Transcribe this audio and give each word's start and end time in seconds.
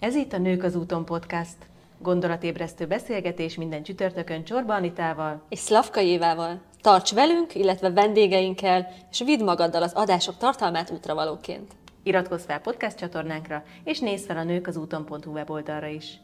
Ez 0.00 0.14
itt 0.14 0.32
a 0.32 0.38
Nők 0.38 0.62
az 0.62 0.74
úton 0.74 1.04
podcast. 1.04 1.56
Gondolatébresztő 1.98 2.86
beszélgetés 2.86 3.56
minden 3.56 3.82
csütörtökön 3.82 4.44
Csorba 4.44 4.74
Anitával 4.74 5.42
és 5.48 5.58
Szlavka 5.58 6.00
Évával. 6.00 6.60
Tarts 6.80 7.12
velünk, 7.12 7.54
illetve 7.54 7.90
vendégeinkkel, 7.90 8.86
és 9.10 9.18
vidd 9.18 9.44
magaddal 9.44 9.82
az 9.82 9.92
adások 9.92 10.36
tartalmát 10.36 10.90
útravalóként. 10.90 11.72
Iratkozz 12.02 12.44
fel 12.44 12.60
podcast 12.60 12.96
csatornánkra, 12.96 13.62
és 13.84 13.98
nézz 13.98 14.26
fel 14.26 14.36
a 14.36 14.44
nők 14.44 14.66
az 14.66 14.76
úton.hu 14.76 15.32
weboldalra 15.32 15.86
is. 15.86 16.20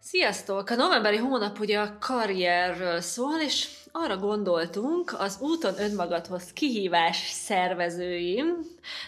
Sziasztok! 0.00 0.70
A 0.70 0.74
novemberi 0.74 1.16
hónap 1.16 1.58
ugye 1.58 1.78
a 1.78 1.98
karrierről 2.00 3.00
szól, 3.00 3.40
és 3.46 3.77
arra 3.92 4.16
gondoltunk, 4.16 5.14
az 5.18 5.38
úton 5.40 5.74
önmagadhoz 5.78 6.52
kihívás 6.52 7.16
szervezőim, 7.16 8.56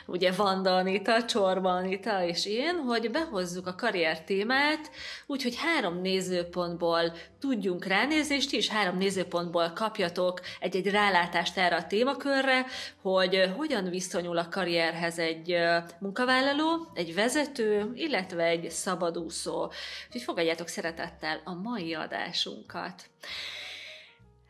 ugye 0.06 0.32
Vanda 0.32 0.76
Anita, 0.76 1.24
Csorba 1.24 1.70
Anita 1.70 2.24
és 2.24 2.46
én, 2.46 2.76
hogy 2.76 3.10
behozzuk 3.10 3.66
a 3.66 3.74
karrier 3.74 4.24
témát, 4.24 4.90
úgyhogy 5.26 5.56
három 5.56 6.00
nézőpontból 6.00 7.12
tudjunk 7.40 7.84
ránézni, 7.84 8.34
és 8.34 8.46
ti 8.46 8.56
is 8.56 8.68
három 8.68 8.96
nézőpontból 8.96 9.72
kapjatok 9.74 10.40
egy-egy 10.60 10.90
rálátást 10.90 11.58
erre 11.58 11.76
a 11.76 11.86
témakörre, 11.86 12.66
hogy 13.02 13.52
hogyan 13.56 13.90
viszonyul 13.90 14.38
a 14.38 14.48
karrierhez 14.48 15.18
egy 15.18 15.56
munkavállaló, 15.98 16.86
egy 16.94 17.14
vezető, 17.14 17.92
illetve 17.94 18.44
egy 18.44 18.70
szabadúszó. 18.70 19.62
Úgyhogy 20.06 20.22
fogadjátok 20.22 20.68
szeretettel 20.68 21.40
a 21.44 21.54
mai 21.54 21.94
adásunkat. 21.94 23.02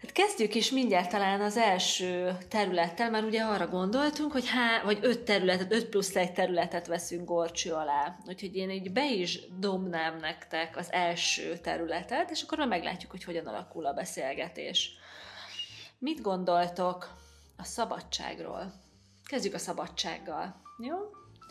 Hát 0.00 0.12
kezdjük 0.12 0.54
is 0.54 0.70
mindjárt 0.70 1.10
talán 1.10 1.40
az 1.40 1.56
első 1.56 2.36
területtel, 2.48 3.10
mert 3.10 3.24
ugye 3.24 3.42
arra 3.42 3.66
gondoltunk, 3.66 4.32
hogy 4.32 4.48
há, 4.48 4.82
vagy 4.82 4.98
öt 5.02 5.20
területet, 5.20 5.72
öt 5.72 5.86
plusz 5.86 6.16
egy 6.16 6.32
területet 6.32 6.86
veszünk 6.86 7.24
gorcső 7.28 7.72
alá. 7.72 8.16
Úgyhogy 8.26 8.56
én 8.56 8.70
így 8.70 8.92
be 8.92 9.10
is 9.10 9.48
dobnám 9.58 10.18
nektek 10.18 10.76
az 10.76 10.92
első 10.92 11.56
területet, 11.56 12.30
és 12.30 12.42
akkor 12.42 12.58
már 12.58 12.68
meglátjuk, 12.68 13.10
hogy 13.10 13.24
hogyan 13.24 13.46
alakul 13.46 13.86
a 13.86 13.92
beszélgetés. 13.92 14.90
Mit 15.98 16.20
gondoltok 16.20 17.14
a 17.56 17.64
szabadságról? 17.64 18.72
Kezdjük 19.24 19.54
a 19.54 19.58
szabadsággal, 19.58 20.60
jó? 20.78 20.96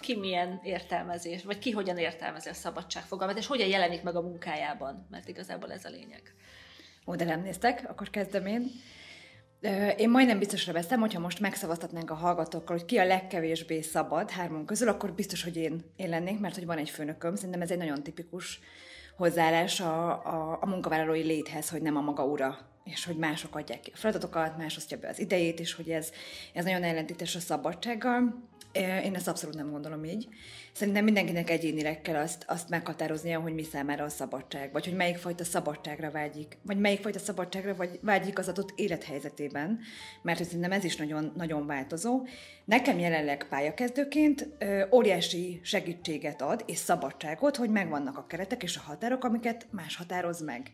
Ki 0.01 0.15
milyen 0.15 0.59
értelmezés, 0.63 1.43
vagy 1.43 1.59
ki 1.59 1.71
hogyan 1.71 1.97
értelmezi 1.97 2.49
a 2.49 2.53
szabadság 2.53 3.03
fogalmát, 3.03 3.37
és 3.37 3.47
hogyan 3.47 3.67
jelenik 3.67 4.03
meg 4.03 4.15
a 4.15 4.21
munkájában, 4.21 5.07
mert 5.09 5.27
igazából 5.27 5.71
ez 5.71 5.85
a 5.85 5.89
lényeg. 5.89 6.33
Ó, 7.05 7.13
nem 7.13 7.41
néztek, 7.41 7.85
akkor 7.89 8.09
kezdem 8.09 8.45
én. 8.45 8.71
Én 9.97 10.09
majdnem 10.09 10.39
biztosra 10.39 10.73
veszem, 10.73 10.99
hogyha 10.99 11.19
most 11.19 11.39
megszavaztatnánk 11.39 12.09
a 12.09 12.13
hallgatókkal, 12.13 12.77
hogy 12.77 12.85
ki 12.85 12.97
a 12.97 13.05
legkevésbé 13.05 13.81
szabad 13.81 14.29
hármon 14.29 14.65
közül, 14.65 14.87
akkor 14.87 15.13
biztos, 15.13 15.43
hogy 15.43 15.55
én, 15.55 15.81
én 15.95 16.09
lennék, 16.09 16.39
mert 16.39 16.55
hogy 16.55 16.65
van 16.65 16.77
egy 16.77 16.89
főnököm. 16.89 17.35
Szerintem 17.35 17.61
ez 17.61 17.71
egy 17.71 17.77
nagyon 17.77 18.03
tipikus 18.03 18.59
hozzáállás 19.17 19.79
a, 19.79 20.09
a, 20.09 20.57
a 20.61 20.65
munkavállalói 20.65 21.23
léthez, 21.23 21.69
hogy 21.69 21.81
nem 21.81 21.95
a 21.95 22.01
maga 22.01 22.25
ura, 22.25 22.57
és 22.91 23.05
hogy 23.05 23.17
mások 23.17 23.55
adják 23.55 23.79
ki 23.79 23.91
a 23.93 23.97
feladatokat, 23.97 24.57
más 24.57 24.77
osztja 24.77 24.97
be 24.97 25.07
az 25.07 25.19
idejét, 25.19 25.59
és 25.59 25.73
hogy 25.73 25.89
ez, 25.89 26.11
ez 26.53 26.65
nagyon 26.65 26.83
ellentétes 26.83 27.35
a 27.35 27.39
szabadsággal. 27.39 28.47
Én 29.03 29.15
ezt 29.15 29.27
abszolút 29.27 29.55
nem 29.55 29.71
gondolom 29.71 30.03
így. 30.03 30.27
Szerintem 30.73 31.03
mindenkinek 31.03 31.49
egyénileg 31.49 32.01
kell 32.01 32.15
azt, 32.15 32.43
azt 32.47 32.69
meghatároznia, 32.69 33.39
hogy 33.39 33.53
mi 33.53 33.63
számára 33.63 34.03
a 34.03 34.09
szabadság, 34.09 34.71
vagy 34.71 34.85
hogy 34.85 34.95
melyik 34.95 35.17
fajta 35.17 35.43
szabadságra 35.43 36.11
vágyik, 36.11 36.57
vagy 36.61 36.77
melyik 36.77 37.01
fajta 37.01 37.19
szabadságra 37.19 37.75
vagy 37.75 37.99
vágyik 38.01 38.39
az 38.39 38.47
adott 38.47 38.73
élethelyzetében, 38.75 39.79
mert 40.21 40.43
szerintem 40.43 40.71
ez 40.71 40.83
is 40.83 40.95
nagyon, 40.95 41.33
nagyon 41.35 41.65
változó. 41.65 42.25
Nekem 42.65 42.99
jelenleg 42.99 43.47
pályakezdőként 43.49 44.47
ö, 44.59 44.83
óriási 44.91 45.59
segítséget 45.63 46.41
ad 46.41 46.63
és 46.67 46.77
szabadságot, 46.77 47.55
hogy 47.55 47.69
megvannak 47.69 48.17
a 48.17 48.25
keretek 48.25 48.63
és 48.63 48.77
a 48.77 48.81
határok, 48.81 49.23
amiket 49.23 49.67
más 49.71 49.95
határoz 49.95 50.41
meg. 50.41 50.71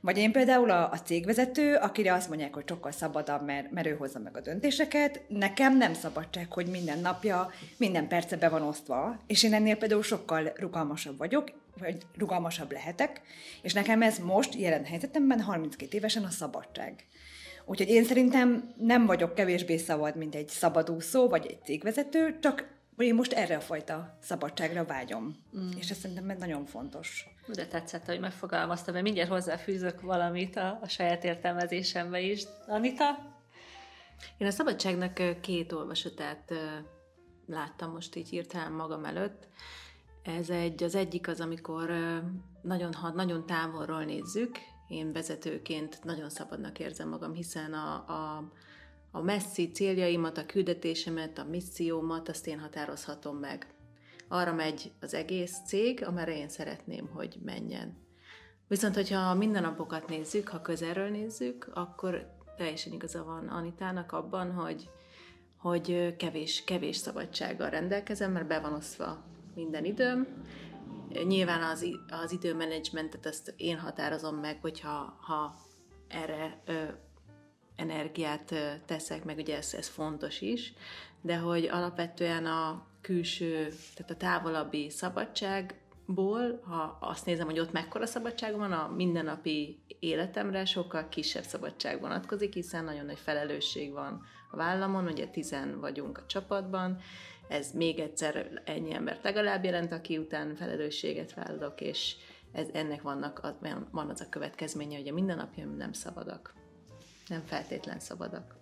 Vagy 0.00 0.18
én 0.18 0.32
például 0.32 0.70
a, 0.70 0.90
a 0.90 1.00
cégvezető, 1.00 1.74
akire 1.74 2.12
azt 2.12 2.28
mondják, 2.28 2.54
hogy 2.54 2.68
sokkal 2.68 2.92
szabadabb, 2.92 3.44
mert, 3.44 3.70
mert 3.70 3.86
ő 3.86 3.96
hozza 3.96 4.18
meg 4.18 4.36
a 4.36 4.40
döntéseket, 4.40 5.22
nekem 5.28 5.76
nem 5.76 5.94
szabadság, 5.94 6.52
hogy 6.52 6.66
minden 6.66 6.98
napja, 6.98 7.50
minden 7.76 8.08
perce 8.08 8.36
be 8.36 8.48
van 8.48 8.62
osztva, 8.62 9.22
és 9.26 9.42
én 9.42 9.54
ennél 9.54 9.76
például 9.76 10.02
sokkal 10.02 10.52
rugalmasabb 10.56 11.18
vagyok, 11.18 11.50
vagy 11.78 11.96
rugalmasabb 12.18 12.72
lehetek, 12.72 13.20
és 13.62 13.72
nekem 13.72 14.02
ez 14.02 14.18
most 14.18 14.54
jelen 14.54 14.84
helyzetemben 14.84 15.40
32 15.40 15.96
évesen 15.96 16.24
a 16.24 16.30
szabadság. 16.30 16.94
Úgyhogy 17.64 17.88
én 17.88 18.04
szerintem 18.04 18.74
nem 18.76 19.06
vagyok 19.06 19.34
kevésbé 19.34 19.76
szabad, 19.76 20.16
mint 20.16 20.34
egy 20.34 20.48
szabadúszó, 20.48 21.28
vagy 21.28 21.46
egy 21.46 21.58
cégvezető, 21.64 22.38
csak 22.40 22.68
én 22.98 23.14
most 23.14 23.32
erre 23.32 23.56
a 23.56 23.60
fajta 23.60 24.18
szabadságra 24.22 24.84
vágyom. 24.84 25.36
Mm. 25.58 25.70
És 25.78 25.90
ez 25.90 25.98
szerintem 25.98 26.36
nagyon 26.38 26.66
fontos. 26.66 27.26
De 27.54 27.66
tetszett, 27.66 28.04
hogy 28.04 28.20
megfogalmaztam, 28.20 28.92
mert 28.92 29.04
mindjárt 29.04 29.30
hozzáfűzök 29.30 30.00
valamit 30.00 30.56
a, 30.56 30.78
a 30.82 30.88
saját 30.88 31.24
értelmezésembe 31.24 32.20
is. 32.20 32.42
Anita? 32.66 33.38
Én 34.38 34.46
a 34.46 34.50
szabadságnak 34.50 35.40
két 35.40 35.72
olvasatát 35.72 36.52
láttam 37.46 37.92
most 37.92 38.16
így 38.16 38.28
hirtelen 38.28 38.72
magam 38.72 39.04
előtt. 39.04 39.48
Ez 40.22 40.50
egy, 40.50 40.82
az 40.82 40.94
egyik 40.94 41.28
az, 41.28 41.40
amikor 41.40 41.90
nagyon, 42.62 42.94
nagyon 43.14 43.46
távolról 43.46 44.04
nézzük, 44.04 44.58
én 44.88 45.12
vezetőként 45.12 46.04
nagyon 46.04 46.30
szabadnak 46.30 46.78
érzem 46.78 47.08
magam, 47.08 47.32
hiszen 47.32 47.72
a, 47.72 47.94
a, 47.94 48.50
a 49.10 49.20
messzi 49.20 49.70
céljaimat, 49.70 50.38
a 50.38 50.46
küldetésemet, 50.46 51.38
a 51.38 51.44
missziómat, 51.44 52.28
azt 52.28 52.46
én 52.46 52.58
határozhatom 52.58 53.36
meg 53.36 53.66
arra 54.32 54.52
megy 54.52 54.92
az 55.00 55.14
egész 55.14 55.56
cég, 55.66 56.04
amerre 56.04 56.36
én 56.36 56.48
szeretném, 56.48 57.08
hogy 57.08 57.38
menjen. 57.44 57.96
Viszont, 58.68 58.94
hogyha 58.94 59.20
a 59.20 59.34
mindennapokat 59.34 60.08
nézzük, 60.08 60.48
ha 60.48 60.62
közelről 60.62 61.08
nézzük, 61.08 61.70
akkor 61.74 62.38
teljesen 62.56 62.92
igaza 62.92 63.24
van 63.24 63.48
Anitának 63.48 64.12
abban, 64.12 64.52
hogy, 64.52 64.90
hogy 65.56 66.16
kevés, 66.16 66.64
kevés 66.64 66.96
szabadsággal 66.96 67.70
rendelkezem, 67.70 68.32
mert 68.32 68.46
be 68.46 68.60
van 68.60 68.72
osztva 68.72 69.24
minden 69.54 69.84
időm. 69.84 70.26
Nyilván 71.26 71.62
az, 71.62 71.86
az 72.24 72.32
időmenedzsmentet 72.32 73.26
azt 73.26 73.54
én 73.56 73.78
határozom 73.78 74.36
meg, 74.36 74.58
hogyha 74.60 75.18
ha 75.20 75.54
erre 76.08 76.60
ö, 76.66 76.82
energiát 77.76 78.50
ö, 78.50 78.70
teszek, 78.86 79.24
meg 79.24 79.38
ugye 79.38 79.56
ez, 79.56 79.74
ez 79.74 79.88
fontos 79.88 80.40
is, 80.40 80.72
de 81.20 81.36
hogy 81.36 81.64
alapvetően 81.64 82.46
a 82.46 82.88
külső, 83.00 83.68
tehát 83.94 84.10
a 84.10 84.16
távolabbi 84.16 84.90
szabadságból, 84.90 86.60
ha 86.64 86.98
azt 87.00 87.26
nézem, 87.26 87.46
hogy 87.46 87.58
ott 87.58 87.72
mekkora 87.72 88.06
szabadság 88.06 88.56
van, 88.56 88.72
a 88.72 88.92
mindennapi 88.96 89.82
életemre 89.98 90.64
sokkal 90.64 91.08
kisebb 91.08 91.44
szabadság 91.44 92.00
vonatkozik, 92.00 92.54
hiszen 92.54 92.84
nagyon 92.84 93.04
nagy 93.04 93.18
felelősség 93.18 93.92
van 93.92 94.22
a 94.50 94.56
vállamon, 94.56 95.06
ugye 95.06 95.26
tizen 95.26 95.80
vagyunk 95.80 96.18
a 96.18 96.26
csapatban, 96.26 96.98
ez 97.48 97.72
még 97.72 97.98
egyszer 97.98 98.62
ennyi 98.64 98.94
embert 98.94 99.22
legalább 99.22 99.64
jelent, 99.64 99.92
aki 99.92 100.18
után 100.18 100.54
felelősséget 100.54 101.34
vállalok, 101.34 101.80
és 101.80 102.16
ez, 102.52 102.66
ennek 102.72 103.02
vannak, 103.02 103.56
van 103.90 104.08
az 104.08 104.20
a 104.20 104.28
következménye, 104.28 104.96
hogy 104.96 105.08
a 105.08 105.12
mindennapjaim 105.12 105.76
nem 105.76 105.92
szabadak. 105.92 106.54
Nem 107.28 107.42
feltétlen 107.46 107.98
szabadak. 107.98 108.56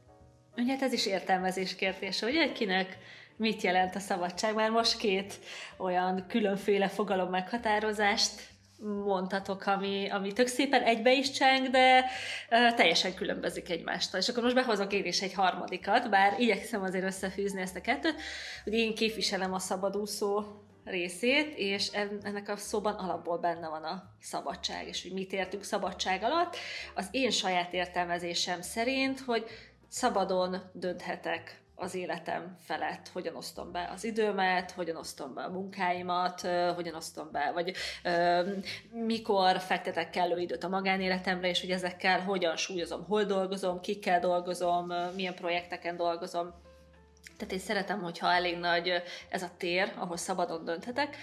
Ugye 0.57 0.73
hát 0.73 0.83
ez 0.83 0.93
is 0.93 1.07
értelmezés 1.07 1.75
kérdése, 1.75 2.27
hogy 2.27 2.53
kinek 2.53 2.99
mit 3.39 3.63
jelent 3.63 3.95
a 3.95 3.99
szabadság. 3.99 4.55
Már 4.55 4.71
most 4.71 4.97
két 4.97 5.39
olyan 5.77 6.25
különféle 6.29 6.89
fogalom 6.89 7.31
meghatározást 7.31 8.33
mondhatok, 9.05 9.67
ami, 9.67 10.09
ami 10.11 10.33
tök 10.33 10.47
szépen 10.47 10.83
egybe 10.83 11.13
is 11.13 11.31
cseng, 11.31 11.71
de 11.71 12.05
uh, 12.51 12.75
teljesen 12.75 13.15
különbözik 13.15 13.71
egymástól. 13.71 14.21
És 14.21 14.29
akkor 14.29 14.43
most 14.43 14.55
behozok 14.55 14.93
én 14.93 15.05
is 15.05 15.23
egy 15.23 15.33
harmadikat, 15.33 16.11
bár 16.11 16.41
igyekszem 16.41 16.83
azért 16.83 17.05
összefűzni 17.05 17.61
ezt 17.61 17.77
a 17.77 17.81
kettőt, 17.81 18.21
hogy 18.65 18.73
én 18.73 18.95
képviselem 18.95 19.53
a 19.53 19.59
szabadúszó 19.59 20.45
részét, 20.85 21.55
és 21.57 21.89
ennek 22.23 22.49
a 22.49 22.57
szóban 22.57 22.95
alapból 22.95 23.39
benne 23.39 23.69
van 23.69 23.83
a 23.83 24.03
szabadság, 24.21 24.89
és 24.89 25.03
hogy 25.03 25.13
mit 25.13 25.33
értünk 25.33 25.65
szabadság 25.65 26.23
alatt. 26.23 26.57
Az 26.95 27.09
én 27.11 27.31
saját 27.31 27.73
értelmezésem 27.73 28.63
szerint, 28.63 29.21
hogy 29.21 29.45
szabadon 29.89 30.57
dönthetek 30.73 31.61
az 31.79 31.95
életem 31.95 32.57
felett, 32.61 33.09
hogyan 33.09 33.37
osztom 33.37 33.73
be 33.73 33.91
az 33.93 34.05
időmet, 34.05 34.71
hogyan 34.71 34.97
osztom 34.97 35.35
be 35.35 35.43
a 35.43 35.51
munkáimat, 35.51 36.41
hogyan 36.75 36.95
osztom 36.95 37.29
be, 37.33 37.51
vagy 37.55 37.75
mikor 38.91 39.61
fektetek 39.61 40.11
kellő 40.11 40.39
időt 40.41 40.65
a 40.65 40.69
magánéletemre, 40.69 41.49
és 41.49 41.61
hogy 41.61 41.71
ezekkel 41.71 42.21
hogyan 42.21 42.57
súlyozom, 42.57 43.05
hol 43.05 43.25
dolgozom, 43.25 43.81
kikkel 43.81 44.21
dolgozom, 44.21 44.93
milyen 45.15 45.35
projekteken 45.35 45.97
dolgozom. 45.97 46.55
Tehát 47.37 47.53
én 47.53 47.59
szeretem, 47.59 48.03
hogyha 48.03 48.33
elég 48.33 48.59
nagy 48.59 49.03
ez 49.29 49.43
a 49.43 49.51
tér, 49.57 49.93
ahol 49.97 50.17
szabadon 50.17 50.65
dönthetek. 50.65 51.17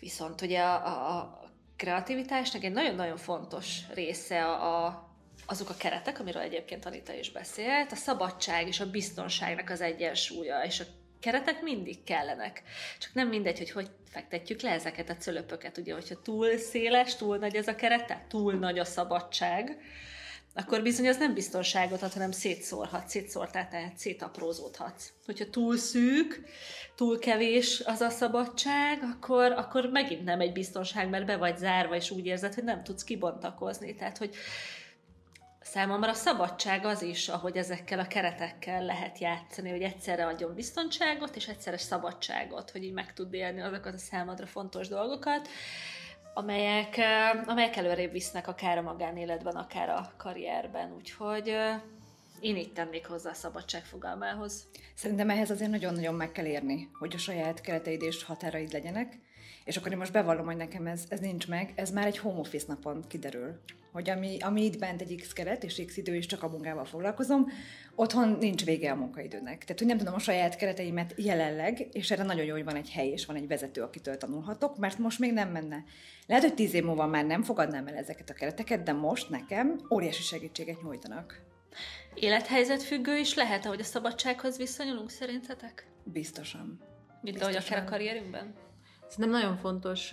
Viszont 0.00 0.40
ugye 0.40 0.62
a, 0.62 1.18
a 1.18 1.40
kreativitásnak 1.76 2.64
egy 2.64 2.72
nagyon-nagyon 2.72 3.16
fontos 3.16 3.80
része 3.94 4.44
a, 4.44 4.86
a 4.86 5.13
azok 5.46 5.68
a 5.68 5.74
keretek, 5.74 6.20
amiről 6.20 6.42
egyébként 6.42 6.84
Anita 6.84 7.12
is 7.12 7.30
beszélt, 7.30 7.92
a 7.92 7.96
szabadság 7.96 8.66
és 8.66 8.80
a 8.80 8.90
biztonságnak 8.90 9.70
az 9.70 9.80
egyensúlya, 9.80 10.64
és 10.64 10.80
a 10.80 10.84
keretek 11.20 11.62
mindig 11.62 12.04
kellenek. 12.04 12.62
Csak 12.98 13.14
nem 13.14 13.28
mindegy, 13.28 13.58
hogy 13.58 13.70
hogy 13.70 13.90
fektetjük 14.10 14.60
le 14.60 14.70
ezeket 14.70 15.10
a 15.10 15.16
cölöpöket. 15.16 15.78
Ugye, 15.78 15.94
hogyha 15.94 16.22
túl 16.22 16.56
széles, 16.56 17.16
túl 17.16 17.36
nagy 17.36 17.56
ez 17.56 17.68
a 17.68 17.74
keret, 17.74 18.06
tehát 18.06 18.28
túl 18.28 18.52
nagy 18.52 18.78
a 18.78 18.84
szabadság, 18.84 19.76
akkor 20.54 20.82
bizony 20.82 21.08
az 21.08 21.16
nem 21.16 21.34
biztonságot 21.34 22.02
ad, 22.02 22.12
hanem 22.12 22.30
szétszórhat, 22.30 23.08
szétszórtál, 23.08 23.68
tehát 23.68 23.96
szétaprózódhatsz. 23.96 25.12
Hogyha 25.26 25.50
túl 25.50 25.76
szűk, 25.76 26.40
túl 26.94 27.18
kevés 27.18 27.82
az 27.84 28.00
a 28.00 28.10
szabadság, 28.10 29.02
akkor, 29.02 29.52
akkor 29.52 29.86
megint 29.86 30.24
nem 30.24 30.40
egy 30.40 30.52
biztonság, 30.52 31.08
mert 31.08 31.26
be 31.26 31.36
vagy 31.36 31.56
zárva, 31.56 31.94
és 31.94 32.10
úgy 32.10 32.26
érzed, 32.26 32.54
hogy 32.54 32.64
nem 32.64 32.82
tudsz 32.82 33.04
kibontakozni. 33.04 33.94
Tehát, 33.94 34.18
hogy 34.18 34.34
számomra 35.74 36.10
a 36.10 36.14
szabadság 36.14 36.84
az 36.84 37.02
is, 37.02 37.28
ahogy 37.28 37.56
ezekkel 37.56 37.98
a 37.98 38.06
keretekkel 38.06 38.84
lehet 38.84 39.18
játszani, 39.18 39.70
hogy 39.70 39.82
egyszerre 39.82 40.26
adjon 40.26 40.54
biztonságot, 40.54 41.36
és 41.36 41.48
egyszerre 41.48 41.78
szabadságot, 41.78 42.70
hogy 42.70 42.84
így 42.84 42.92
meg 42.92 43.12
tud 43.12 43.34
élni 43.34 43.60
azokat 43.60 43.94
a 43.94 43.98
számodra 43.98 44.46
fontos 44.46 44.88
dolgokat 44.88 45.48
amelyek, 46.34 47.00
amelyek 47.46 47.76
előrébb 47.76 48.12
visznek 48.12 48.48
akár 48.48 48.78
a 48.78 48.82
magánéletben, 48.82 49.54
akár 49.54 49.88
a 49.88 50.12
karrierben. 50.16 50.92
Úgyhogy 50.92 51.56
én 52.40 52.56
itt 52.56 52.74
tennék 52.74 53.06
hozzá 53.06 53.30
a 53.30 53.34
szabadság 53.34 53.84
fogalmához. 53.84 54.68
Szerintem 54.94 55.30
ehhez 55.30 55.50
azért 55.50 55.70
nagyon-nagyon 55.70 56.14
meg 56.14 56.32
kell 56.32 56.46
érni, 56.46 56.88
hogy 56.98 57.14
a 57.14 57.18
saját 57.18 57.60
kereteid 57.60 58.02
és 58.02 58.24
határaid 58.24 58.72
legyenek, 58.72 59.18
és 59.64 59.76
akkor 59.76 59.92
én 59.92 59.98
most 59.98 60.12
bevallom, 60.12 60.44
hogy 60.44 60.56
nekem 60.56 60.86
ez, 60.86 61.04
ez 61.08 61.20
nincs 61.20 61.48
meg, 61.48 61.72
ez 61.74 61.90
már 61.90 62.06
egy 62.06 62.18
home 62.18 62.38
office 62.38 62.64
napon 62.68 63.04
kiderül. 63.08 63.60
Hogy 63.92 64.10
ami, 64.10 64.36
ami 64.40 64.64
itt 64.64 64.78
bent 64.78 65.00
egy 65.00 65.20
X 65.20 65.32
keret, 65.32 65.64
és 65.64 65.82
X 65.86 65.96
idő 65.96 66.14
is 66.14 66.26
csak 66.26 66.42
a 66.42 66.48
munkával 66.48 66.84
foglalkozom, 66.84 67.46
otthon 67.94 68.36
nincs 68.40 68.64
vége 68.64 68.90
a 68.90 68.94
munkaidőnek. 68.94 69.58
Tehát, 69.60 69.78
hogy 69.78 69.86
nem 69.86 69.98
tudom 69.98 70.14
a 70.14 70.18
saját 70.18 70.56
kereteimet 70.56 71.14
jelenleg, 71.16 71.88
és 71.92 72.10
erre 72.10 72.22
nagyon 72.22 72.44
jó, 72.44 72.52
hogy 72.52 72.64
van 72.64 72.76
egy 72.76 72.90
hely, 72.90 73.08
és 73.08 73.26
van 73.26 73.36
egy 73.36 73.46
vezető, 73.46 73.82
akitől 73.82 74.16
tanulhatok, 74.16 74.78
mert 74.78 74.98
most 74.98 75.18
még 75.18 75.32
nem 75.32 75.50
menne. 75.50 75.84
Lehet, 76.26 76.44
hogy 76.44 76.54
tíz 76.54 76.74
év 76.74 76.84
múlva 76.84 77.06
már 77.06 77.24
nem 77.24 77.42
fogadnám 77.42 77.86
el 77.86 77.94
ezeket 77.94 78.30
a 78.30 78.34
kereteket, 78.34 78.82
de 78.82 78.92
most 78.92 79.30
nekem 79.30 79.80
óriási 79.90 80.22
segítséget 80.22 80.82
nyújtanak. 80.82 81.42
Élethelyzet 82.14 82.82
függő 82.82 83.16
is 83.16 83.34
lehet, 83.34 83.66
ahogy 83.66 83.80
a 83.80 83.84
szabadsághoz 83.84 84.56
viszonyulunk, 84.56 85.10
szerintetek? 85.10 85.86
Biztosan. 86.04 86.80
Mint 87.20 87.42
ahogy 87.42 87.56
akár 87.56 87.78
a 87.78 87.84
karrierünkben? 87.84 88.54
Szerintem 89.14 89.40
nagyon 89.40 89.56
fontos 89.56 90.12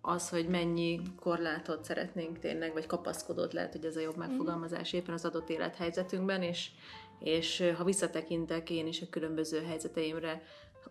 az, 0.00 0.28
hogy 0.28 0.48
mennyi 0.48 1.00
korlátot 1.20 1.84
szeretnénk 1.84 2.38
tényleg, 2.38 2.72
vagy 2.72 2.86
kapaszkodót 2.86 3.52
lehet, 3.52 3.72
hogy 3.72 3.84
ez 3.84 3.96
a 3.96 4.00
jobb 4.00 4.16
megfogalmazás 4.16 4.92
éppen 4.92 5.14
az 5.14 5.24
adott 5.24 5.48
élethelyzetünkben, 5.48 6.42
és, 6.42 6.70
és 7.18 7.72
ha 7.76 7.84
visszatekintek 7.84 8.70
én 8.70 8.86
is 8.86 9.02
a 9.02 9.06
különböző 9.10 9.62
helyzeteimre, 9.62 10.42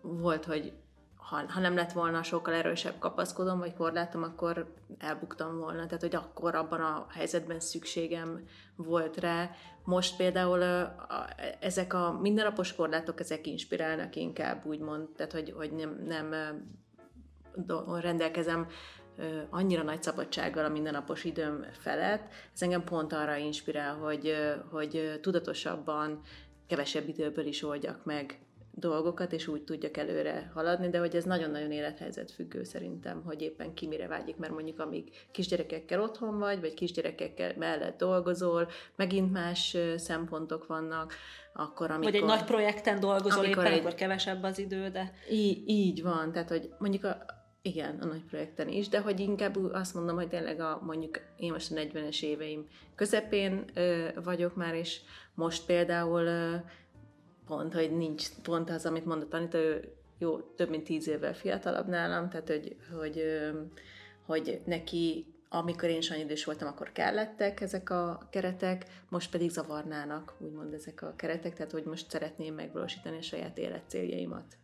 volt, 0.02 0.44
hogy 0.44 0.72
ha, 1.16 1.42
ha 1.48 1.60
nem 1.60 1.74
lett 1.74 1.92
volna 1.92 2.22
sokkal 2.22 2.54
erősebb 2.54 2.98
kapaszkodom, 2.98 3.58
vagy 3.58 3.74
korlátom, 3.74 4.22
akkor 4.22 4.74
elbuktam 4.98 5.58
volna. 5.58 5.86
Tehát, 5.86 6.02
hogy 6.02 6.14
akkor 6.14 6.54
abban 6.54 6.80
a 6.80 7.06
helyzetben 7.10 7.60
szükségem 7.60 8.44
volt 8.76 9.16
rá. 9.16 9.50
Most 9.84 10.16
például 10.16 10.62
ezek 11.60 11.92
a 11.94 12.18
mindennapos 12.20 12.74
korlátok, 12.74 13.20
ezek 13.20 13.46
inspirálnak 13.46 14.16
inkább, 14.16 14.66
úgymond, 14.66 15.08
tehát, 15.08 15.32
hogy, 15.32 15.52
hogy 15.56 15.72
nem, 15.72 16.02
nem 16.06 16.34
rendelkezem 18.00 18.66
annyira 19.50 19.82
nagy 19.82 20.02
szabadsággal 20.02 20.64
a 20.64 20.68
mindennapos 20.68 21.24
időm 21.24 21.66
felett, 21.72 22.32
ez 22.54 22.62
engem 22.62 22.84
pont 22.84 23.12
arra 23.12 23.36
inspirál, 23.36 23.94
hogy, 23.94 24.34
hogy 24.70 25.18
tudatosabban, 25.20 26.20
kevesebb 26.66 27.08
időből 27.08 27.46
is 27.46 27.62
oldjak 27.62 28.04
meg 28.04 28.38
dolgokat, 28.78 29.32
és 29.32 29.46
úgy 29.46 29.62
tudjak 29.62 29.96
előre 29.96 30.50
haladni, 30.54 30.88
de 30.88 30.98
hogy 30.98 31.16
ez 31.16 31.24
nagyon-nagyon 31.24 31.72
élethelyzet 31.72 32.30
függő 32.30 32.64
szerintem, 32.64 33.22
hogy 33.24 33.42
éppen 33.42 33.74
ki 33.74 33.86
mire 33.86 34.06
vágyik, 34.06 34.36
mert 34.36 34.52
mondjuk 34.52 34.78
amíg 34.78 35.10
kisgyerekekkel 35.30 36.02
otthon 36.02 36.38
vagy, 36.38 36.60
vagy 36.60 36.74
kisgyerekekkel 36.74 37.52
mellett 37.58 37.98
dolgozol, 37.98 38.68
megint 38.96 39.32
más 39.32 39.76
szempontok 39.96 40.66
vannak, 40.66 41.14
akkor 41.52 41.90
amikor... 41.90 42.12
Vagy 42.12 42.20
egy 42.20 42.26
nagy 42.26 42.44
projekten 42.44 43.00
dolgozol 43.00 43.44
éppen, 43.44 43.64
egy... 43.64 43.78
akkor 43.78 43.94
kevesebb 43.94 44.42
az 44.42 44.58
idő, 44.58 44.88
de... 44.88 45.12
Így, 45.30 45.68
így 45.68 46.02
van, 46.02 46.32
tehát 46.32 46.48
hogy 46.48 46.70
mondjuk 46.78 47.04
a, 47.04 47.35
igen, 47.66 47.98
a 48.00 48.04
nagy 48.04 48.24
projekten 48.24 48.68
is, 48.68 48.88
de 48.88 49.00
hogy 49.00 49.20
inkább 49.20 49.56
azt 49.72 49.94
mondom, 49.94 50.16
hogy 50.16 50.28
tényleg 50.28 50.60
a, 50.60 50.80
mondjuk 50.82 51.20
én 51.36 51.52
most 51.52 51.72
a 51.72 51.74
40-es 51.74 52.22
éveim 52.22 52.66
közepén 52.94 53.64
ö, 53.74 54.08
vagyok 54.24 54.56
már, 54.56 54.74
és 54.74 55.00
most 55.34 55.66
például 55.66 56.22
ö, 56.22 56.54
pont, 57.46 57.74
hogy 57.74 57.96
nincs 57.96 58.28
pont 58.42 58.70
az, 58.70 58.86
amit 58.86 59.04
mondott 59.04 59.34
Anita, 59.34 59.58
ő 59.58 59.92
jó, 60.18 60.40
több 60.40 60.70
mint 60.70 60.84
tíz 60.84 61.08
évvel 61.08 61.34
fiatalabb 61.34 61.86
nálam, 61.86 62.28
tehát 62.28 62.48
hogy, 62.48 62.76
hogy, 62.98 63.22
hogy 64.26 64.60
neki 64.64 65.26
amikor 65.48 65.88
én 65.88 65.98
is 65.98 66.10
idős 66.10 66.44
voltam, 66.44 66.68
akkor 66.68 66.92
kellettek 66.92 67.60
ezek 67.60 67.90
a 67.90 68.28
keretek, 68.30 68.86
most 69.08 69.30
pedig 69.30 69.50
zavarnának, 69.50 70.34
úgymond 70.38 70.72
ezek 70.72 71.02
a 71.02 71.14
keretek, 71.16 71.54
tehát 71.54 71.72
hogy 71.72 71.84
most 71.84 72.10
szeretném 72.10 72.54
megvalósítani 72.54 73.16
a 73.16 73.22
saját 73.22 73.58
életcéljaimat. 73.58 74.56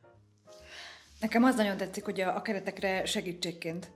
Nekem 1.22 1.44
az 1.44 1.54
nagyon 1.54 1.76
tetszik, 1.76 2.04
hogy 2.04 2.20
a, 2.20 2.36
a 2.36 2.42
keretekre 2.42 3.04
segítségként 3.04 3.90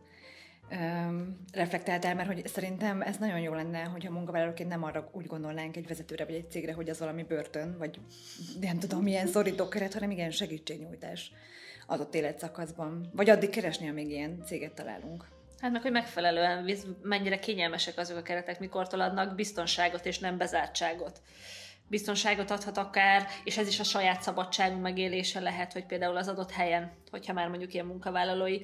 um, 0.71 1.45
reflektáltál, 1.53 2.15
mert 2.15 2.29
hogy 2.29 2.47
szerintem 2.47 3.03
ez 3.03 3.17
nagyon 3.17 3.41
jó 3.41 3.55
lenne, 3.55 3.83
hogy 3.83 4.07
a 4.07 4.11
munkavállalóként 4.11 4.69
nem 4.69 4.83
arra 4.83 5.11
úgy 5.13 5.27
gondolnánk 5.27 5.77
egy 5.77 5.87
vezetőre 5.87 6.25
vagy 6.25 6.35
egy 6.35 6.51
cégre, 6.51 6.73
hogy 6.73 6.89
az 6.89 6.99
valami 6.99 7.23
börtön, 7.23 7.79
vagy 7.79 8.01
nem 8.61 8.79
tudom, 8.79 9.03
milyen 9.03 9.27
szorító 9.27 9.69
keret, 9.69 9.93
hanem 9.93 10.11
igen, 10.11 10.31
segítségnyújtás 10.31 11.33
adott 11.87 12.15
életszakaszban. 12.15 13.11
Vagy 13.13 13.31
addig 13.31 13.51
keresni, 13.51 13.89
amíg 13.89 14.11
ilyen 14.11 14.43
céget 14.45 14.73
találunk. 14.73 15.25
Hát 15.61 15.73
meg, 15.73 15.83
hogy 15.83 15.93
megfelelően 15.93 16.71
mennyire 17.03 17.39
kényelmesek 17.39 17.99
azok 17.99 18.17
a 18.17 18.23
keretek, 18.23 18.61
mikor 18.61 18.87
adnak 18.91 19.35
biztonságot 19.35 20.07
és 20.07 20.19
nem 20.19 20.37
bezártságot 20.37 21.21
biztonságot 21.89 22.51
adhat 22.51 22.77
akár, 22.77 23.27
és 23.45 23.59
ez 23.59 23.69
is 23.69 23.81
a 23.81 23.85
saját 23.85 24.23
szabadságunk 24.23 24.83
megélése 24.83 25.41
lehet, 25.41 25.73
hogy 25.73 25.87
például 25.87 26.17
az 26.17 26.29
adott 26.29 26.51
helyen, 26.51 26.93
hogyha 27.11 27.33
már 27.33 27.49
mondjuk 27.49 27.75
ilyen 27.75 27.87
munkavállalói 27.87 28.61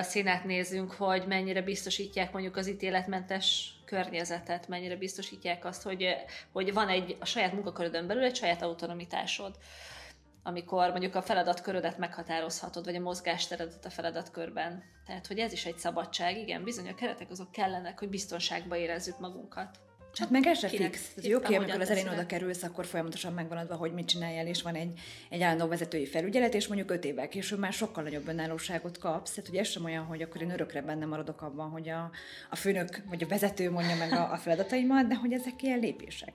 színát 0.00 0.44
nézünk, 0.44 0.92
hogy 0.92 1.26
mennyire 1.26 1.62
biztosítják 1.62 2.32
mondjuk 2.32 2.56
az 2.56 2.68
ítéletmentes 2.68 3.72
környezetet, 3.84 4.68
mennyire 4.68 4.96
biztosítják 4.96 5.64
azt, 5.64 5.82
hogy, 5.82 6.16
hogy 6.52 6.72
van 6.72 6.88
egy 6.88 7.16
a 7.20 7.24
saját 7.24 7.52
munkakörödön 7.52 8.06
belül 8.06 8.24
egy 8.24 8.36
saját 8.36 8.62
autonomitásod 8.62 9.54
amikor 10.42 10.90
mondjuk 10.90 11.14
a 11.14 11.22
feladatkörödet 11.22 11.98
meghatározhatod, 11.98 12.84
vagy 12.84 12.94
a 12.94 13.00
mozgásteredet 13.00 13.84
a 13.84 13.90
feladatkörben. 13.90 14.82
Tehát, 15.06 15.26
hogy 15.26 15.38
ez 15.38 15.52
is 15.52 15.66
egy 15.66 15.78
szabadság, 15.78 16.36
igen, 16.36 16.64
bizony 16.64 16.88
a 16.88 16.94
keretek 16.94 17.30
azok 17.30 17.50
kellenek, 17.50 17.98
hogy 17.98 18.08
biztonságba 18.08 18.76
érezzük 18.76 19.18
magunkat. 19.18 19.78
Hát 20.18 20.30
meg 20.30 20.46
ez 20.46 20.58
se 20.58 20.68
fix. 20.68 21.12
Ez 21.16 21.26
jó, 21.26 21.36
oké, 21.36 21.54
amikor 21.54 21.80
az 21.80 21.90
elén 21.90 22.08
oda 22.08 22.26
kerülsz, 22.26 22.62
akkor 22.62 22.86
folyamatosan 22.86 23.32
megvan 23.32 23.58
adva, 23.58 23.74
hogy 23.74 23.92
mit 23.92 24.08
csináljál, 24.08 24.46
és 24.46 24.62
van 24.62 24.74
egy, 24.74 25.00
egy 25.28 25.42
állandó 25.42 25.66
vezetői 25.66 26.06
felügyelet, 26.06 26.54
és 26.54 26.66
mondjuk 26.66 26.90
öt 26.90 27.04
évvel 27.04 27.28
később 27.28 27.58
már 27.58 27.72
sokkal 27.72 28.02
nagyobb 28.02 28.28
önállóságot 28.28 28.98
kapsz. 28.98 29.30
Tehát, 29.30 29.50
hogy 29.50 29.58
ez 29.58 29.68
sem 29.68 29.84
olyan, 29.84 30.04
hogy 30.04 30.22
akkor 30.22 30.42
én 30.42 30.50
örökre 30.50 30.82
benne 30.82 31.06
maradok 31.06 31.42
abban, 31.42 31.70
hogy 31.70 31.88
a, 31.88 32.10
a 32.50 32.56
főnök 32.56 33.02
vagy 33.08 33.22
a 33.22 33.26
vezető 33.26 33.70
mondja 33.70 33.96
meg 33.96 34.12
a, 34.12 34.32
a 34.32 34.36
feladataimat, 34.36 35.06
de 35.06 35.14
hogy 35.14 35.32
ezek 35.32 35.62
ilyen 35.62 35.78
lépések. 35.78 36.32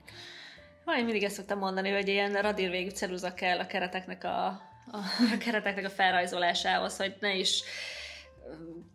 Ha, 0.84 0.98
én 0.98 1.04
mindig 1.04 1.22
ezt 1.22 1.34
szoktam 1.34 1.58
mondani, 1.58 1.90
hogy 1.90 2.08
ilyen 2.08 2.32
radír 2.32 2.70
végű 2.70 2.90
ceruza 2.90 3.34
kell 3.34 3.58
a 3.58 3.66
kereteknek 3.66 4.24
a, 4.24 4.46
a, 4.46 4.98
a 5.34 5.38
kereteknek 5.38 5.84
a 5.84 5.90
felrajzolásához, 5.90 6.96
hogy 6.96 7.16
ne 7.20 7.34
is 7.34 7.62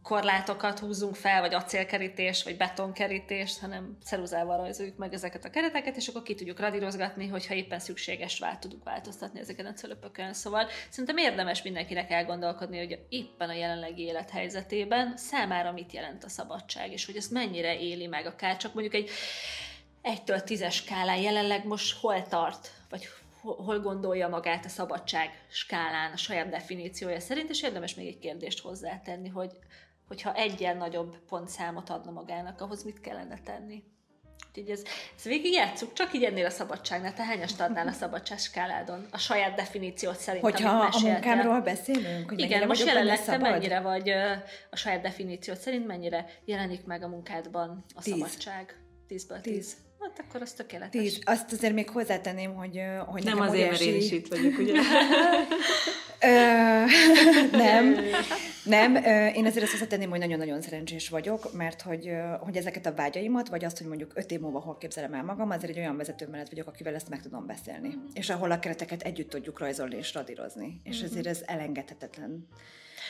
korlátokat 0.03 0.79
húzunk 0.79 1.15
fel, 1.15 1.41
vagy 1.41 1.53
acélkerítés, 1.53 2.43
vagy 2.43 2.57
betonkerítés, 2.57 3.59
hanem 3.59 3.97
ceruzával 4.03 4.57
rajzoljuk 4.57 4.97
meg 4.97 5.13
ezeket 5.13 5.45
a 5.45 5.49
kereteket, 5.49 5.95
és 5.95 6.07
akkor 6.07 6.21
ki 6.21 6.35
tudjuk 6.35 6.59
radírozgatni, 6.59 7.27
hogyha 7.27 7.53
éppen 7.53 7.79
szükséges 7.79 8.39
vált 8.39 8.59
tudunk 8.59 8.83
változtatni 8.83 9.39
ezeken 9.39 9.65
a 9.65 9.73
cölöpökön. 9.73 10.33
Szóval 10.33 10.67
szerintem 10.89 11.17
érdemes 11.17 11.61
mindenkinek 11.61 12.11
elgondolkodni, 12.11 12.77
hogy 12.77 12.99
éppen 13.09 13.49
a 13.49 13.53
jelenlegi 13.53 14.03
élethelyzetében 14.03 15.17
számára 15.17 15.71
mit 15.71 15.93
jelent 15.93 16.23
a 16.23 16.29
szabadság, 16.29 16.91
és 16.91 17.05
hogy 17.05 17.15
ezt 17.15 17.31
mennyire 17.31 17.79
éli 17.79 18.07
meg, 18.07 18.25
akár 18.25 18.57
csak 18.57 18.73
mondjuk 18.73 18.95
egy 18.95 19.09
egytől 20.01 20.41
tízes 20.41 20.75
skálán 20.75 21.21
jelenleg 21.21 21.65
most 21.65 21.99
hol 21.99 22.27
tart, 22.27 22.71
vagy 22.89 23.07
hol 23.41 23.79
gondolja 23.79 24.27
magát 24.27 24.65
a 24.65 24.69
szabadság 24.69 25.29
skálán, 25.49 26.11
a 26.11 26.17
saját 26.17 26.49
definíciója 26.49 27.19
szerint, 27.19 27.49
és 27.49 27.63
érdemes 27.63 27.95
még 27.95 28.07
egy 28.07 28.19
kérdést 28.19 28.61
hozzátenni, 28.61 29.29
hogy 29.29 29.51
hogyha 30.07 30.33
egyen 30.35 30.77
nagyobb 30.77 31.17
pontszámot 31.17 31.89
adna 31.89 32.11
magának, 32.11 32.61
ahhoz 32.61 32.83
mit 32.83 33.01
kellene 33.01 33.39
tenni? 33.43 33.83
Úgyhogy 34.47 34.69
ez, 34.69 34.83
ez 35.17 35.23
végig 35.23 35.53
játsszuk, 35.53 35.93
csak 35.93 36.13
így 36.13 36.23
ennél 36.23 36.45
a 36.45 36.49
szabadságnál. 36.49 37.13
Te 37.13 37.23
hányast 37.23 37.61
adnál 37.61 37.87
a 37.87 37.91
szabadság 37.91 38.39
skáládon? 38.39 39.05
A 39.11 39.17
saját 39.17 39.55
definíciót 39.55 40.17
szerint, 40.17 40.43
Hogyha 40.43 40.79
a 40.79 40.99
munkámról 40.99 41.61
beszélünk? 41.61 42.29
Hogy 42.29 42.39
Igen, 42.39 42.67
most 42.67 42.85
jelenleg 42.85 43.23
te 43.23 43.37
mennyire 43.37 43.79
vagy 43.79 44.09
a 44.69 44.75
saját 44.75 45.01
definíciót 45.01 45.57
szerint, 45.57 45.87
mennyire 45.87 46.25
jelenik 46.45 46.85
meg 46.85 47.03
a 47.03 47.07
munkádban 47.07 47.85
a 47.95 48.01
tíz. 48.01 48.13
szabadság? 48.13 48.75
Tízből 49.07 49.41
tíz. 49.41 49.53
tíz. 49.53 49.75
Hát 50.01 50.23
akkor 50.27 50.41
az 50.41 50.51
tökéletes. 50.51 51.01
Tíz. 51.01 51.19
Azt 51.23 51.51
azért 51.51 51.73
még 51.73 51.89
hozzátenném, 51.89 52.53
hogy, 52.53 52.81
hogy 53.05 53.23
Nem 53.23 53.39
azért, 53.39 53.69
mert 53.69 53.81
én 53.81 53.95
is 53.95 54.11
itt 54.11 54.27
vagyok, 54.27 54.57
ugye? 54.57 54.73
nem, 57.51 57.95
nem. 58.63 58.95
Én 59.33 59.45
azért 59.45 59.63
azt 59.63 59.71
hozzátenném, 59.71 60.09
hogy 60.09 60.19
nagyon-nagyon 60.19 60.61
szerencsés 60.61 61.09
vagyok, 61.09 61.53
mert 61.53 61.81
hogy, 61.81 62.11
hogy 62.39 62.57
ezeket 62.57 62.85
a 62.85 62.93
vágyaimat, 62.93 63.49
vagy 63.49 63.65
azt, 63.65 63.77
hogy 63.77 63.87
mondjuk 63.87 64.11
öt 64.15 64.31
év 64.31 64.39
múlva 64.39 64.59
hol 64.59 64.77
képzelem 64.77 65.13
el 65.13 65.23
magam, 65.23 65.49
azért 65.49 65.71
egy 65.71 65.77
olyan 65.77 65.97
vezető 65.97 66.27
mellett 66.27 66.49
vagyok, 66.49 66.67
akivel 66.67 66.95
ezt 66.95 67.09
meg 67.09 67.21
tudom 67.21 67.45
beszélni. 67.45 67.87
Mm-hmm. 67.87 68.05
És 68.13 68.29
ahol 68.29 68.51
a 68.51 68.59
kereteket 68.59 69.01
együtt 69.01 69.29
tudjuk 69.29 69.59
rajzolni 69.59 69.95
és 69.95 70.13
radírozni. 70.13 70.81
És 70.83 70.97
mm-hmm. 70.97 71.05
ezért 71.05 71.27
ez 71.27 71.41
elengedhetetlen. 71.45 72.47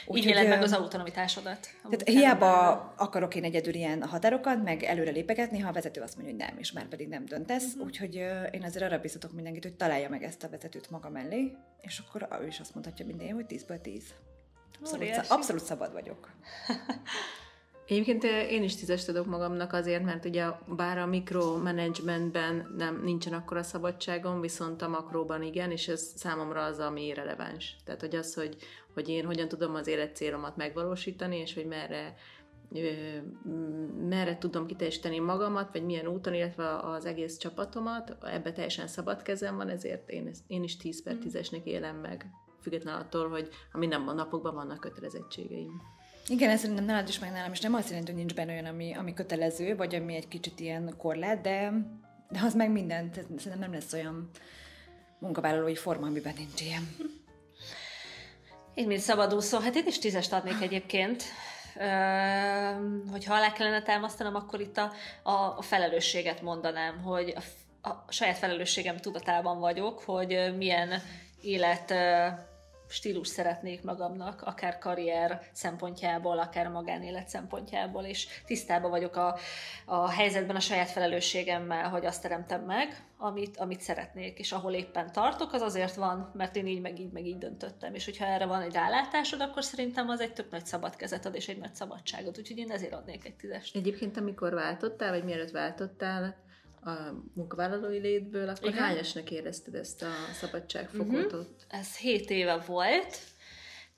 Úgy, 0.06 0.18
Így 0.18 0.26
éled 0.26 0.48
meg 0.48 0.62
az 0.62 0.74
autonomitásodat. 0.74 1.68
Tehát 1.90 2.08
hiába 2.08 2.72
akarok 2.98 3.36
én 3.36 3.44
egyedül 3.44 3.74
ilyen 3.74 4.04
határokat, 4.04 4.64
meg 4.64 4.84
előre 4.84 5.12
lépegetni, 5.12 5.60
ha 5.60 5.70
a 5.70 5.74
vezető 5.74 6.02
azt 6.02 6.16
mondja, 6.16 6.34
hogy 6.34 6.46
nem, 6.48 6.58
és 6.58 6.72
már 6.72 6.88
pedig 6.88 7.08
nem 7.08 7.26
döntesz. 7.26 7.76
Mm-hmm. 7.76 7.86
Úgyhogy 7.86 8.16
én 8.52 8.64
azért 8.64 8.86
arra 8.86 9.00
biztatok 9.00 9.32
mindenkit, 9.32 9.64
hogy 9.64 9.76
találja 9.76 10.10
meg 10.10 10.24
ezt 10.24 10.44
a 10.44 10.50
vezetőt 10.50 10.90
maga 10.90 11.10
mellé, 11.10 11.52
és 11.82 12.02
akkor 12.08 12.28
ő 12.42 12.48
is 12.48 12.60
azt 12.60 12.74
mondhatja 12.74 13.06
minden, 13.06 13.34
hogy 13.34 13.46
10-ből 13.50 13.82
10. 13.82 14.04
Abszolút, 14.80 15.26
abszolút 15.28 15.64
szabad 15.64 15.92
vagyok. 15.92 16.30
Egyébként 17.92 18.24
én 18.24 18.64
is 18.64 18.76
tízes 18.76 19.06
tudok 19.06 19.26
magamnak 19.26 19.74
azért, 19.74 20.04
mert 20.04 20.26
ugye 20.26 20.46
bár 20.68 20.98
a 20.98 21.06
mikromanagementben 21.06 22.76
nem 22.78 23.02
nincsen 23.04 23.34
akkora 23.34 23.64
szabadságom, 23.64 24.42
viszont 24.42 24.82
a 24.82 24.88
makróban 24.88 25.44
igen, 25.44 25.72
és 25.72 25.88
ez 25.88 26.12
számomra 26.16 26.64
az, 26.64 26.80
ami 26.80 27.14
releváns. 27.14 27.76
Tehát, 27.86 28.02
hogy 28.02 28.16
az, 28.16 28.34
hogy, 28.34 28.56
hogy 28.94 29.10
én 29.10 29.26
hogyan 29.26 29.48
tudom 29.48 29.76
az 29.76 29.88
életcélomat 29.88 30.56
megvalósítani, 30.56 31.38
és 31.38 31.54
hogy 31.54 31.66
merre 31.66 32.16
merre 34.08 34.38
tudom 34.38 34.66
kiteljesíteni 34.66 35.20
magamat, 35.20 35.72
vagy 35.72 35.86
milyen 35.86 36.08
úton, 36.08 36.34
illetve 36.34 36.78
az 36.78 37.06
egész 37.06 37.38
csapatomat, 37.38 38.18
ebbe 38.22 38.52
teljesen 38.52 38.88
szabad 38.88 39.22
kezem 39.22 39.56
van, 39.56 39.70
ezért 39.70 40.10
én, 40.10 40.32
én 40.48 40.64
is 40.64 40.78
10 40.78 41.04
per 41.04 41.18
10-esnek 41.22 41.64
élem 41.64 41.96
meg, 41.96 42.26
független 42.62 42.96
attól, 42.96 43.30
hogy 43.30 43.50
a 43.72 43.78
minden 43.78 44.02
napokban 44.02 44.54
vannak 44.54 44.80
kötelezettségeim. 44.80 45.82
Igen, 46.28 46.50
ez 46.50 46.60
szerintem 46.60 46.86
nálad 46.86 47.08
is, 47.08 47.20
meg 47.20 47.32
nálam 47.32 47.52
is 47.52 47.60
nem 47.60 47.74
azt 47.74 47.90
jelenti, 47.90 48.12
hogy 48.12 48.20
nincs 48.20 48.36
benne 48.36 48.52
olyan, 48.52 48.66
ami, 48.66 48.94
ami 48.94 49.14
kötelező, 49.14 49.76
vagy 49.76 49.96
ami 49.96 50.16
egy 50.16 50.28
kicsit 50.28 50.60
ilyen 50.60 50.94
korlát, 50.98 51.42
de, 51.42 51.74
de 52.30 52.40
az 52.44 52.56
meg 52.56 52.72
mindent, 52.72 53.14
szerintem 53.14 53.60
nem 53.60 53.72
lesz 53.72 53.94
olyan 53.94 54.30
munkavállalói 55.20 55.76
forma, 55.76 56.08
amiben 56.08 56.34
nincs 56.38 56.62
ilyen. 56.62 56.84
Én, 58.82 58.88
mint 58.88 59.02
szabadúszó, 59.02 59.60
hát 59.60 59.76
én 59.76 59.88
is 59.88 60.00
tízest 60.00 60.34
adnék 60.34 60.62
egyébként. 60.62 61.24
hogyha 63.12 63.34
alá 63.34 63.54
kellene 63.54 63.82
támasztanom, 63.82 64.36
akkor 64.36 64.62
itt 64.62 64.78
a, 64.78 64.92
a, 65.24 65.62
felelősséget 65.62 66.42
mondanám, 66.42 67.02
hogy 67.02 67.34
a, 67.82 67.90
a 67.90 68.06
saját 68.10 68.38
felelősségem 68.38 68.98
tudatában 68.98 69.60
vagyok, 69.60 70.00
hogy 70.00 70.54
milyen 70.58 71.02
élet 71.42 71.94
stílus 72.92 73.28
szeretnék 73.28 73.84
magamnak, 73.84 74.42
akár 74.42 74.78
karrier 74.78 75.42
szempontjából, 75.52 76.40
akár 76.40 76.68
magánélet 76.68 77.30
szempontjából, 77.30 78.04
és 78.04 78.28
tisztában 78.46 78.90
vagyok 78.90 79.16
a, 79.16 79.38
a 79.86 80.10
helyzetben 80.10 80.56
a 80.56 80.60
saját 80.60 80.90
felelősségemmel, 80.90 81.90
hogy 81.90 82.06
azt 82.06 82.22
teremtem 82.22 82.62
meg, 82.62 83.04
amit, 83.18 83.58
amit 83.58 83.82
szeretnék, 83.82 84.40
és 84.40 84.52
ahol 84.52 84.74
éppen 84.74 85.12
tartok, 85.12 85.54
az 85.54 85.62
azért 85.62 85.96
van, 85.96 86.32
mert 86.34 86.56
én 86.56 86.68
így 86.68 86.82
meg 86.82 87.00
így 87.00 87.12
meg 87.12 87.26
így 87.26 87.38
döntöttem, 87.38 87.94
és 87.94 88.06
hogyha 88.06 88.26
erre 88.26 88.46
van 88.46 88.62
egy 88.62 88.74
rálátásod, 88.74 89.42
akkor 89.42 89.64
szerintem 89.64 90.10
az 90.10 90.20
egy 90.20 90.34
tök 90.34 90.52
nagy 90.52 90.66
szabad 90.66 90.96
kezet 90.96 91.26
ad, 91.26 91.36
és 91.36 91.48
egy 91.48 91.58
nagy 91.58 91.76
szabadságot, 91.76 92.38
úgyhogy 92.38 92.58
én 92.58 92.72
ezért 92.72 92.94
adnék 92.94 93.26
egy 93.26 93.36
tízest. 93.36 93.76
Egyébként, 93.76 94.18
amikor 94.18 94.54
váltottál, 94.54 95.12
vagy 95.12 95.24
mielőtt 95.24 95.52
váltottál, 95.52 96.36
a 96.84 96.92
munkavállalói 97.34 98.00
létből, 98.00 98.50
akkor 98.50 98.70
Igen. 98.70 98.84
hányasnak 98.84 99.32
érezted 99.32 99.76
ezt 99.76 100.04
a 100.04 100.10
szabadságfokotot? 100.34 101.34
Uh-huh. 101.34 101.80
Ez 101.80 101.96
7 101.96 102.30
éve 102.30 102.58
volt. 102.58 103.20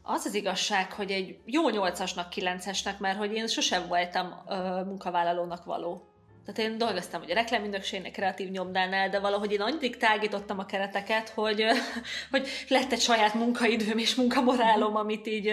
Az 0.01 0.25
az 0.25 0.33
igazság, 0.33 0.91
hogy 0.93 1.11
egy 1.11 1.39
jó 1.45 1.69
nyolcasnak, 1.69 2.29
kilencesnek, 2.29 2.99
mert 2.99 3.17
hogy 3.17 3.33
én 3.33 3.47
sosem 3.47 3.87
voltam 3.87 4.43
uh, 4.45 4.85
munkavállalónak 4.85 5.65
való. 5.65 6.07
Tehát 6.45 6.71
én 6.71 6.77
dolgoztam 6.77 7.21
ugye 7.21 7.33
reklámügynökségnek, 7.33 8.11
kreatív 8.11 8.49
nyomdánál, 8.49 9.09
de 9.09 9.19
valahogy 9.19 9.51
én 9.51 9.61
annyit 9.61 9.97
tágítottam 9.97 10.59
a 10.59 10.65
kereteket, 10.65 11.29
hogy, 11.29 11.65
hogy 12.31 12.47
lett 12.67 12.91
egy 12.91 13.01
saját 13.01 13.33
munkaidőm 13.33 13.97
és 13.97 14.15
munkamorálom, 14.15 14.95
amit 14.95 15.27
így 15.27 15.49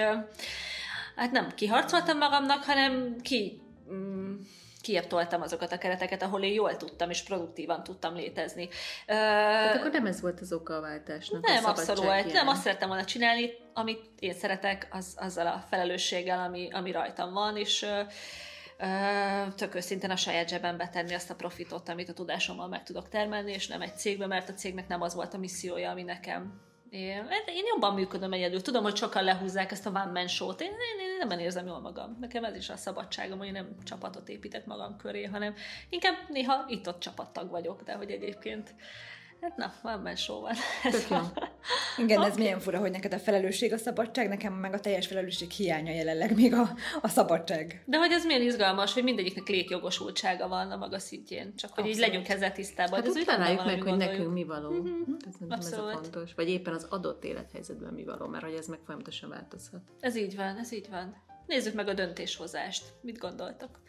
hát 1.17 1.31
nem 1.31 1.49
kiharcoltam 1.55 2.19
magamnak, 2.19 2.65
hanem 2.65 3.17
ki 3.23 3.61
kiebb 4.91 5.07
toltam 5.07 5.43
azokat 5.43 5.73
a 5.73 5.79
kereteket, 5.79 6.23
ahol 6.23 6.43
én 6.43 6.53
jól 6.53 6.77
tudtam 6.77 7.11
és 7.11 7.23
produktívan 7.23 7.83
tudtam 7.83 8.15
létezni. 8.15 8.69
Tehát 9.07 9.77
akkor 9.77 9.91
nem 9.91 10.07
ez 10.07 10.21
volt 10.21 10.41
az 10.41 10.53
oka 10.53 10.77
a 10.77 10.81
váltásnak? 10.81 11.47
Nem, 11.47 11.65
a 11.65 11.69
abszolút. 11.69 12.33
Nem, 12.33 12.49
azt 12.49 12.63
szerettem 12.63 12.89
volna 12.89 13.05
csinálni, 13.05 13.51
amit 13.75 14.01
én 14.19 14.35
szeretek, 14.35 14.89
az, 14.91 15.15
azzal 15.17 15.47
a 15.47 15.65
felelősséggel, 15.69 16.39
ami, 16.39 16.69
ami 16.73 16.91
rajtam 16.93 17.33
van, 17.33 17.57
és 17.57 17.87
tök 19.57 19.75
őszintén 19.75 20.11
a 20.11 20.17
saját 20.17 20.49
zsebembe 20.49 20.89
tenni 20.89 21.15
azt 21.15 21.31
a 21.31 21.35
profitot, 21.35 21.89
amit 21.89 22.09
a 22.09 22.13
tudásommal 22.13 22.69
meg 22.69 22.83
tudok 22.83 23.09
termelni, 23.09 23.53
és 23.53 23.67
nem 23.67 23.81
egy 23.81 23.97
cégbe, 23.97 24.27
mert 24.27 24.49
a 24.49 24.55
cégnek 24.55 24.89
nem 24.89 25.03
az 25.03 25.15
volt 25.15 25.35
a 25.35 25.39
missziója, 25.39 25.91
ami 25.91 26.03
nekem 26.03 26.61
én, 26.91 27.27
én 27.47 27.65
jobban 27.67 27.95
működöm 27.95 28.33
egyedül. 28.33 28.63
Tudom, 28.63 28.83
hogy 28.83 28.97
sokan 28.97 29.25
lehúzzák 29.25 29.71
ezt 29.73 29.87
a 29.87 29.91
one 29.91 30.11
man 30.13 30.29
show-t. 30.29 30.61
Én, 30.61 30.69
én, 30.69 31.07
én 31.07 31.27
nem 31.29 31.39
érzem 31.39 31.67
jól 31.67 31.81
magam. 31.81 32.17
Nekem 32.21 32.45
ez 32.45 32.57
is 32.57 32.71
a 32.71 32.77
szabadságom, 32.77 33.39
hogy 33.39 33.53
nem 33.53 33.77
csapatot 33.85 34.29
építek 34.29 34.67
magam 34.67 34.97
köré, 34.97 35.25
hanem 35.25 35.55
inkább 35.89 36.15
néha 36.29 36.65
itt-ott 36.69 37.01
csapattag 37.01 37.51
vagyok, 37.51 37.83
de 37.83 37.93
hogy 37.93 38.11
egyébként 38.11 38.75
Hát 39.41 39.57
na, 39.57 39.73
van 39.83 40.03
benne 40.03 40.17
show 40.17 40.41
van. 40.41 40.55
Tök 40.91 41.09
jó. 41.11 41.17
Igen, 42.05 42.19
okay. 42.19 42.31
ez 42.31 42.37
milyen 42.37 42.61
fura, 42.61 42.79
hogy 42.79 42.91
neked 42.91 43.13
a 43.13 43.19
felelősség 43.19 43.73
a 43.73 43.77
szabadság, 43.77 44.29
nekem 44.29 44.53
meg 44.53 44.75
a 44.75 44.81
teljes 44.81 45.07
felelősség 45.07 45.51
hiánya 45.51 45.93
jelenleg 45.93 46.35
még 46.35 46.55
a, 46.55 46.71
a 47.03 47.09
szabadság. 47.09 47.83
De 47.87 47.99
hogy 47.99 48.13
ez 48.13 48.25
milyen 48.25 48.43
izgalmas, 48.43 48.93
hogy 48.93 49.03
mindegyiknek 49.03 49.49
létjogosultsága 49.49 50.49
van 50.49 50.71
a 50.71 50.77
maga 50.77 50.99
szintjén, 50.99 51.55
csak 51.57 51.71
hogy 51.71 51.85
Abszolút. 51.85 51.95
így 51.95 51.99
legyünk 51.99 52.29
ezzel 52.29 52.53
tisztában. 52.53 52.99
Hát 52.99 53.07
ez 53.09 53.17
úgy 53.17 53.25
találjuk 53.25 53.65
meg, 53.65 53.83
hogy 53.83 53.97
nekünk 53.97 54.33
mi 54.33 54.45
való. 54.45 54.71
Mm-hmm. 54.71 55.15
Ez, 55.51 55.67
ez 55.67 55.79
a 55.79 55.91
fontos. 55.91 56.35
Vagy 56.35 56.49
éppen 56.49 56.75
az 56.75 56.87
adott 56.91 57.25
élethelyzetben 57.25 57.93
mi 57.93 58.05
való, 58.05 58.27
mert 58.27 58.45
hogy 58.45 58.55
ez 58.55 58.67
meg 58.67 58.79
folyamatosan 58.85 59.29
változhat. 59.29 59.81
Ez 60.01 60.17
így 60.17 60.37
van, 60.37 60.59
ez 60.59 60.73
így 60.73 60.89
van. 60.91 61.17
Nézzük 61.47 61.75
meg 61.75 61.89
a 61.89 61.95
döntéshozást. 61.95 62.85
Mit 63.01 63.19
gondoltok? 63.19 63.81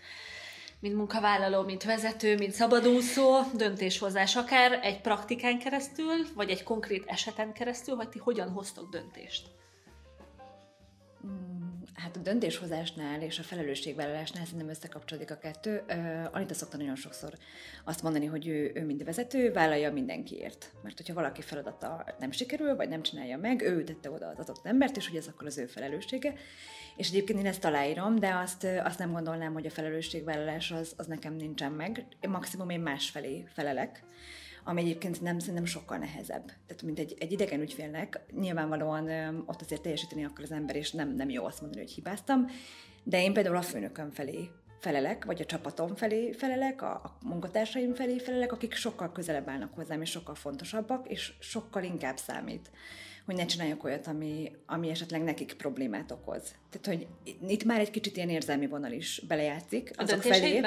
Mint 0.81 0.95
munkavállaló, 0.95 1.61
mint 1.61 1.83
vezető, 1.83 2.37
mint 2.37 2.53
szabadúszó, 2.53 3.39
döntéshozás, 3.53 4.35
akár 4.35 4.79
egy 4.83 5.01
praktikán 5.01 5.59
keresztül, 5.59 6.15
vagy 6.35 6.49
egy 6.49 6.63
konkrét 6.63 7.03
eseten 7.05 7.53
keresztül, 7.53 7.95
hogy 7.95 8.09
ti 8.09 8.19
hogyan 8.19 8.49
hoztok 8.49 8.89
döntést? 8.89 9.47
Hát 12.01 12.15
a 12.15 12.19
döntéshozásnál 12.19 13.21
és 13.21 13.39
a 13.39 13.43
felelősségvállalásnál 13.43 14.45
szerintem 14.45 14.69
összekapcsolódik 14.69 15.31
a 15.31 15.37
kettő. 15.37 15.83
Uh, 15.89 16.35
Anita 16.35 16.53
szokta 16.53 16.77
nagyon 16.77 16.95
sokszor 16.95 17.33
azt 17.83 18.03
mondani, 18.03 18.25
hogy 18.25 18.47
ő, 18.47 18.71
ő 18.73 18.85
mind 18.85 19.03
vezető, 19.03 19.51
vállalja 19.51 19.91
mindenkiért. 19.91 20.71
Mert 20.83 20.97
hogyha 20.97 21.13
valaki 21.13 21.41
feladata 21.41 22.05
nem 22.19 22.31
sikerül, 22.31 22.75
vagy 22.75 22.89
nem 22.89 23.01
csinálja 23.01 23.37
meg, 23.37 23.61
ő 23.61 23.83
tette 23.83 24.11
oda 24.11 24.27
az 24.27 24.39
adott 24.39 24.65
embert, 24.65 24.97
és 24.97 25.07
hogy 25.07 25.17
ez 25.17 25.27
akkor 25.27 25.47
az 25.47 25.57
ő 25.57 25.65
felelőssége. 25.65 26.33
És 26.95 27.09
egyébként 27.09 27.39
én 27.39 27.45
ezt 27.45 27.65
aláírom, 27.65 28.19
de 28.19 28.33
azt, 28.33 28.63
azt 28.83 28.99
nem 28.99 29.11
gondolnám, 29.11 29.53
hogy 29.53 29.65
a 29.65 29.69
felelősségvállalás 29.71 30.71
az, 30.71 30.93
az 30.97 31.07
nekem 31.07 31.33
nincsen 31.33 31.71
meg. 31.71 32.05
Maximum 32.27 32.69
én 32.69 32.79
másfelé 32.79 33.45
felelek 33.53 34.03
ami 34.63 34.81
egyébként 34.81 35.21
nem, 35.21 35.39
szerintem 35.39 35.65
sokkal 35.65 35.97
nehezebb. 35.97 36.45
Tehát, 36.45 36.81
mint 36.83 36.99
egy, 36.99 37.15
egy 37.19 37.31
idegen 37.31 37.61
ügyfélnek, 37.61 38.19
nyilvánvalóan 38.39 39.09
ö, 39.09 39.37
ott 39.45 39.61
azért 39.61 39.81
teljesíteni 39.81 40.25
akkor 40.25 40.43
az 40.43 40.51
ember, 40.51 40.75
és 40.75 40.91
nem, 40.91 41.15
nem 41.15 41.29
jó 41.29 41.45
azt 41.45 41.61
mondani, 41.61 41.81
hogy 41.81 41.93
hibáztam, 41.93 42.45
de 43.03 43.21
én 43.21 43.33
például 43.33 43.55
a 43.55 43.61
főnököm 43.61 44.09
felé 44.09 44.49
felelek, 44.79 45.25
vagy 45.25 45.41
a 45.41 45.45
csapatom 45.45 45.95
felé 45.95 46.31
felelek, 46.31 46.81
a, 46.81 46.91
a 46.91 47.17
munkatársaim 47.25 47.93
felé 47.93 48.17
felelek, 48.17 48.51
akik 48.51 48.73
sokkal 48.73 49.11
közelebb 49.11 49.49
állnak 49.49 49.73
hozzám, 49.73 50.01
és 50.01 50.09
sokkal 50.09 50.35
fontosabbak, 50.35 51.07
és 51.07 51.33
sokkal 51.39 51.83
inkább 51.83 52.17
számít 52.17 52.71
hogy 53.25 53.35
ne 53.35 53.45
csináljak 53.45 53.83
olyat, 53.83 54.07
ami, 54.07 54.51
ami 54.65 54.89
esetleg 54.89 55.23
nekik 55.23 55.53
problémát 55.53 56.11
okoz. 56.11 56.55
Tehát, 56.69 56.99
hogy 56.99 57.07
itt 57.47 57.63
már 57.63 57.79
egy 57.79 57.91
kicsit 57.91 58.15
ilyen 58.15 58.29
érzelmi 58.29 58.67
vonal 58.67 58.91
is 58.91 59.21
belejátszik. 59.27 59.91
A 59.95 60.01
azok 60.01 60.21
felé, 60.21 60.61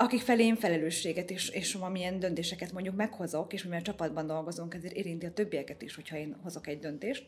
akik 0.00 0.20
felé 0.20 0.44
én 0.44 0.56
felelősséget 0.56 1.30
és, 1.30 1.48
és 1.48 1.74
valamilyen 1.74 2.18
döntéseket 2.18 2.72
mondjuk 2.72 2.96
meghozok, 2.96 3.52
és 3.52 3.62
mivel 3.62 3.82
csapatban 3.82 4.26
dolgozunk, 4.26 4.74
ezért 4.74 4.94
érinti 4.94 5.26
a 5.26 5.32
többieket 5.32 5.82
is, 5.82 5.94
hogyha 5.94 6.16
én 6.16 6.36
hozok 6.42 6.66
egy 6.66 6.78
döntést. 6.78 7.26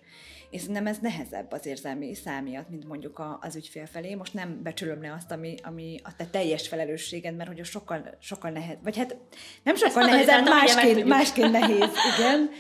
És 0.51 0.65
nem 0.65 0.87
ez 0.87 0.99
nehezebb 0.99 1.53
az 1.53 1.67
érzelmi 1.67 2.15
számiat, 2.15 2.69
mint 2.69 2.89
mondjuk 2.89 3.19
a, 3.19 3.39
az 3.43 3.57
ügyfél 3.57 3.87
felé. 3.87 4.15
Most 4.15 4.35
nem 4.35 4.63
becsülöm 4.63 5.03
le 5.03 5.13
azt, 5.13 5.31
ami, 5.31 5.55
ami 5.63 6.01
a 6.03 6.17
te 6.17 6.27
teljes 6.27 6.69
felelősséged, 6.69 7.37
mert 7.37 7.49
hogy 7.49 7.61
a 7.61 7.65
sokkal, 7.65 8.17
sokkal 8.21 8.51
nehez, 8.51 8.77
vagy 8.83 8.97
hát 8.97 9.17
nem 9.63 9.77
sokkal 9.77 10.05
nehezebb, 10.05 10.45
másként, 10.45 11.05
másként 11.05 11.51
nehéz, 11.51 11.91
igen. 12.19 12.51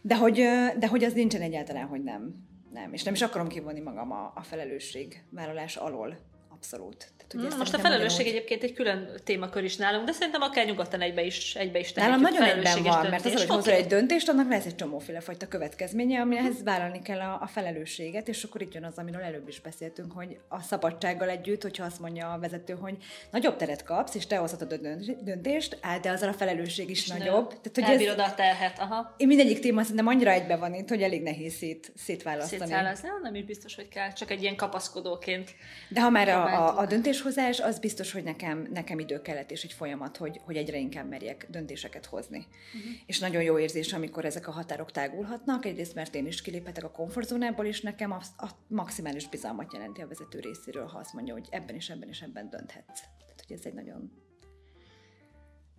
De 0.00 0.16
hogy, 0.16 0.34
de 0.78 0.86
hogy 0.88 1.04
az 1.04 1.12
nincsen 1.12 1.40
egyáltalán, 1.40 1.86
hogy 1.86 2.02
nem. 2.02 2.34
Nem. 2.72 2.92
És 2.92 3.02
nem 3.02 3.14
is 3.14 3.22
akarom 3.22 3.48
kivonni 3.48 3.80
magam 3.80 4.12
a, 4.12 4.32
a 4.34 4.42
felelősség 4.42 5.24
vállalás 5.30 5.76
alól 5.76 6.32
Abszolút. 6.64 6.96
Tehát, 7.16 7.34
ugye 7.34 7.48
hmm, 7.48 7.58
most 7.58 7.74
a 7.74 7.78
felelősség 7.78 8.26
egyébként 8.26 8.62
egy 8.62 8.72
külön 8.72 9.08
témakör 9.24 9.64
is 9.64 9.76
nálunk, 9.76 10.06
de 10.06 10.12
szerintem 10.12 10.42
akár 10.42 10.66
nyugodtan 10.66 11.00
egybe 11.00 11.22
is, 11.24 11.54
egybe 11.54 11.78
is 11.78 11.92
Nálam 11.92 12.20
nagyon 12.20 12.42
egyben 12.42 12.82
van, 12.82 13.02
döntés. 13.02 13.10
mert 13.10 13.24
az, 13.24 13.32
hogy 13.32 13.46
hozol 13.46 13.72
egy 13.72 13.86
döntést, 13.86 14.28
annak 14.28 14.48
lesz 14.50 14.66
egy 14.66 14.74
csomóféle 14.74 15.20
fajta 15.20 15.48
következménye, 15.48 16.20
amihez 16.20 16.62
vállalni 16.64 17.02
kell 17.02 17.20
a, 17.20 17.38
a 17.42 17.46
felelősséget, 17.46 18.28
és 18.28 18.44
akkor 18.44 18.62
itt 18.62 18.74
jön 18.74 18.84
az, 18.84 18.98
amiről 18.98 19.20
előbb 19.20 19.48
is 19.48 19.60
beszéltünk, 19.60 20.12
hogy 20.12 20.38
a 20.48 20.60
szabadsággal 20.60 21.28
együtt, 21.28 21.62
hogyha 21.62 21.84
azt 21.84 22.00
mondja 22.00 22.32
a 22.32 22.38
vezető, 22.38 22.74
hogy 22.74 22.96
nagyobb 23.30 23.56
teret 23.56 23.82
kapsz, 23.82 24.14
és 24.14 24.26
te 24.26 24.36
hozhatod 24.36 24.72
a 24.72 24.88
döntést, 25.22 25.78
áll, 25.80 25.98
de 25.98 26.10
azzal 26.10 26.28
a 26.28 26.32
felelősség 26.32 26.90
is 26.90 27.02
és 27.02 27.08
nagyobb. 27.08 27.48
Tehát, 27.60 27.92
hogy 27.92 28.06
ez, 28.06 28.18
a 28.18 28.34
terhet, 28.34 28.78
aha. 28.78 29.14
Én 29.16 29.26
mindegyik 29.26 29.60
téma 29.60 29.82
szerintem 29.82 30.06
annyira 30.06 30.30
egybe 30.30 30.56
van 30.56 30.74
itt, 30.74 30.88
hogy 30.88 31.02
elég 31.02 31.22
nehéz 31.22 31.54
szét, 31.54 31.92
szétválasztani. 31.96 32.60
Szétszállazni, 32.60 33.08
nem 33.22 33.34
is 33.34 33.44
biztos, 33.44 33.74
hogy 33.74 33.88
kell, 33.88 34.12
csak 34.12 34.30
egy 34.30 34.42
ilyen 34.42 34.56
kapaszkodóként. 34.56 35.54
De 35.88 36.00
ha 36.00 36.10
már 36.10 36.28
a, 36.28 36.53
a, 36.54 36.78
a 36.78 36.86
döntéshozás, 36.86 37.60
az 37.60 37.78
biztos, 37.78 38.12
hogy 38.12 38.22
nekem, 38.22 38.68
nekem 38.72 38.98
idő 38.98 39.20
kellett, 39.20 39.50
és 39.50 39.64
egy 39.64 39.72
folyamat, 39.72 40.16
hogy, 40.16 40.40
hogy 40.44 40.56
egyre 40.56 40.78
inkább 40.78 41.08
merjek 41.08 41.46
döntéseket 41.50 42.06
hozni. 42.06 42.38
Uh-huh. 42.38 42.92
És 43.06 43.18
nagyon 43.18 43.42
jó 43.42 43.58
érzés, 43.58 43.92
amikor 43.92 44.24
ezek 44.24 44.48
a 44.48 44.50
határok 44.50 44.90
tágulhatnak, 44.90 45.64
egyrészt 45.66 45.94
mert 45.94 46.14
én 46.14 46.26
is 46.26 46.42
kiléphetek 46.42 46.84
a 46.84 46.90
komfortzónából, 46.90 47.66
és 47.66 47.80
nekem 47.80 48.12
a, 48.12 48.20
a 48.36 48.48
maximális 48.68 49.28
bizalmat 49.28 49.72
jelenti 49.72 50.00
a 50.00 50.08
vezető 50.08 50.40
részéről, 50.40 50.86
ha 50.86 50.98
azt 50.98 51.12
mondja, 51.12 51.32
hogy 51.32 51.46
ebben 51.50 51.74
és 51.74 51.90
ebben 51.90 52.08
és 52.08 52.20
ebben 52.20 52.50
dönthetsz. 52.50 53.00
Tehát, 53.00 53.44
hogy 53.46 53.56
ez 53.56 53.64
egy 53.64 53.74
nagyon 53.74 54.22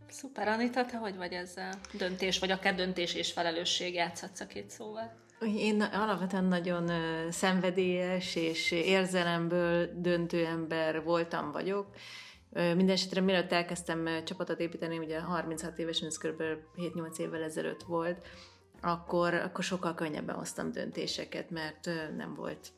Szuper, 0.10 0.48
Anita, 0.48 0.86
te 0.86 0.98
hogy 0.98 1.15
vagy 1.15 1.34
ezzel? 1.34 1.74
Döntés, 1.94 2.39
vagy 2.39 2.51
akár 2.51 2.75
döntés 2.75 3.13
és 3.13 3.32
felelősség 3.32 3.94
játszhatsz 3.94 4.39
a 4.39 4.48
két 4.48 4.70
szóval? 4.70 5.25
Én 5.42 5.82
alapvetően 5.82 6.46
nagyon 6.46 6.92
szenvedélyes 7.32 8.36
és 8.36 8.72
érzelemből 8.72 9.89
döntő 9.96 10.46
ember 10.46 11.04
voltam, 11.04 11.51
vagyok. 11.51 11.88
Mindenesetre 12.50 13.22
mielőtt 13.22 13.51
elkezdtem 13.51 14.24
csapatot 14.24 14.60
építeni, 14.60 14.98
ugye 14.98 15.20
36 15.20 15.80
évesen, 15.80 16.08
ez 16.08 16.18
kb. 16.18 16.42
7-8 16.77 17.18
évvel 17.18 17.44
ezelőtt 17.44 17.84
volt, 17.84 18.27
akkor, 18.82 19.34
akkor 19.34 19.63
sokkal 19.63 19.94
könnyebben 19.94 20.36
hoztam 20.36 20.72
döntéseket, 20.72 21.50
mert 21.50 21.89
nem 22.18 22.34
volt 22.34 22.72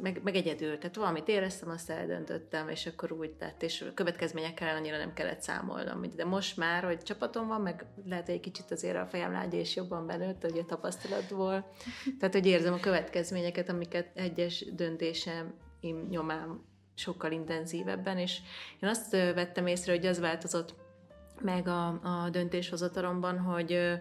meg, 0.00 0.20
meg 0.22 0.34
egyedül, 0.34 0.78
tehát 0.78 0.96
valamit 0.96 1.28
éreztem, 1.28 1.68
azt 1.68 1.90
eldöntöttem, 1.90 2.68
és 2.68 2.86
akkor 2.86 3.12
úgy 3.12 3.34
lett, 3.40 3.62
és 3.62 3.84
következményekkel 3.94 4.76
annyira 4.76 4.96
nem 4.96 5.12
kellett 5.12 5.40
számolnom. 5.40 6.02
De 6.16 6.24
most 6.24 6.56
már, 6.56 6.84
hogy 6.84 7.02
csapatom 7.02 7.46
van, 7.46 7.60
meg 7.60 7.86
lehet, 8.06 8.26
hogy 8.26 8.34
egy 8.34 8.40
kicsit 8.40 8.70
azért 8.70 8.96
a 8.96 9.06
fejem 9.06 9.32
lágya 9.32 9.56
és 9.56 9.76
jobban 9.76 10.06
benőtt, 10.06 10.44
a 10.44 10.64
tapasztalatból. 10.66 11.70
Tehát, 12.18 12.34
hogy 12.34 12.46
érzem 12.46 12.72
a 12.72 12.80
következményeket, 12.80 13.68
amiket 13.68 14.10
egyes 14.14 14.64
döntésem 14.74 15.54
nyomám 16.10 16.64
sokkal 16.94 17.32
intenzívebben, 17.32 18.18
és 18.18 18.38
én 18.80 18.88
azt 18.88 19.10
vettem 19.10 19.66
észre, 19.66 19.92
hogy 19.92 20.06
az 20.06 20.18
változott 20.18 20.74
meg 21.40 21.68
a, 21.68 21.86
a 21.86 22.30
döntéshozatalomban, 22.30 23.38
hogy 23.38 24.00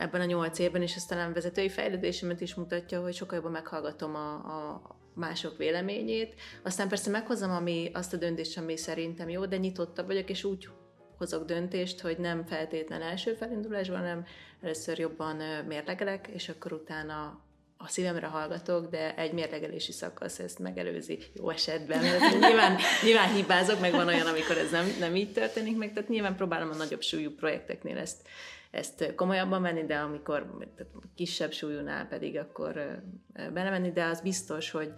ebben 0.00 0.20
a 0.20 0.24
nyolc 0.24 0.58
évben, 0.58 0.82
és 0.82 0.96
aztán 0.96 1.30
a 1.30 1.32
vezetői 1.32 1.68
fejlődésemet 1.68 2.40
is 2.40 2.54
mutatja, 2.54 3.00
hogy 3.00 3.14
sokkal 3.14 3.36
jobban 3.36 3.52
meghallgatom 3.52 4.14
a, 4.14 4.32
a, 4.32 4.82
mások 5.14 5.56
véleményét. 5.56 6.34
Aztán 6.62 6.88
persze 6.88 7.10
meghozom 7.10 7.50
ami, 7.50 7.90
azt 7.94 8.12
a 8.12 8.16
döntést, 8.16 8.58
ami 8.58 8.76
szerintem 8.76 9.28
jó, 9.28 9.46
de 9.46 9.56
nyitottabb 9.56 10.06
vagyok, 10.06 10.30
és 10.30 10.44
úgy 10.44 10.68
hozok 11.16 11.44
döntést, 11.44 12.00
hogy 12.00 12.18
nem 12.18 12.44
feltétlen 12.44 13.02
első 13.02 13.34
felindulásban, 13.34 13.98
hanem 13.98 14.24
először 14.60 14.98
jobban 14.98 15.36
mérlegelek, 15.66 16.26
és 16.26 16.48
akkor 16.48 16.72
utána 16.72 17.40
a 17.82 17.88
szívemre 17.88 18.26
hallgatok, 18.26 18.90
de 18.90 19.14
egy 19.16 19.32
mérlegelési 19.32 19.92
szakasz 19.92 20.38
ezt 20.38 20.58
megelőzi 20.58 21.18
jó 21.34 21.50
esetben. 21.50 22.02
Mert 22.02 22.38
nyilván, 22.40 22.76
nyilván 23.04 23.34
hibázok, 23.34 23.80
meg 23.80 23.92
van 23.92 24.06
olyan, 24.06 24.26
amikor 24.26 24.56
ez 24.56 24.70
nem, 24.70 24.86
nem 24.98 25.16
így 25.16 25.32
történik 25.32 25.76
meg, 25.76 25.92
tehát 25.92 26.08
nyilván 26.08 26.36
próbálom 26.36 26.70
a 26.70 26.74
nagyobb 26.74 27.02
súlyú 27.02 27.34
projekteknél 27.34 27.98
ezt 27.98 28.28
ezt 28.70 29.14
komolyabban 29.14 29.62
venni, 29.62 29.84
de 29.86 29.96
amikor 29.96 30.56
tehát 30.76 30.92
kisebb 31.14 31.52
súlyúnál 31.52 32.06
pedig 32.06 32.38
akkor 32.38 33.02
belemenni, 33.52 33.92
de 33.92 34.04
az 34.04 34.20
biztos, 34.20 34.70
hogy, 34.70 34.92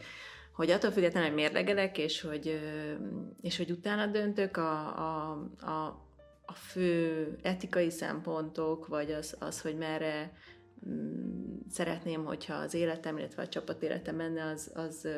hogy 0.53 0.71
attól 0.71 0.91
függetlenül, 0.91 1.29
hogy 1.29 1.39
mérlegelek, 1.39 1.99
és 1.99 2.21
hogy, 2.21 2.61
és 3.41 3.57
hogy 3.57 3.71
utána 3.71 4.07
döntök, 4.07 4.57
a, 4.57 4.99
a, 4.99 5.31
a, 5.61 5.87
a 6.45 6.53
fő 6.53 7.39
etikai 7.43 7.91
szempontok, 7.91 8.87
vagy 8.87 9.13
az, 9.13 9.37
az 9.39 9.61
hogy 9.61 9.77
merre 9.77 10.33
szeretném, 11.69 12.25
hogyha 12.25 12.55
az 12.55 12.75
életem, 12.75 13.19
illetve 13.19 13.43
a 13.43 13.49
csapat 13.49 13.83
életem 13.83 14.17
menne, 14.17 14.45
az, 14.45 14.71
az, 14.75 15.09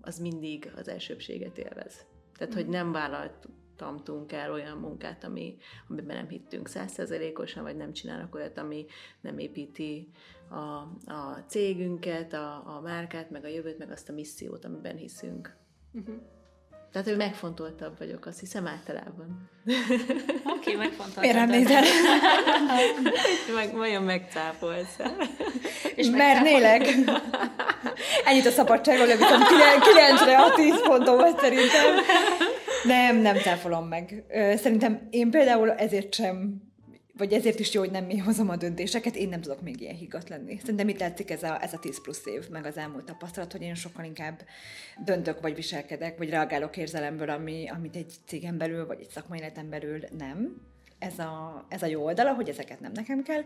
az 0.00 0.18
mindig 0.18 0.72
az 0.76 0.88
elsőbséget 0.88 1.58
élvez. 1.58 2.06
Tehát, 2.38 2.54
hogy 2.54 2.68
nem 2.68 2.92
vállalt 2.92 3.48
tamtunk 3.76 4.32
el 4.32 4.52
olyan 4.52 4.78
munkát, 4.78 5.24
ami, 5.24 5.56
amiben 5.88 6.16
nem 6.16 6.28
hittünk 6.28 6.68
százszerzelékosan, 6.68 7.62
vagy 7.62 7.76
nem 7.76 7.92
csinálnak 7.92 8.34
olyat, 8.34 8.58
ami 8.58 8.86
nem 9.20 9.38
építi 9.38 10.08
a, 10.48 10.54
a 11.12 11.44
cégünket, 11.46 12.32
a, 12.32 12.76
a 12.76 12.80
márkát, 12.80 13.30
meg 13.30 13.44
a 13.44 13.48
jövőt, 13.48 13.78
meg 13.78 13.90
azt 13.90 14.08
a 14.08 14.12
missziót, 14.12 14.64
amiben 14.64 14.96
hiszünk. 14.96 15.56
Uh-huh. 15.92 16.14
Tehát, 16.92 17.08
hogy 17.08 17.16
megfontoltabb 17.16 17.98
vagyok, 17.98 18.26
azt 18.26 18.40
hiszem 18.40 18.66
általában. 18.66 19.50
Oké, 20.56 20.72
okay, 20.72 20.74
megfontoltabb. 20.74 21.22
Miért 21.22 21.36
nem 21.36 21.48
nézel? 21.48 21.82
meg, 23.54 23.74
nagyon 23.74 24.02
megcáfolsz. 24.02 24.96
És 25.94 26.06
Mernélek. 26.06 26.86
Ennyit 28.24 28.46
a 28.46 28.50
szabadságról, 28.50 29.06
viszont 29.06 29.44
9-re 29.44 30.38
a 30.38 30.54
10 30.54 30.82
pontom 30.82 31.16
vagy 31.16 31.38
szerintem. 31.38 31.94
Nem, 32.84 33.16
nem 33.16 33.36
cáfolom 33.36 33.88
meg. 33.88 34.24
Szerintem 34.56 35.08
én 35.10 35.30
például 35.30 35.70
ezért 35.70 36.14
sem 36.14 36.67
vagy 37.18 37.32
ezért 37.32 37.58
is 37.58 37.74
jó, 37.74 37.80
hogy 37.80 37.90
nem 37.90 38.04
mi 38.04 38.16
hozom 38.16 38.48
a 38.48 38.56
döntéseket, 38.56 39.16
én 39.16 39.28
nem 39.28 39.40
tudok 39.40 39.62
még 39.62 39.80
ilyen 39.80 39.94
higgadt 39.94 40.28
lenni. 40.28 40.58
Szerintem 40.58 40.88
itt 40.88 40.98
látszik 40.98 41.30
ez 41.30 41.42
a, 41.42 41.62
ez 41.62 41.72
a 41.72 41.78
10 41.78 42.02
plusz 42.02 42.26
év, 42.26 42.48
meg 42.48 42.64
az 42.64 42.76
elmúlt 42.76 43.04
tapasztalat, 43.04 43.52
hogy 43.52 43.62
én 43.62 43.74
sokkal 43.74 44.04
inkább 44.04 44.40
döntök, 45.04 45.40
vagy 45.40 45.54
viselkedek, 45.54 46.18
vagy 46.18 46.30
reagálok 46.30 46.76
érzelemből, 46.76 47.30
ami, 47.30 47.68
amit 47.68 47.96
egy 47.96 48.12
cégen 48.26 48.58
belül, 48.58 48.86
vagy 48.86 49.00
egy 49.00 49.10
szakmai 49.10 49.38
életen 49.38 49.68
belül 49.68 50.00
nem 50.18 50.66
ez 50.98 51.18
a, 51.18 51.64
ez 51.68 51.82
a 51.82 51.86
jó 51.86 52.04
oldala, 52.04 52.34
hogy 52.34 52.48
ezeket 52.48 52.80
nem 52.80 52.92
nekem 52.92 53.22
kell. 53.22 53.42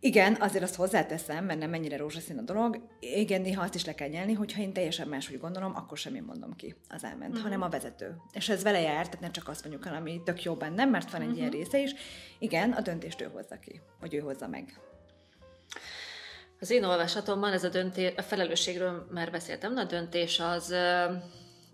Igen, 0.00 0.36
azért 0.40 0.64
azt 0.64 0.74
hozzáteszem, 0.74 1.44
mert 1.44 1.58
nem 1.58 1.70
mennyire 1.70 1.96
rózsaszín 1.96 2.38
a 2.38 2.42
dolog. 2.42 2.80
Igen, 3.00 3.40
néha 3.40 3.62
azt 3.62 3.74
is 3.74 3.84
le 3.84 3.94
kell 3.94 4.08
nyelni, 4.08 4.32
hogyha 4.32 4.60
én 4.60 4.72
teljesen 4.72 5.08
máshogy 5.08 5.38
gondolom, 5.38 5.76
akkor 5.76 5.98
sem 5.98 6.14
én 6.14 6.22
mondom 6.22 6.56
ki 6.56 6.74
az 6.88 7.04
elment, 7.04 7.30
uh-huh. 7.30 7.42
hanem 7.42 7.62
a 7.62 7.68
vezető. 7.68 8.16
És 8.32 8.48
ez 8.48 8.62
vele 8.62 8.80
jár, 8.80 9.04
tehát 9.04 9.20
nem 9.20 9.32
csak 9.32 9.48
azt 9.48 9.64
mondjuk 9.64 9.86
el, 9.86 9.94
ami 9.94 10.22
tök 10.24 10.42
jó 10.42 10.54
bennem, 10.54 10.90
mert 10.90 11.10
van 11.10 11.20
egy 11.20 11.26
uh-huh. 11.26 11.40
ilyen 11.40 11.50
része 11.50 11.78
is. 11.78 11.94
Igen, 12.38 12.72
a 12.72 12.80
döntést 12.80 13.20
ő 13.20 13.30
hozza 13.32 13.58
ki, 13.58 13.80
vagy 14.00 14.14
ő 14.14 14.18
hozza 14.18 14.48
meg. 14.48 14.80
Az 16.60 16.70
én 16.70 16.84
olvasatomban 16.84 17.52
ez 17.52 17.64
a 17.64 17.68
döntés, 17.68 18.12
a 18.16 18.22
felelősségről 18.22 19.06
már 19.10 19.30
beszéltem, 19.30 19.76
a 19.76 19.84
döntés 19.84 20.40
az 20.40 20.74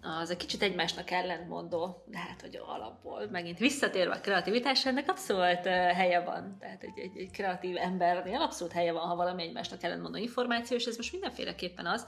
az 0.03 0.31
egy 0.31 0.37
kicsit 0.37 0.63
egymásnak 0.63 1.11
ellentmondó, 1.11 2.05
de 2.07 2.19
hát, 2.19 2.41
hogy 2.41 2.61
alapból 2.67 3.29
megint 3.31 3.59
visszatérve 3.59 4.15
a 4.15 4.21
kreativitás, 4.21 4.87
ennek 4.87 5.09
abszolút 5.09 5.67
helye 5.69 6.21
van. 6.21 6.57
Tehát 6.61 6.83
egy, 6.83 6.99
egy, 6.99 7.17
egy 7.17 7.31
kreatív 7.31 7.77
embernél 7.77 8.41
abszolút 8.41 8.73
helye 8.73 8.93
van, 8.93 9.09
ha 9.09 9.17
valami 9.17 9.43
egymásnak 9.43 9.83
ellentmondó 9.83 10.19
információ, 10.19 10.77
és 10.77 10.85
ez 10.85 10.97
most 10.97 11.13
mindenféleképpen 11.13 11.87
az, 11.87 12.07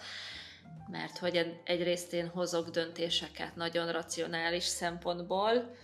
mert 0.90 1.18
hogy 1.18 1.60
egyrészt 1.64 2.12
én 2.12 2.28
hozok 2.28 2.68
döntéseket 2.68 3.56
nagyon 3.56 3.92
racionális 3.92 4.64
szempontból, 4.64 5.76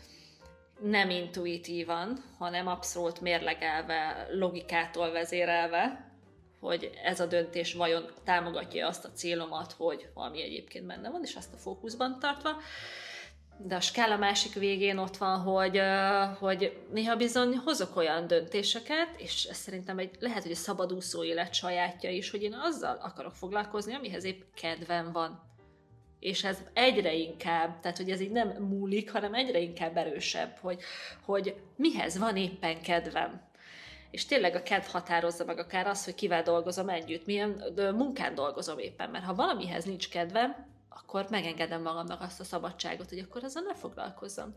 nem 0.80 1.10
intuitívan, 1.10 2.24
hanem 2.38 2.66
abszolút 2.66 3.20
mérlegelve, 3.20 4.26
logikától 4.30 5.10
vezérelve, 5.10 6.09
hogy 6.60 6.90
ez 7.04 7.20
a 7.20 7.26
döntés 7.26 7.74
vajon 7.74 8.10
támogatja 8.24 8.86
azt 8.86 9.04
a 9.04 9.12
célomat, 9.14 9.72
hogy 9.72 10.08
valami 10.14 10.42
egyébként 10.42 10.86
benne 10.86 11.10
van, 11.10 11.22
és 11.24 11.34
azt 11.34 11.54
a 11.54 11.56
fókuszban 11.56 12.18
tartva. 12.18 12.50
De 13.58 13.74
a 13.74 13.80
skála 13.80 14.16
másik 14.16 14.54
végén 14.54 14.98
ott 14.98 15.16
van, 15.16 15.40
hogy, 15.40 15.80
hogy 16.38 16.78
néha 16.92 17.16
bizony 17.16 17.56
hozok 17.56 17.96
olyan 17.96 18.26
döntéseket, 18.26 19.08
és 19.16 19.44
ez 19.44 19.56
szerintem 19.56 19.98
egy, 19.98 20.10
lehet, 20.18 20.42
hogy 20.42 20.52
a 20.52 20.54
szabadúszó 20.54 21.24
élet 21.24 21.54
sajátja 21.54 22.10
is, 22.10 22.30
hogy 22.30 22.42
én 22.42 22.54
azzal 22.54 22.98
akarok 23.02 23.32
foglalkozni, 23.32 23.94
amihez 23.94 24.24
épp 24.24 24.42
kedvem 24.54 25.12
van. 25.12 25.42
És 26.18 26.44
ez 26.44 26.58
egyre 26.72 27.14
inkább, 27.14 27.80
tehát 27.80 27.96
hogy 27.96 28.10
ez 28.10 28.20
így 28.20 28.30
nem 28.30 28.48
múlik, 28.48 29.12
hanem 29.12 29.34
egyre 29.34 29.58
inkább 29.58 29.96
erősebb, 29.96 30.56
hogy, 30.60 30.80
hogy 31.24 31.54
mihez 31.76 32.18
van 32.18 32.36
éppen 32.36 32.82
kedvem 32.82 33.49
és 34.10 34.26
tényleg 34.26 34.54
a 34.54 34.62
kedv 34.62 34.86
határozza 34.86 35.44
meg 35.44 35.58
akár 35.58 35.86
azt, 35.86 36.04
hogy 36.04 36.14
kivel 36.14 36.42
dolgozom 36.42 36.88
együtt, 36.88 37.26
milyen 37.26 37.62
munkán 37.76 38.34
dolgozom 38.34 38.78
éppen, 38.78 39.10
mert 39.10 39.24
ha 39.24 39.34
valamihez 39.34 39.84
nincs 39.84 40.08
kedvem, 40.08 40.66
akkor 40.88 41.26
megengedem 41.30 41.82
magamnak 41.82 42.20
azt 42.20 42.40
a 42.40 42.44
szabadságot, 42.44 43.08
hogy 43.08 43.18
akkor 43.18 43.44
azzal 43.44 43.62
ne 43.62 43.74
foglalkozzam. 43.74 44.52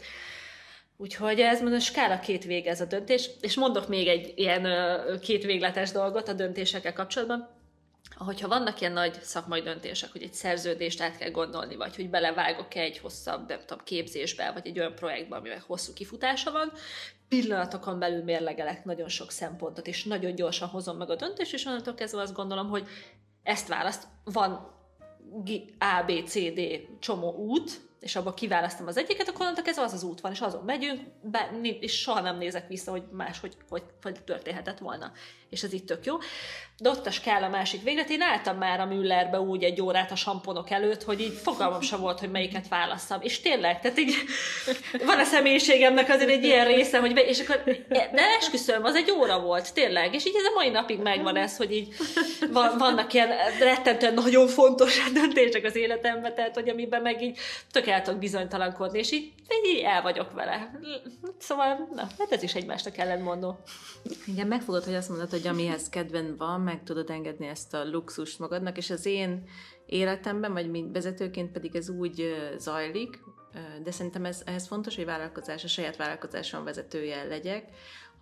Úgyhogy 0.98 1.40
ez 1.40 1.62
mondom, 1.62 1.80
skála 1.80 2.20
két 2.20 2.44
vége 2.44 2.70
ez 2.70 2.82
a 2.82 2.86
döntés, 2.86 3.30
és 3.42 3.56
mondok 3.56 3.88
még 3.88 4.08
egy 4.08 4.34
ilyen 4.36 4.68
két 5.20 5.44
végletes 5.44 5.92
dolgot 5.92 6.28
a 6.28 6.34
döntésekkel 6.34 6.94
kapcsolatban. 6.94 7.50
Hogyha 8.18 8.48
vannak 8.48 8.80
ilyen 8.80 8.94
nagy 8.94 9.22
szakmai 9.22 9.62
döntések, 9.62 10.12
hogy 10.12 10.24
egy 10.24 10.34
szerződést 10.34 11.02
át 11.02 11.18
kell 11.18 11.32
gondolni, 11.32 11.76
vagy 11.76 11.96
hogy 11.96 12.10
belevágok 12.10 12.76
egy 12.76 12.98
hosszabb, 12.98 13.48
nem 13.48 13.60
tudom, 13.66 13.84
képzésbe, 13.84 14.52
vagy 14.52 14.68
egy 14.68 14.80
olyan 14.80 14.96
projektbe, 14.96 15.36
amivel 15.36 15.64
hosszú 15.68 15.94
kifutása 15.94 16.52
van, 16.52 16.72
pillanatokon 17.28 18.00
belül 18.00 18.24
mérlegelek 18.24 18.86
nagyon 18.86 19.10
sok 19.10 19.32
szempontot, 19.32 19.88
és 19.88 20.04
nagyon 20.04 20.36
gyorsan 20.36 20.68
hozom 20.68 20.98
meg 20.98 21.10
a 21.10 21.16
döntést, 21.16 21.54
és 21.54 21.66
onnantól 21.66 21.94
kezdve 21.94 22.22
azt 22.22 22.34
gondolom, 22.34 22.70
hogy 22.70 22.88
ezt 23.44 23.68
választ, 23.68 24.08
van 24.24 24.72
A, 25.80 26.04
B, 26.06 26.28
C, 26.28 26.34
D 26.34 26.60
csomó 27.00 27.34
út, 27.36 27.82
és 28.00 28.16
abban 28.16 28.34
kiválasztom 28.34 28.88
az 28.88 28.98
egyiket, 28.98 29.28
akkor 29.28 29.42
onnantól 29.42 29.64
kezdve 29.64 29.84
az 29.84 29.94
az 29.94 30.04
út 30.04 30.22
van, 30.22 30.32
és 30.32 30.42
azon 30.42 30.64
megyünk, 30.64 31.02
be, 31.22 31.50
és 31.80 32.02
soha 32.02 32.22
nem 32.22 32.38
nézek 32.38 32.68
vissza, 32.68 32.92
hogy 32.92 33.04
más, 33.12 33.40
hogy, 33.40 33.58
hogy, 33.70 33.84
hogy 34.02 34.24
történhetett 34.24 34.80
volna. 34.80 35.12
És 35.54 35.64
ez 35.64 35.74
itt 35.74 35.86
tök 35.86 36.06
jó. 36.06 36.18
De 36.78 36.90
ott 36.90 37.06
a 37.06 37.12
skála 37.12 37.50
másik 37.50 37.84
véglet, 37.84 38.10
én 38.10 38.22
álltam 38.22 38.58
már 38.58 38.80
a 38.80 38.86
Müllerbe 38.86 39.40
úgy 39.40 39.64
egy 39.64 39.82
órát 39.82 40.12
a 40.12 40.16
samponok 40.16 40.70
előtt, 40.70 41.04
hogy 41.04 41.22
így 41.22 41.40
fogalmam 41.44 41.82
sem 41.82 42.00
volt, 42.00 42.20
hogy 42.20 42.32
melyiket 42.32 42.68
válasszam. 42.68 43.22
És 43.22 43.40
tényleg, 43.40 43.82
tehát 43.82 44.00
így 44.00 44.14
van 45.06 45.20
a 45.20 45.24
személyiségemnek 45.24 46.10
azért 46.10 46.30
egy 46.30 46.44
ilyen 46.44 46.66
része, 46.66 47.00
hogy 47.00 47.14
be, 47.14 47.26
és 47.26 47.40
akkor, 47.40 47.64
de 47.90 48.22
esküszöm, 48.40 48.84
az 48.84 48.96
egy 48.96 49.12
óra 49.12 49.40
volt, 49.40 49.74
tényleg. 49.74 50.14
És 50.14 50.26
így 50.26 50.36
ez 50.36 50.46
a 50.46 50.54
mai 50.54 50.70
napig 50.70 51.00
megvan 51.00 51.36
ez, 51.36 51.58
hogy 51.58 51.72
így 51.72 51.96
van, 52.52 52.78
vannak 52.78 53.14
ilyen 53.14 53.30
rettentően 53.60 54.14
nagyon 54.14 54.48
fontos 54.48 55.12
döntések 55.14 55.66
az 55.66 55.76
életemben, 55.76 56.36
tehát 56.36 56.54
hogy 56.54 56.70
amiben 56.70 57.02
meg 57.02 57.22
így 57.22 57.38
tök 57.72 57.88
el 57.88 58.02
tudok 58.02 58.20
bizonytalankodni, 58.20 59.00
és 59.00 59.12
így, 59.12 59.32
így 59.66 59.80
el 59.80 60.02
vagyok 60.02 60.32
vele. 60.32 60.80
Szóval, 61.40 61.90
na, 61.96 62.08
hát 62.20 62.32
ez 62.32 62.44
is 62.44 62.56
egymásnak 62.56 62.98
ellentmondó. 62.98 63.60
Igen, 64.26 64.48
megfogod, 64.48 64.84
hogy 64.84 64.96
azt 64.96 65.10
mondod, 65.10 65.30
hogy 65.30 65.43
amihez 65.48 65.90
kedven 65.90 66.38
van, 66.38 66.62
meg 66.62 66.84
tudod 66.84 67.10
engedni 67.10 67.48
ezt 67.48 67.74
a 67.74 67.90
luxust 67.90 68.40
magadnak, 68.40 68.78
és 68.78 68.90
az 68.90 69.06
én 69.06 69.44
életemben, 69.86 70.54
vagy 70.54 70.70
mint 70.70 70.94
vezetőként 70.94 71.52
pedig 71.52 71.76
ez 71.76 71.90
úgy 71.90 72.36
zajlik, 72.58 73.20
de 73.84 73.92
szerintem 73.92 74.26
ez, 74.26 74.42
ehhez 74.46 74.68
fontos, 74.68 74.96
hogy 74.96 75.06
vállalkozás, 75.06 75.64
a 75.64 75.68
saját 75.68 75.96
vállalkozáson 75.96 76.64
vezetője 76.64 77.24
legyek, 77.24 77.66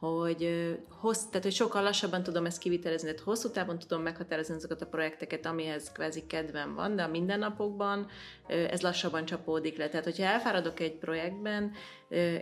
hogy, 0.02 0.78
hossz, 0.90 1.24
tehát, 1.24 1.44
hogy 1.44 1.54
sokkal 1.54 1.84
lassabban 1.84 2.24
tudom 2.24 2.46
ezt 2.46 2.58
kivitelezni, 2.58 3.08
tehát 3.08 3.24
hosszú 3.24 3.50
távon 3.50 3.80
tudom 3.80 4.02
meghatározni 4.02 4.56
azokat 4.56 4.82
a 4.82 4.86
projekteket, 4.86 5.46
amihez 5.46 5.92
kvázi 5.92 6.26
kedvem 6.28 6.76
van, 6.76 6.96
de 6.96 7.04
a 7.04 7.08
mindennapokban 7.08 8.08
ez 8.48 8.82
lassabban 8.82 9.26
csapódik 9.26 9.78
le. 9.78 9.90
Tehát, 9.90 10.06
hogyha 10.06 10.24
elfáradok 10.24 10.80
egy 10.80 10.94
projektben, 10.94 11.72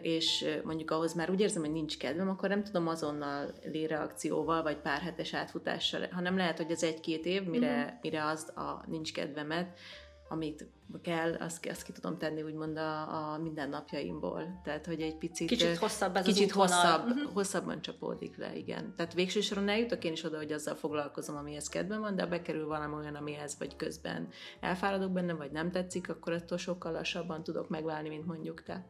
és 0.02 0.45
mondjuk 0.63 0.91
ahhoz 0.91 1.13
már 1.13 1.30
úgy 1.30 1.39
érzem, 1.39 1.62
hogy 1.62 1.72
nincs 1.72 1.98
kedvem, 1.98 2.30
akkor 2.30 2.50
nem 2.50 2.63
tudom 2.63 2.88
azonnal 2.88 3.54
reakcióval, 3.88 4.63
vagy 4.63 4.78
pár 4.78 5.02
hetes 5.02 5.34
átfutással, 5.34 6.08
hanem 6.12 6.38
lehet, 6.38 6.58
hogy 6.58 6.72
az 6.72 6.84
egy-két 6.84 7.26
év, 7.26 7.43
mire, 7.43 7.84
mm. 7.84 7.98
mire 8.02 8.26
azt 8.26 8.50
a 8.50 8.84
nincs 8.88 9.13
kedvemet, 9.13 9.80
amit 10.29 10.67
kell, 11.01 11.33
azt, 11.33 11.65
azt 11.65 11.83
ki 11.83 11.91
tudom 11.91 12.17
tenni 12.17 12.41
úgymond 12.41 12.77
a, 12.77 13.33
a 13.33 13.37
mindennapjaimból. 13.37 14.61
Tehát, 14.63 14.85
hogy 14.85 15.01
egy 15.01 15.15
picit... 15.15 15.47
Kicsit 15.47 15.77
hosszabb 15.77 16.15
ez 16.15 16.25
Kicsit 16.25 16.49
az 16.49 16.55
hosszabb, 16.55 17.09
uh-huh. 17.09 17.33
hosszabban 17.33 17.81
csapódik 17.81 18.37
le, 18.37 18.55
igen. 18.55 18.93
Tehát 18.95 19.13
végső 19.13 19.41
soron 19.41 19.69
eljutok 19.69 20.03
én 20.03 20.11
is 20.11 20.23
oda, 20.23 20.37
hogy 20.37 20.51
azzal 20.51 20.75
foglalkozom, 20.75 21.35
amihez 21.35 21.69
kedvem 21.69 21.99
van, 21.99 22.15
de 22.15 22.25
bekerül 22.25 22.67
valami 22.67 22.95
olyan, 22.95 23.15
amihez 23.15 23.55
vagy 23.57 23.75
közben 23.75 24.27
elfáradok 24.59 25.11
benne, 25.11 25.33
vagy 25.33 25.51
nem 25.51 25.71
tetszik, 25.71 26.09
akkor 26.09 26.33
attól 26.33 26.57
sokkal 26.57 26.91
lassabban 26.91 27.43
tudok 27.43 27.69
megválni, 27.69 28.09
mint 28.09 28.25
mondjuk 28.25 28.63
te. 28.63 28.85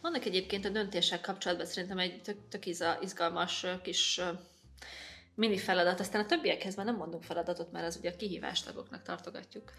Vannak 0.00 0.24
egyébként 0.24 0.64
a 0.64 0.68
döntések 0.68 1.20
kapcsolatban 1.20 1.66
szerintem 1.66 1.98
egy 1.98 2.22
tök, 2.22 2.36
tök 2.48 2.66
izgalmas 3.00 3.66
kis 3.82 4.20
mini 5.40 5.58
feladat, 5.58 6.00
aztán 6.00 6.22
a 6.22 6.26
többiekhez 6.26 6.74
már 6.74 6.86
nem 6.86 6.96
mondunk 6.96 7.22
feladatot, 7.22 7.72
mert 7.72 7.86
az 7.86 7.96
ugye 7.96 8.10
a 8.10 8.16
kihívástagoknak 8.16 9.02
tartogatjuk. 9.02 9.72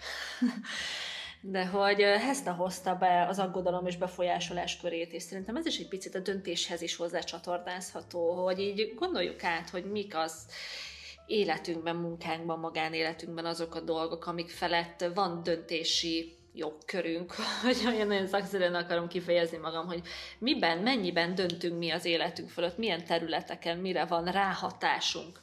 De 1.43 1.65
hogy 1.65 2.01
Heszta 2.01 2.53
hozta 2.53 2.95
be 2.95 3.27
az 3.27 3.39
aggodalom 3.39 3.85
és 3.85 3.97
befolyásolás 3.97 4.77
körét, 4.77 5.13
és 5.13 5.23
szerintem 5.23 5.55
ez 5.55 5.65
is 5.65 5.77
egy 5.77 5.87
picit 5.87 6.15
a 6.15 6.19
döntéshez 6.19 6.81
is 6.81 6.95
hozzácsatornázható, 6.95 8.43
hogy 8.43 8.59
így 8.59 8.93
gondoljuk 8.95 9.43
át, 9.43 9.69
hogy 9.69 9.85
mik 9.85 10.15
az 10.15 10.45
életünkben, 11.25 11.95
munkánkban, 11.95 12.59
magánéletünkben 12.59 13.45
azok 13.45 13.75
a 13.75 13.81
dolgok, 13.81 14.25
amik 14.25 14.49
felett 14.49 15.05
van 15.13 15.43
döntési 15.43 16.35
jogkörünk, 16.53 17.33
hogy 17.63 17.81
olyan 17.85 18.07
nagyon 18.07 18.27
szakszerűen 18.27 18.75
akarom 18.75 19.07
kifejezni 19.07 19.57
magam, 19.57 19.87
hogy 19.87 20.01
miben, 20.39 20.77
mennyiben 20.77 21.35
döntünk 21.35 21.77
mi 21.77 21.89
az 21.91 22.05
életünk 22.05 22.49
fölött, 22.49 22.77
milyen 22.77 23.05
területeken, 23.05 23.77
mire 23.77 24.05
van 24.05 24.25
ráhatásunk, 24.25 25.39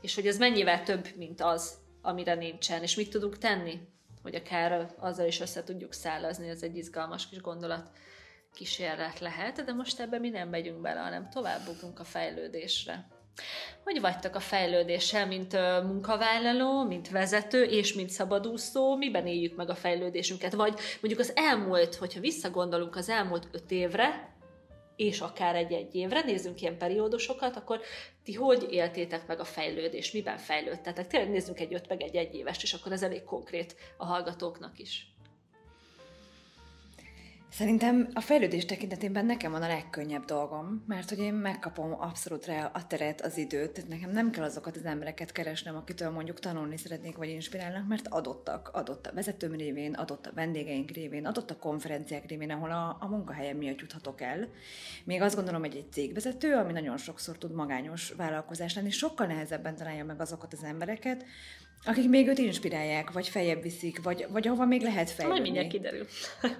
és 0.00 0.14
hogy 0.14 0.26
ez 0.26 0.38
mennyivel 0.38 0.82
több, 0.82 1.08
mint 1.16 1.40
az, 1.40 1.74
amire 2.02 2.34
nincsen, 2.34 2.82
és 2.82 2.96
mit 2.96 3.10
tudunk 3.10 3.38
tenni, 3.38 3.80
hogy 4.22 4.34
akár 4.34 4.94
azzal 4.98 5.26
is 5.26 5.40
össze 5.40 5.64
tudjuk 5.64 5.92
szállazni, 5.92 6.48
ez 6.48 6.62
egy 6.62 6.76
izgalmas 6.76 7.28
kis 7.28 7.40
gondolat 7.40 7.90
kísérlet 8.54 9.18
lehet, 9.18 9.64
de 9.64 9.72
most 9.72 10.00
ebbe 10.00 10.18
mi 10.18 10.28
nem 10.28 10.48
megyünk 10.48 10.80
bele, 10.80 11.00
hanem 11.00 11.28
tovább 11.30 11.60
a 11.94 12.04
fejlődésre. 12.04 13.17
Hogy 13.84 14.00
vagytok 14.00 14.34
a 14.34 14.40
fejlődéssel, 14.40 15.26
mint 15.26 15.52
munkavállaló, 15.82 16.84
mint 16.84 17.10
vezető 17.10 17.62
és 17.62 17.94
mint 17.94 18.10
szabadúszó? 18.10 18.96
Miben 18.96 19.26
éljük 19.26 19.56
meg 19.56 19.70
a 19.70 19.74
fejlődésünket? 19.74 20.54
Vagy 20.54 20.78
mondjuk 21.00 21.20
az 21.20 21.32
elmúlt, 21.34 21.94
hogyha 21.94 22.20
visszagondolunk 22.20 22.96
az 22.96 23.08
elmúlt 23.08 23.48
öt 23.52 23.70
évre, 23.70 24.36
és 24.96 25.20
akár 25.20 25.54
egy-egy 25.54 25.94
évre, 25.94 26.20
nézzünk 26.20 26.60
ilyen 26.60 26.78
periódusokat, 26.78 27.56
akkor 27.56 27.80
ti 28.24 28.34
hogy 28.34 28.66
éltétek 28.70 29.26
meg 29.26 29.40
a 29.40 29.44
fejlődést, 29.44 30.12
miben 30.12 30.38
fejlődtetek? 30.38 31.06
Tényleg 31.06 31.30
nézzünk 31.30 31.60
egy 31.60 31.74
öt 31.74 31.88
meg 31.88 32.02
egy 32.02 32.16
egy 32.16 32.44
és 32.62 32.72
akkor 32.72 32.92
ez 32.92 33.02
elég 33.02 33.24
konkrét 33.24 33.76
a 33.96 34.04
hallgatóknak 34.04 34.78
is. 34.78 35.06
Szerintem 37.50 38.08
a 38.14 38.20
fejlődés 38.20 38.64
tekintetében 38.64 39.26
nekem 39.26 39.50
van 39.50 39.62
a 39.62 39.66
legkönnyebb 39.66 40.24
dolgom, 40.24 40.84
mert 40.86 41.08
hogy 41.08 41.18
én 41.18 41.34
megkapom 41.34 42.00
abszolút 42.00 42.46
rá 42.46 42.70
a 42.74 42.86
teret, 42.86 43.20
az 43.20 43.36
időt, 43.36 43.70
tehát 43.70 43.90
nekem 43.90 44.10
nem 44.10 44.30
kell 44.30 44.44
azokat 44.44 44.76
az 44.76 44.84
embereket 44.84 45.32
keresnem, 45.32 45.76
akitől 45.76 46.10
mondjuk 46.10 46.38
tanulni 46.38 46.76
szeretnék, 46.76 47.16
vagy 47.16 47.28
inspirálnak, 47.28 47.88
mert 47.88 48.08
adottak, 48.08 48.70
adott 48.72 49.06
a 49.06 49.12
vezetőm 49.14 49.52
révén, 49.52 49.94
adott 49.94 50.26
a 50.26 50.32
vendégeink 50.34 50.90
révén, 50.90 51.26
adott 51.26 51.50
a 51.50 51.58
konferenciák 51.58 52.26
révén, 52.26 52.50
ahol 52.50 52.70
a, 52.70 52.96
a 53.00 53.08
munkahelyem 53.08 53.56
miatt 53.56 53.80
juthatok 53.80 54.20
el. 54.20 54.48
Még 55.04 55.20
azt 55.22 55.34
gondolom, 55.34 55.60
hogy 55.60 55.76
egy 55.76 55.92
cégvezető, 55.92 56.54
ami 56.54 56.72
nagyon 56.72 56.96
sokszor 56.96 57.38
tud 57.38 57.52
magányos 57.52 58.10
vállalkozás 58.10 58.74
lenni, 58.74 58.90
sokkal 58.90 59.26
nehezebben 59.26 59.76
találja 59.76 60.04
meg 60.04 60.20
azokat 60.20 60.52
az 60.52 60.62
embereket, 60.62 61.24
akik 61.84 62.08
még 62.08 62.28
őt 62.28 62.38
inspirálják, 62.38 63.12
vagy 63.12 63.28
feljebb 63.28 63.62
viszik, 63.62 64.02
vagy, 64.02 64.26
vagy 64.28 64.46
ahova 64.46 64.64
még 64.64 64.82
lehet 64.82 65.10
fejlődni. 65.10 65.40
Majd 65.40 65.42
mindjárt 65.42 65.68
kiderül. 65.68 66.06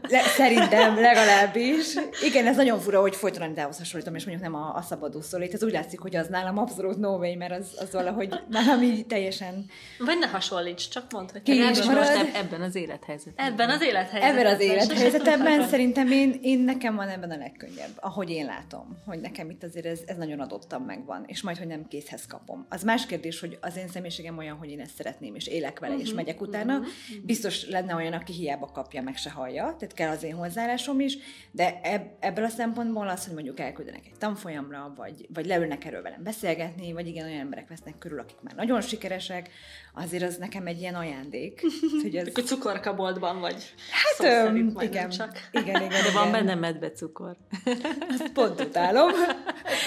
Le, 0.09 0.21
szerintem 0.21 0.95
legalábbis. 1.09 1.95
Igen, 2.25 2.47
ez 2.47 2.57
nagyon 2.57 2.81
fura, 2.81 3.01
hogy 3.01 3.17
folyton 3.17 3.43
Anitához 3.43 3.79
hasonlítom, 3.79 4.15
és 4.15 4.25
mondjuk 4.25 4.51
nem 4.51 4.61
a, 4.61 4.75
a 4.75 4.83
szabadúszó 4.83 5.39
lét. 5.39 5.55
Ez 5.55 5.65
úgy 5.65 5.73
látszik, 5.73 5.99
hogy 5.99 6.17
az 6.17 6.27
nálam 6.29 6.59
abszolút 6.59 6.97
no 6.97 7.17
way, 7.17 7.37
mert 7.37 7.59
az, 7.59 7.67
az 7.79 7.93
valahogy 7.93 8.35
nálam 8.49 8.83
így 8.83 9.07
teljesen... 9.07 9.67
Vagy 9.99 10.19
ne 10.19 10.27
hasonlíts, 10.27 10.89
csak 10.89 11.13
mondd, 11.13 11.33
hogy 11.33 11.43
ki 11.43 11.53
is 11.53 11.83
most 11.85 12.35
ebben 12.35 12.61
az 12.61 12.75
élethelyzetben. 12.75 13.47
Ebben 13.47 13.71
az 13.71 13.83
élethelyzetben. 13.83 14.37
Ebben 14.37 14.55
az 14.55 14.61
élethelyzetben 14.61 15.67
szerintem 15.69 16.11
én, 16.13 16.39
én 16.43 16.59
nekem 16.59 16.95
van 16.95 17.09
ebben 17.09 17.31
a 17.31 17.37
legkönnyebb, 17.37 17.91
ahogy 17.97 18.31
én 18.31 18.47
látom, 18.47 18.99
hogy 19.07 19.21
nekem 19.21 19.51
itt 19.51 19.63
azért 19.63 19.87
ez, 19.87 20.01
ez 20.07 20.17
nagyon 20.17 20.41
adottam 20.41 20.83
megvan, 20.83 21.25
és 21.27 21.43
majd, 21.43 21.59
hogy 21.59 21.67
nem 21.67 21.89
készhez 21.89 22.27
kapom. 22.27 22.67
Az 22.69 22.83
más 22.83 23.07
kérdés, 23.07 23.41
hogy 23.41 23.59
az 23.61 23.77
én 23.77 23.89
személyiségem 23.89 24.39
olyan, 24.39 24.57
hogy 24.57 24.71
én 24.71 24.81
ezt 24.81 25.01
szeretném, 25.09 25.35
és 25.35 25.47
élek 25.47 25.79
vele, 25.79 25.93
uh-huh, 25.93 26.07
és 26.07 26.13
mhm, 26.13 26.25
megyek 26.25 26.41
utána. 26.41 26.73
Uh-huh. 26.73 26.89
Biztos 27.25 27.69
lenne 27.69 27.95
olyan, 27.95 28.13
aki 28.13 28.33
hiába 28.33 28.67
kapja, 28.67 29.03
meg 29.03 29.17
se 29.17 29.31
hallja, 29.31 29.63
tehát 29.63 29.95
kell 29.95 30.11
az 30.11 30.23
én 30.23 30.35
hozzáállásom 30.35 31.01
is, 31.01 31.19
de 31.51 31.81
eb- 31.83 32.11
ebből 32.21 32.45
a 32.45 32.49
szempontból 32.49 33.09
az, 33.09 33.25
hogy 33.25 33.35
mondjuk 33.35 33.61
elküldenek 33.61 34.07
egy 34.07 34.19
tanfolyamra, 34.19 34.93
vagy, 34.97 35.27
vagy 35.35 35.47
leülnek 35.47 35.85
erről 35.85 36.03
velem 36.03 36.23
beszélgetni, 36.23 36.93
vagy 36.93 37.07
igen, 37.07 37.27
olyan 37.27 37.41
emberek 37.41 37.69
vesznek 37.69 37.99
körül, 37.99 38.19
akik 38.19 38.41
már 38.41 38.55
nagyon 38.55 38.81
sikeresek, 38.81 39.51
azért 39.99 40.23
az 40.23 40.37
nekem 40.37 40.67
egy 40.67 40.81
ilyen 40.81 40.95
ajándék. 40.95 41.61
hogy 42.03 42.17
ez... 42.17 42.27
Akkor 42.27 42.45
cukorkaboltban 42.45 43.41
vagy. 43.41 43.75
Hát 43.91 44.47
öm, 44.47 44.77
igen, 44.81 45.11
csak. 45.11 45.49
igen, 45.53 45.83
igen, 45.83 46.03
De 46.03 46.11
van 46.13 46.31
benne 46.31 46.55
medve 46.55 46.91
cukor. 46.91 47.37
Azt 48.09 48.33
pont 48.33 48.61
utálom. 48.61 49.11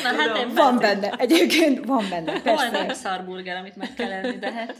Na, 0.04 0.10
hát 0.10 0.54
van 0.54 0.78
benne, 0.78 1.12
egyébként 1.18 1.86
van 1.86 2.06
benne. 2.10 2.42
Persze. 2.42 2.68
Hol 2.68 2.86
nem 2.86 2.94
szarburger, 2.94 3.56
amit 3.56 3.76
meg 3.76 3.94
kell 3.94 4.12
enni, 4.12 4.38
de 4.38 4.52
hát... 4.52 4.76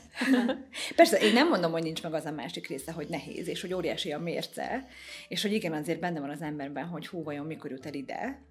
Persze, 0.96 1.18
én 1.18 1.34
nem 1.34 1.48
mondom, 1.48 1.72
hogy 1.72 1.84
nincs 1.84 2.04
meg 2.04 2.14
az 2.14 2.26
a 2.26 2.32
másik 2.32 2.68
része, 2.68 2.92
hogy 2.92 3.08
nehéz, 3.08 3.48
és 3.48 3.62
hogy 3.62 3.74
óriási 3.74 4.12
a 4.12 4.20
mérce, 4.20 4.88
és 5.28 5.42
hogy 5.42 5.54
igen, 5.54 5.74
azért 5.74 6.00
benne 6.00 6.20
van 6.20 6.30
az 6.30 6.42
emberben, 6.42 6.86
hogy 6.86 7.08
hú, 7.08 7.24
vajon 7.24 7.46
mikor 7.46 7.72
jut 7.72 7.86
el 7.86 7.94
ide, 7.94 8.42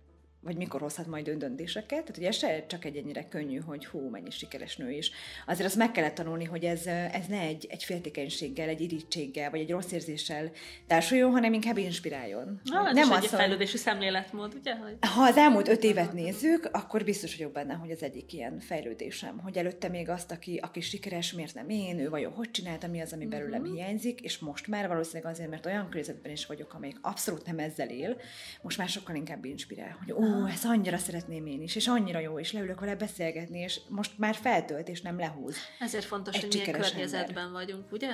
vagy 0.41 0.57
mikor 0.57 0.81
hozhat 0.81 1.07
majd 1.07 1.31
döntéseket. 1.31 1.89
Tehát 1.89 2.17
ugye 2.17 2.31
se 2.31 2.67
csak 2.67 2.85
egy 2.85 2.97
ennyire 2.97 3.29
könnyű, 3.29 3.59
hogy 3.59 3.87
hú, 3.87 4.09
mennyi 4.09 4.31
sikeres 4.31 4.77
nő 4.77 4.91
is. 4.91 5.11
Azért 5.47 5.67
azt 5.67 5.77
meg 5.77 5.91
kellett 5.91 6.15
tanulni, 6.15 6.45
hogy 6.45 6.65
ez, 6.65 6.87
ez 6.87 7.27
ne 7.29 7.41
egy, 7.41 7.67
egy 7.71 7.85
féltékenységgel, 7.85 8.69
egy 8.69 8.81
irítséggel, 8.81 9.51
vagy 9.51 9.61
egy 9.61 9.71
rossz 9.71 9.93
érzéssel 9.93 10.51
társuljon, 10.87 11.31
hanem 11.31 11.53
inkább 11.53 11.77
inspiráljon. 11.77 12.61
Ah, 12.65 12.93
nem 12.93 13.11
az, 13.11 13.23
egy 13.23 13.29
fejlődési 13.29 13.77
szemléletmód, 13.77 14.55
ugye? 14.55 14.77
Hogy... 14.77 14.97
Ha 15.15 15.23
az 15.23 15.37
elmúlt 15.37 15.69
öt 15.69 15.85
évet 15.85 16.13
nézzük, 16.13 16.69
akkor 16.73 17.05
biztos 17.05 17.37
vagyok 17.37 17.53
benne, 17.53 17.75
hogy 17.75 17.91
ez 17.91 18.03
egyik 18.03 18.33
ilyen 18.33 18.59
fejlődésem, 18.59 19.39
hogy 19.39 19.57
előtte 19.57 19.89
még 19.89 20.09
azt, 20.09 20.31
aki, 20.31 20.57
aki 20.63 20.81
sikeres, 20.81 21.33
miért 21.33 21.55
nem 21.55 21.69
én, 21.69 21.99
ő 21.99 22.09
vajon 22.09 22.33
hogy 22.33 22.51
csinálta, 22.51 22.87
mi 22.87 23.01
az, 23.01 23.13
ami 23.13 23.27
belőlem 23.27 23.61
uh-huh. 23.61 23.77
hiányzik, 23.77 24.21
és 24.21 24.39
most 24.39 24.67
már 24.67 24.89
valószínűleg 24.89 25.33
azért, 25.33 25.51
mert 25.51 25.67
olyan 25.67 25.85
környezetben 25.85 26.33
is 26.33 26.47
vagyok, 26.47 26.75
amelyik 26.75 26.99
abszolút 27.01 27.47
nem 27.47 27.59
ezzel 27.59 27.89
él, 27.89 28.17
most 28.63 28.79
már 28.79 28.89
sokkal 28.89 29.15
inkább 29.15 29.45
inspirál, 29.45 29.97
hogy 29.99 30.13
ó, 30.13 30.30
ó, 30.35 30.47
ezt 30.47 30.65
annyira 30.65 30.97
szeretném 30.97 31.47
én 31.47 31.63
is, 31.63 31.77
és 31.77 31.89
annyira 31.89 32.19
jó, 32.19 32.39
és 32.39 32.53
leülök 32.53 32.81
vele 32.81 32.97
beszélgetni, 32.97 33.59
és 33.59 33.81
most 33.89 34.19
már 34.19 34.35
feltölt, 34.35 34.89
és 34.89 35.01
nem 35.01 35.19
lehúz. 35.19 35.57
Ezért 35.79 36.05
fontos, 36.05 36.35
Egy 36.35 36.41
hogy 36.41 36.51
milyen 36.67 36.81
környezetben 36.81 37.45
ember. 37.45 37.65
vagyunk, 37.65 37.93
ugye? 37.93 38.09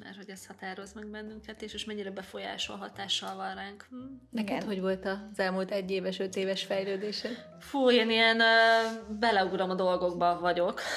Mert 0.00 0.16
hogy 0.16 0.30
ez 0.30 0.46
határoz 0.46 0.92
meg 0.92 1.06
bennünket, 1.06 1.62
és, 1.62 1.74
és 1.74 1.84
mennyire 1.84 2.10
befolyásol, 2.10 2.76
hatással 2.76 3.36
van 3.36 3.54
ránk. 3.54 3.86
Hm? 3.90 3.96
Neked 4.30 4.56
Igen. 4.56 4.66
hogy 4.66 4.80
volt 4.80 5.04
az 5.04 5.38
elmúlt 5.38 5.70
egy 5.70 5.90
éves, 5.90 6.18
öt 6.18 6.36
éves 6.36 6.64
fejlődésed? 6.64 7.46
Fú, 7.60 7.90
én 7.90 8.10
ilyen 8.10 8.36
uh, 8.36 9.16
beleugrom 9.18 9.70
a 9.70 9.74
dolgokba 9.74 10.38
vagyok. 10.40 10.80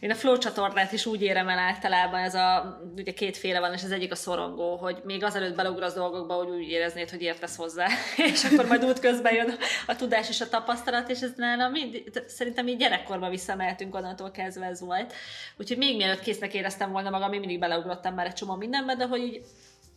Én 0.00 0.10
a 0.10 0.14
flow 0.14 0.38
csatornát 0.38 0.92
is 0.92 1.06
úgy 1.06 1.22
érem 1.22 1.48
el 1.48 1.58
általában, 1.58 2.20
ez 2.20 2.34
a, 2.34 2.78
ugye 2.96 3.12
kétféle 3.12 3.60
van, 3.60 3.72
és 3.72 3.82
az 3.82 3.90
egyik 3.90 4.12
a 4.12 4.14
szorongó, 4.14 4.76
hogy 4.76 5.00
még 5.04 5.24
azelőtt 5.24 5.56
beleugrasz 5.56 5.94
dolgokba, 5.94 6.34
hogy 6.34 6.48
úgy 6.48 6.68
éreznéd, 6.68 7.10
hogy 7.10 7.22
értesz 7.22 7.56
hozzá, 7.56 7.86
és 8.32 8.44
akkor 8.44 8.66
majd 8.66 8.84
út 8.84 8.98
közben 8.98 9.34
jön 9.34 9.56
a 9.86 9.96
tudás 9.96 10.28
és 10.28 10.40
a 10.40 10.48
tapasztalat, 10.48 11.10
és 11.10 11.20
ez 11.20 11.32
nálam 11.36 11.70
mind, 11.70 12.02
szerintem 12.26 12.66
így 12.66 12.76
gyerekkorban 12.76 13.30
visszamehetünk, 13.30 13.94
onnantól 13.94 14.30
kezdve 14.30 14.66
ez 14.66 14.80
volt. 14.80 15.12
Úgyhogy 15.56 15.76
még 15.76 15.96
mielőtt 15.96 16.20
késznek 16.20 16.54
éreztem 16.54 16.92
volna 16.92 17.10
magam, 17.10 17.32
én 17.32 17.40
mindig 17.40 17.58
beleugrottam 17.58 18.14
már 18.14 18.26
egy 18.26 18.32
csomó 18.32 18.54
mindenbe, 18.54 18.94
de 18.94 19.06
hogy 19.06 19.20
így 19.20 19.42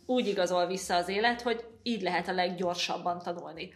úgy 0.06 0.26
igazol 0.26 0.66
vissza 0.66 0.94
az 0.94 1.08
élet, 1.08 1.42
hogy 1.42 1.64
így 1.82 2.02
lehet 2.02 2.28
a 2.28 2.32
leggyorsabban 2.32 3.18
tanulni. 3.18 3.74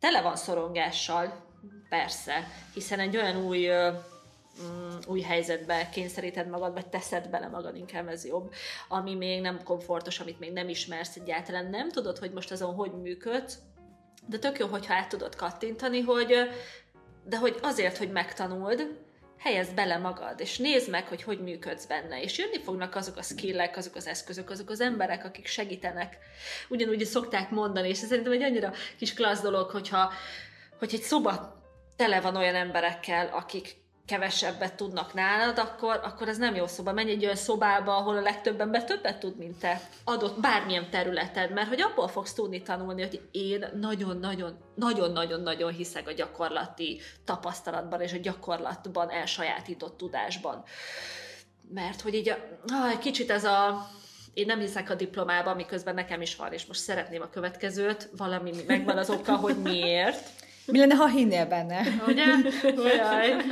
Tele 0.00 0.22
van 0.22 0.36
szorongással, 0.36 1.46
persze, 1.88 2.48
hiszen 2.74 2.98
egy 2.98 3.16
olyan 3.16 3.44
új 3.44 3.68
mm, 4.62 4.98
új 5.06 5.20
helyzetbe 5.20 5.88
kényszeríted 5.88 6.48
magad, 6.48 6.72
vagy 6.72 6.86
teszed 6.86 7.28
bele 7.28 7.48
magad, 7.48 7.76
inkább 7.76 8.08
ez 8.08 8.24
jobb, 8.24 8.52
ami 8.88 9.14
még 9.14 9.40
nem 9.40 9.62
komfortos, 9.62 10.20
amit 10.20 10.38
még 10.38 10.52
nem 10.52 10.68
ismersz 10.68 11.16
egyáltalán, 11.16 11.66
nem 11.66 11.88
tudod, 11.88 12.18
hogy 12.18 12.32
most 12.32 12.50
azon 12.50 12.74
hogy 12.74 12.92
működsz, 12.92 13.58
de 14.26 14.38
tök 14.38 14.58
jó, 14.58 14.66
hogyha 14.66 14.94
át 14.94 15.08
tudod 15.08 15.34
kattintani, 15.34 16.00
hogy 16.00 16.34
de 17.24 17.38
hogy 17.38 17.58
azért, 17.62 17.96
hogy 17.96 18.10
megtanuld, 18.10 18.98
helyezd 19.38 19.74
bele 19.74 19.96
magad, 19.96 20.40
és 20.40 20.58
nézd 20.58 20.90
meg, 20.90 21.08
hogy 21.08 21.22
hogy 21.22 21.42
működsz 21.42 21.86
benne, 21.86 22.22
és 22.22 22.38
jönni 22.38 22.62
fognak 22.62 22.94
azok 22.94 23.16
a 23.16 23.22
skillek, 23.22 23.76
azok 23.76 23.94
az 23.94 24.06
eszközök, 24.06 24.50
azok 24.50 24.70
az 24.70 24.80
emberek, 24.80 25.24
akik 25.24 25.46
segítenek. 25.46 26.18
Ugyanúgy 26.68 27.04
szokták 27.04 27.50
mondani, 27.50 27.88
és 27.88 27.96
szerintem 27.96 28.32
egy 28.32 28.42
annyira 28.42 28.72
kis 28.98 29.14
klassz 29.14 29.42
dolog, 29.42 29.70
hogyha 29.70 30.12
hogy 30.78 30.94
egy 30.94 31.02
szoba 31.02 31.62
tele 31.96 32.20
van 32.20 32.36
olyan 32.36 32.54
emberekkel, 32.54 33.26
akik 33.26 33.76
kevesebbet 34.10 34.74
tudnak 34.74 35.14
nálad, 35.14 35.58
akkor, 35.58 36.00
akkor 36.02 36.28
ez 36.28 36.38
nem 36.38 36.54
jó 36.54 36.66
szoba. 36.66 36.92
Menj 36.92 37.10
egy 37.10 37.24
olyan 37.24 37.36
szobába, 37.36 37.96
ahol 37.96 38.16
a 38.16 38.20
legtöbb 38.20 38.60
ember 38.60 38.84
többet 38.84 39.18
tud, 39.18 39.36
mint 39.36 39.58
te. 39.58 39.80
Adott 40.04 40.40
bármilyen 40.40 40.90
területed, 40.90 41.52
mert 41.52 41.68
hogy 41.68 41.80
abból 41.80 42.08
fogsz 42.08 42.32
tudni 42.32 42.62
tanulni, 42.62 43.02
hogy 43.02 43.20
én 43.30 43.64
nagyon-nagyon, 43.80 44.56
nagyon-nagyon-nagyon 44.74 45.72
hiszek 45.72 46.08
a 46.08 46.12
gyakorlati 46.12 47.00
tapasztalatban 47.24 48.00
és 48.00 48.12
a 48.12 48.16
gyakorlatban 48.16 49.10
elsajátított 49.10 49.96
tudásban. 49.96 50.62
Mert 51.74 52.00
hogy 52.00 52.14
így 52.14 52.28
a, 52.28 52.36
ah, 52.66 52.98
kicsit 52.98 53.30
ez 53.30 53.44
a 53.44 53.88
én 54.34 54.46
nem 54.46 54.58
hiszek 54.58 54.90
a 54.90 54.94
diplomában, 54.94 55.56
miközben 55.56 55.94
nekem 55.94 56.20
is 56.20 56.36
van, 56.36 56.52
és 56.52 56.66
most 56.66 56.80
szeretném 56.80 57.22
a 57.22 57.30
következőt, 57.30 58.10
valami 58.16 58.52
megvan 58.66 58.98
az 58.98 59.10
oka, 59.10 59.36
hogy 59.36 59.56
miért. 59.56 60.28
Mi 60.66 60.78
lenne, 60.78 60.94
ha 60.94 61.08
hinnél 61.08 61.46
benne? 61.46 61.80
Ugye? 62.06 62.24
Olyan. 62.76 63.42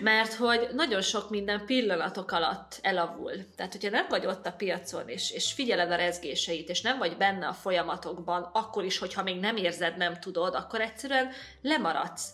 Mert 0.00 0.34
hogy 0.34 0.68
nagyon 0.72 1.00
sok 1.00 1.30
minden 1.30 1.66
pillanatok 1.66 2.32
alatt 2.32 2.78
elavul. 2.82 3.32
Tehát, 3.56 3.72
hogyha 3.72 3.90
nem 3.90 4.06
vagy 4.08 4.26
ott 4.26 4.46
a 4.46 4.52
piacon, 4.52 5.08
és, 5.08 5.30
és 5.30 5.52
figyeled 5.52 5.90
a 5.90 5.96
rezgéseit, 5.96 6.68
és 6.68 6.80
nem 6.80 6.98
vagy 6.98 7.16
benne 7.16 7.46
a 7.46 7.52
folyamatokban, 7.52 8.50
akkor 8.52 8.84
is, 8.84 8.98
hogyha 8.98 9.22
még 9.22 9.40
nem 9.40 9.56
érzed, 9.56 9.96
nem 9.96 10.20
tudod, 10.20 10.54
akkor 10.54 10.80
egyszerűen 10.80 11.30
lemaradsz. 11.62 12.30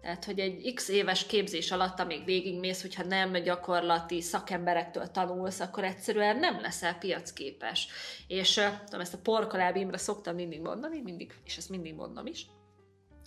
Tehát, 0.00 0.24
hogy 0.24 0.38
egy 0.38 0.72
x 0.74 0.88
éves 0.88 1.26
képzés 1.26 1.70
alatt, 1.70 2.00
amíg 2.00 2.24
végigmész, 2.24 2.82
hogyha 2.82 3.04
nem 3.04 3.32
gyakorlati 3.32 4.20
szakemberektől 4.20 5.10
tanulsz, 5.10 5.60
akkor 5.60 5.84
egyszerűen 5.84 6.36
nem 6.36 6.60
leszel 6.60 6.98
piacképes. 6.98 7.88
És 8.26 8.60
tudom, 8.84 9.00
ezt 9.00 9.14
a 9.14 9.18
porkolábimra 9.22 9.98
szoktam 9.98 10.34
mindig 10.34 10.60
mondani, 10.60 11.00
mindig, 11.00 11.34
és 11.44 11.56
ezt 11.56 11.68
mindig 11.68 11.94
mondom 11.94 12.26
is, 12.26 12.46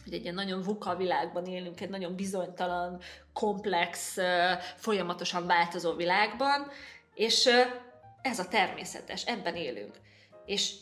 hogy 0.10 0.17
egy 0.17 0.24
ilyen 0.24 0.36
nagyon 0.36 0.62
vuka 0.62 0.95
világban 0.95 1.45
élünk, 1.45 1.82
egy 1.82 1.89
nagyon 1.89 2.15
bizonytalan, 2.15 3.02
komplex, 3.34 4.17
folyamatosan 4.76 5.48
változó 5.48 5.93
világban, 5.93 6.67
és 7.13 7.50
ez 8.22 8.39
a 8.39 8.48
természetes, 8.48 9.26
ebben 9.26 9.56
élünk. 9.56 9.95
És 10.45 10.76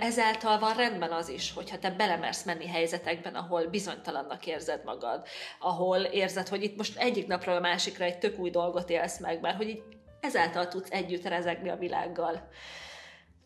ezáltal 0.00 0.58
van 0.58 0.74
rendben 0.74 1.12
az 1.12 1.28
is, 1.28 1.52
hogyha 1.52 1.78
te 1.78 1.90
belemersz 1.90 2.44
menni 2.44 2.66
helyzetekben, 2.66 3.34
ahol 3.34 3.66
bizonytalannak 3.66 4.46
érzed 4.46 4.84
magad, 4.84 5.26
ahol 5.58 5.98
érzed, 5.98 6.48
hogy 6.48 6.62
itt 6.62 6.76
most 6.76 6.98
egyik 6.98 7.26
napról 7.26 7.56
a 7.56 7.60
másikra 7.60 8.04
egy 8.04 8.18
tök 8.18 8.38
új 8.38 8.50
dolgot 8.50 8.90
élsz 8.90 9.18
meg, 9.18 9.40
mert 9.40 9.56
hogy 9.56 9.68
így 9.68 9.82
ezáltal 10.20 10.68
tudsz 10.68 10.90
együtt 10.90 11.26
rezegni 11.26 11.68
a 11.68 11.76
világgal. 11.76 12.48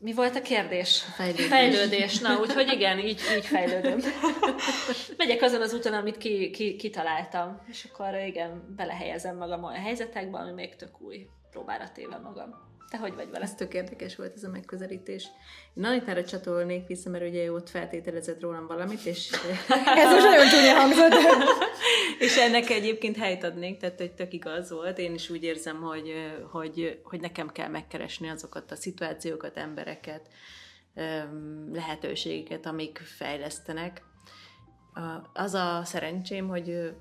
Mi 0.03 0.13
volt 0.13 0.37
a 0.37 0.43
kérdés? 0.43 0.99
Fejlődés. 0.99 1.47
Fejlődés. 1.47 2.19
Na, 2.19 2.39
úgyhogy 2.41 2.73
igen, 2.77 2.99
így, 2.99 3.21
így 3.37 3.47
fejlődöm. 3.47 4.01
Megyek 5.17 5.43
azon 5.43 5.61
az 5.61 5.75
úton, 5.75 5.93
amit 5.93 6.17
ki, 6.17 6.51
ki, 6.51 6.77
kitaláltam, 6.77 7.61
és 7.69 7.89
akkor 7.93 8.15
igen, 8.27 8.75
belehelyezem 8.77 9.37
magam 9.37 9.65
olyan 9.65 9.83
helyzetekbe, 9.83 10.39
ami 10.39 10.53
még 10.53 10.77
tök 10.77 11.01
új, 11.01 11.27
próbára 11.51 11.91
téve 11.95 12.19
magam. 12.19 12.72
Te 12.93 12.99
hogy 12.99 13.15
vagy 13.15 13.31
vele? 13.31 13.45
Ez 13.45 13.55
tök 13.55 13.75
érdekes 13.75 14.17
volt 14.17 14.35
ez 14.35 14.45
a 14.45 14.49
megközelítés. 14.49 15.27
Én 15.75 15.85
Anitára 15.85 16.25
csatolnék 16.25 16.87
vissza, 16.87 17.11
mert 17.11 17.29
ugye 17.29 17.53
ott 17.53 17.69
feltételezett 17.69 18.41
rólam 18.41 18.67
valamit, 18.67 19.05
és... 19.05 19.31
ez 19.97 20.13
most 20.13 20.25
nagyon 20.25 20.49
csúnya 20.49 20.75
hangzott. 20.75 21.13
és 22.27 22.37
ennek 22.37 22.71
egyébként 22.71 23.17
helyt 23.17 23.45
adnék, 23.45 23.79
tehát 23.79 23.99
hogy 23.99 24.13
tök 24.13 24.33
igaz 24.33 24.71
volt. 24.71 24.99
Én 24.99 25.15
is 25.15 25.31
úgy 25.31 25.43
érzem, 25.43 25.81
hogy, 25.81 26.13
hogy, 26.51 27.01
hogy 27.03 27.21
nekem 27.21 27.49
kell 27.49 27.69
megkeresni 27.69 28.29
azokat 28.29 28.71
a 28.71 28.77
szituációkat, 28.77 29.57
embereket, 29.57 30.29
lehetőségeket, 31.73 32.67
amik 32.67 32.99
fejlesztenek. 32.99 34.03
Az 35.33 35.55
a 35.55 35.81
szerencsém, 35.85 36.49
hogy 36.49 36.95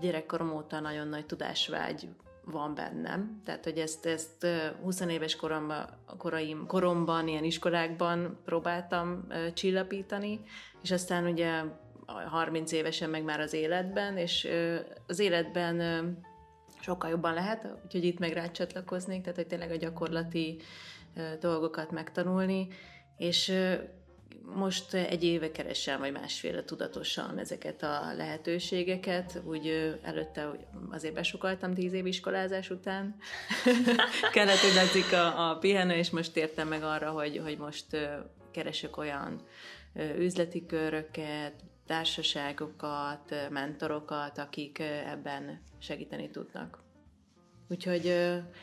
gyerekkorom 0.00 0.52
óta 0.52 0.80
nagyon 0.80 1.08
nagy 1.08 1.26
tudásvágy 1.26 2.08
van 2.46 2.74
bennem. 2.74 3.40
Tehát, 3.44 3.64
hogy 3.64 3.78
ezt, 3.78 4.06
ezt 4.06 4.46
20 4.82 5.00
éves 5.00 5.36
koromban, 5.36 5.88
koraim, 6.18 6.66
koromban, 6.66 7.28
ilyen 7.28 7.44
iskolákban 7.44 8.38
próbáltam 8.44 9.26
csillapítani, 9.54 10.40
és 10.82 10.90
aztán 10.90 11.26
ugye 11.26 11.62
30 12.06 12.72
évesen 12.72 13.10
meg 13.10 13.24
már 13.24 13.40
az 13.40 13.52
életben, 13.52 14.16
és 14.16 14.48
az 15.06 15.18
életben 15.18 16.16
sokkal 16.80 17.10
jobban 17.10 17.34
lehet, 17.34 17.68
úgyhogy 17.84 18.04
itt 18.04 18.18
meg 18.18 18.32
rácsatlakoznék, 18.32 19.20
tehát 19.20 19.36
hogy 19.36 19.46
tényleg 19.46 19.70
a 19.70 19.76
gyakorlati 19.76 20.60
dolgokat 21.40 21.90
megtanulni, 21.90 22.68
és 23.16 23.52
most 24.42 24.94
egy 24.94 25.24
éve 25.24 25.50
keresem, 25.50 26.00
vagy 26.00 26.12
másféle 26.12 26.64
tudatosan 26.64 27.38
ezeket 27.38 27.82
a 27.82 28.12
lehetőségeket. 28.16 29.40
Úgy 29.44 29.98
előtte 30.02 30.50
azért 30.90 31.14
besukaltam 31.14 31.74
tíz 31.74 31.92
év 31.92 32.06
iskolázás 32.06 32.70
után. 32.70 33.16
Kellett, 34.32 34.58
hogy 34.58 35.14
a, 35.18 35.50
a 35.50 35.58
pihenő, 35.58 35.94
és 35.94 36.10
most 36.10 36.36
értem 36.36 36.68
meg 36.68 36.82
arra, 36.82 37.10
hogy, 37.10 37.40
hogy 37.44 37.58
most 37.58 37.86
keresek 38.50 38.96
olyan 38.96 39.40
üzleti 40.18 40.66
köröket, 40.66 41.54
társaságokat, 41.86 43.34
mentorokat, 43.50 44.38
akik 44.38 44.78
ebben 45.06 45.62
segíteni 45.78 46.30
tudnak. 46.30 46.85
Úgyhogy, 47.68 48.06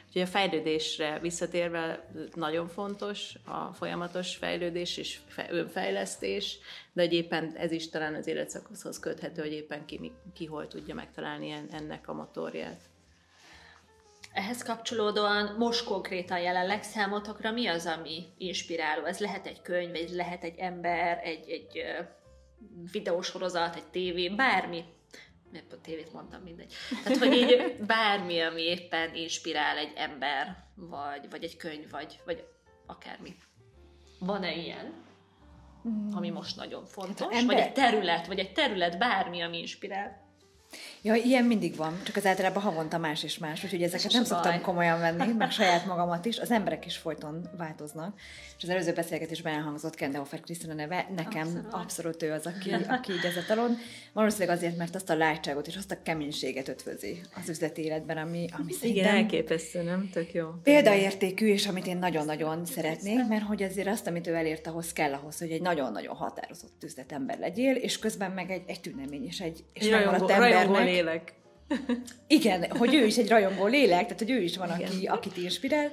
úgyhogy 0.07 0.21
a 0.21 0.27
fejlődésre 0.27 1.19
visszatérve 1.19 2.09
nagyon 2.33 2.67
fontos 2.67 3.35
a 3.45 3.73
folyamatos 3.73 4.35
fejlődés 4.35 4.97
és 4.97 5.19
önfejlesztés, 5.49 6.57
de 6.93 7.01
hogy 7.01 7.13
éppen 7.13 7.53
ez 7.55 7.71
is 7.71 7.89
talán 7.89 8.13
az 8.13 8.27
életszakaszhoz 8.27 8.99
köthető, 8.99 9.41
hogy 9.41 9.51
éppen 9.51 9.85
ki, 9.85 10.11
ki 10.33 10.45
hol 10.45 10.67
tudja 10.67 10.93
megtalálni 10.95 11.51
ennek 11.71 12.07
a 12.07 12.13
motorját. 12.13 12.79
Ehhez 14.33 14.63
kapcsolódóan 14.63 15.55
most 15.57 15.85
konkrétan 15.85 16.39
jelenleg 16.39 16.83
számotokra 16.83 17.51
mi 17.51 17.67
az, 17.67 17.85
ami 17.85 18.25
inspiráló? 18.37 19.05
Ez 19.05 19.19
lehet 19.19 19.45
egy 19.45 19.61
könyv, 19.61 19.95
ez 19.95 20.15
lehet 20.15 20.43
egy 20.43 20.57
ember, 20.57 21.19
egy, 21.23 21.49
egy 21.49 21.83
videósorozat, 22.91 23.75
egy 23.75 23.87
tévé, 23.87 24.29
bármi, 24.29 24.83
miért 25.53 25.73
a 25.73 25.81
tévét 25.81 26.13
mondtam, 26.13 26.41
mindegy. 26.41 26.73
Tehát, 27.03 27.17
hogy 27.17 27.33
így 27.33 27.75
bármi, 27.87 28.39
ami 28.41 28.61
éppen 28.61 29.15
inspirál 29.15 29.77
egy 29.77 29.93
ember, 29.95 30.63
vagy, 30.75 31.29
vagy 31.29 31.43
egy 31.43 31.57
könyv, 31.57 31.89
vagy, 31.89 32.19
vagy 32.25 32.43
akármi. 32.85 33.35
Van-e 34.19 34.55
ilyen? 34.55 34.93
Ami 36.11 36.29
most 36.29 36.55
nagyon 36.55 36.85
fontos? 36.85 37.19
Hát 37.27 37.31
ember- 37.41 37.57
Vagy 37.57 37.67
egy 37.67 37.73
terület, 37.73 38.27
vagy 38.27 38.39
egy 38.39 38.53
terület, 38.53 38.97
bármi, 38.97 39.41
ami 39.41 39.57
inspirál. 39.59 40.22
Ja, 41.05 41.13
ilyen 41.15 41.43
mindig 41.45 41.75
van, 41.75 41.99
csak 42.03 42.15
az 42.15 42.25
általában 42.25 42.63
havonta 42.63 42.97
más 42.97 43.23
és 43.23 43.37
más, 43.37 43.63
úgyhogy 43.63 43.83
ezeket 43.83 44.11
nem 44.11 44.23
szoktam 44.23 44.51
baj. 44.51 44.61
komolyan 44.61 44.99
venni, 44.99 45.33
meg 45.33 45.51
saját 45.61 45.85
magamat 45.85 46.25
is. 46.25 46.37
Az 46.37 46.51
emberek 46.51 46.85
is 46.85 46.97
folyton 46.97 47.49
változnak. 47.57 48.19
És 48.57 48.63
az 48.63 48.69
előző 48.69 48.93
beszélgetésben 48.93 49.53
elhangzott 49.53 49.95
Kendehofer 49.95 50.39
Krisztina 50.39 50.73
neve, 50.73 51.07
nekem 51.15 51.41
abszolút. 51.47 51.73
Abszolút. 51.73 52.23
ő 52.23 52.31
az, 52.31 52.45
aki, 52.45 52.71
aki 52.97 53.11
így 53.11 53.25
ez 53.25 53.37
a 53.37 53.43
talon. 53.47 53.77
Valószínűleg 54.13 54.57
azért, 54.57 54.77
mert 54.77 54.95
azt 54.95 55.09
a 55.09 55.15
látságot 55.15 55.67
és 55.67 55.75
azt 55.75 55.91
a 55.91 56.01
keménységet 56.03 56.67
ötvözi 56.67 57.21
az 57.41 57.49
üzleti 57.49 57.83
életben, 57.83 58.17
ami, 58.17 58.45
ami 58.51 58.65
Igen, 58.67 58.79
szerintem 58.79 59.15
elképesztő, 59.15 59.81
nem? 59.81 60.09
Tök 60.11 60.33
jó. 60.33 60.47
példaértékű, 60.63 61.47
és 61.47 61.67
amit 61.67 61.87
én 61.87 61.97
nagyon-nagyon 61.97 62.65
szeretnék, 62.65 63.27
mert 63.27 63.43
hogy 63.43 63.63
azért 63.63 63.87
azt, 63.87 64.07
amit 64.07 64.27
ő 64.27 64.33
elért, 64.33 64.67
ahhoz 64.67 64.93
kell 64.93 65.13
ahhoz, 65.13 65.39
hogy 65.39 65.51
egy 65.51 65.61
nagyon-nagyon 65.61 66.15
határozott 66.15 66.83
üzletember 66.83 67.39
legyél, 67.39 67.75
és 67.75 67.99
közben 67.99 68.31
meg 68.31 68.51
egy, 68.51 68.63
egy 68.67 68.81
tünemény, 68.81 69.25
és 69.25 69.39
egy 69.39 69.63
és 69.73 69.89
rajongó, 69.89 70.29
embernek- 70.29 70.92
lélek. 70.93 71.33
igen, 72.27 72.71
hogy 72.77 72.93
ő 72.93 73.05
is 73.05 73.17
egy 73.17 73.29
rajongó 73.29 73.65
lélek, 73.65 74.03
tehát 74.03 74.19
hogy 74.19 74.31
ő 74.31 74.41
is 74.41 74.57
van, 74.57 74.69
Igen. 74.75 74.91
aki, 74.91 75.05
akit 75.05 75.37
inspirál, 75.37 75.91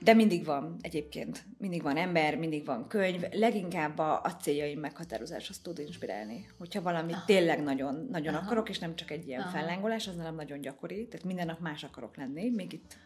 de 0.00 0.14
mindig 0.14 0.44
van 0.44 0.76
egyébként. 0.80 1.44
Mindig 1.58 1.82
van 1.82 1.96
ember, 1.96 2.36
mindig 2.36 2.64
van 2.64 2.88
könyv. 2.88 3.22
Leginkább 3.32 3.98
a, 3.98 4.20
a 4.22 4.36
céljaim 4.40 4.80
meghatározáshoz 4.80 5.58
tud 5.58 5.78
inspirálni. 5.78 6.46
Hogyha 6.58 6.82
valamit 6.82 7.24
tényleg 7.26 7.62
nagyon, 7.62 8.08
nagyon 8.10 8.34
Aha. 8.34 8.44
akarok, 8.44 8.68
és 8.68 8.78
nem 8.78 8.96
csak 8.96 9.10
egy 9.10 9.26
ilyen 9.26 9.40
Aha. 9.40 9.50
fellángolás, 9.50 10.08
az 10.08 10.16
nálam 10.16 10.34
nagyon 10.34 10.60
gyakori. 10.60 11.08
Tehát 11.08 11.26
minden 11.26 11.46
nap 11.46 11.60
más 11.60 11.84
akarok 11.84 12.16
lenni, 12.16 12.50
még 12.50 12.72
itt 12.72 12.96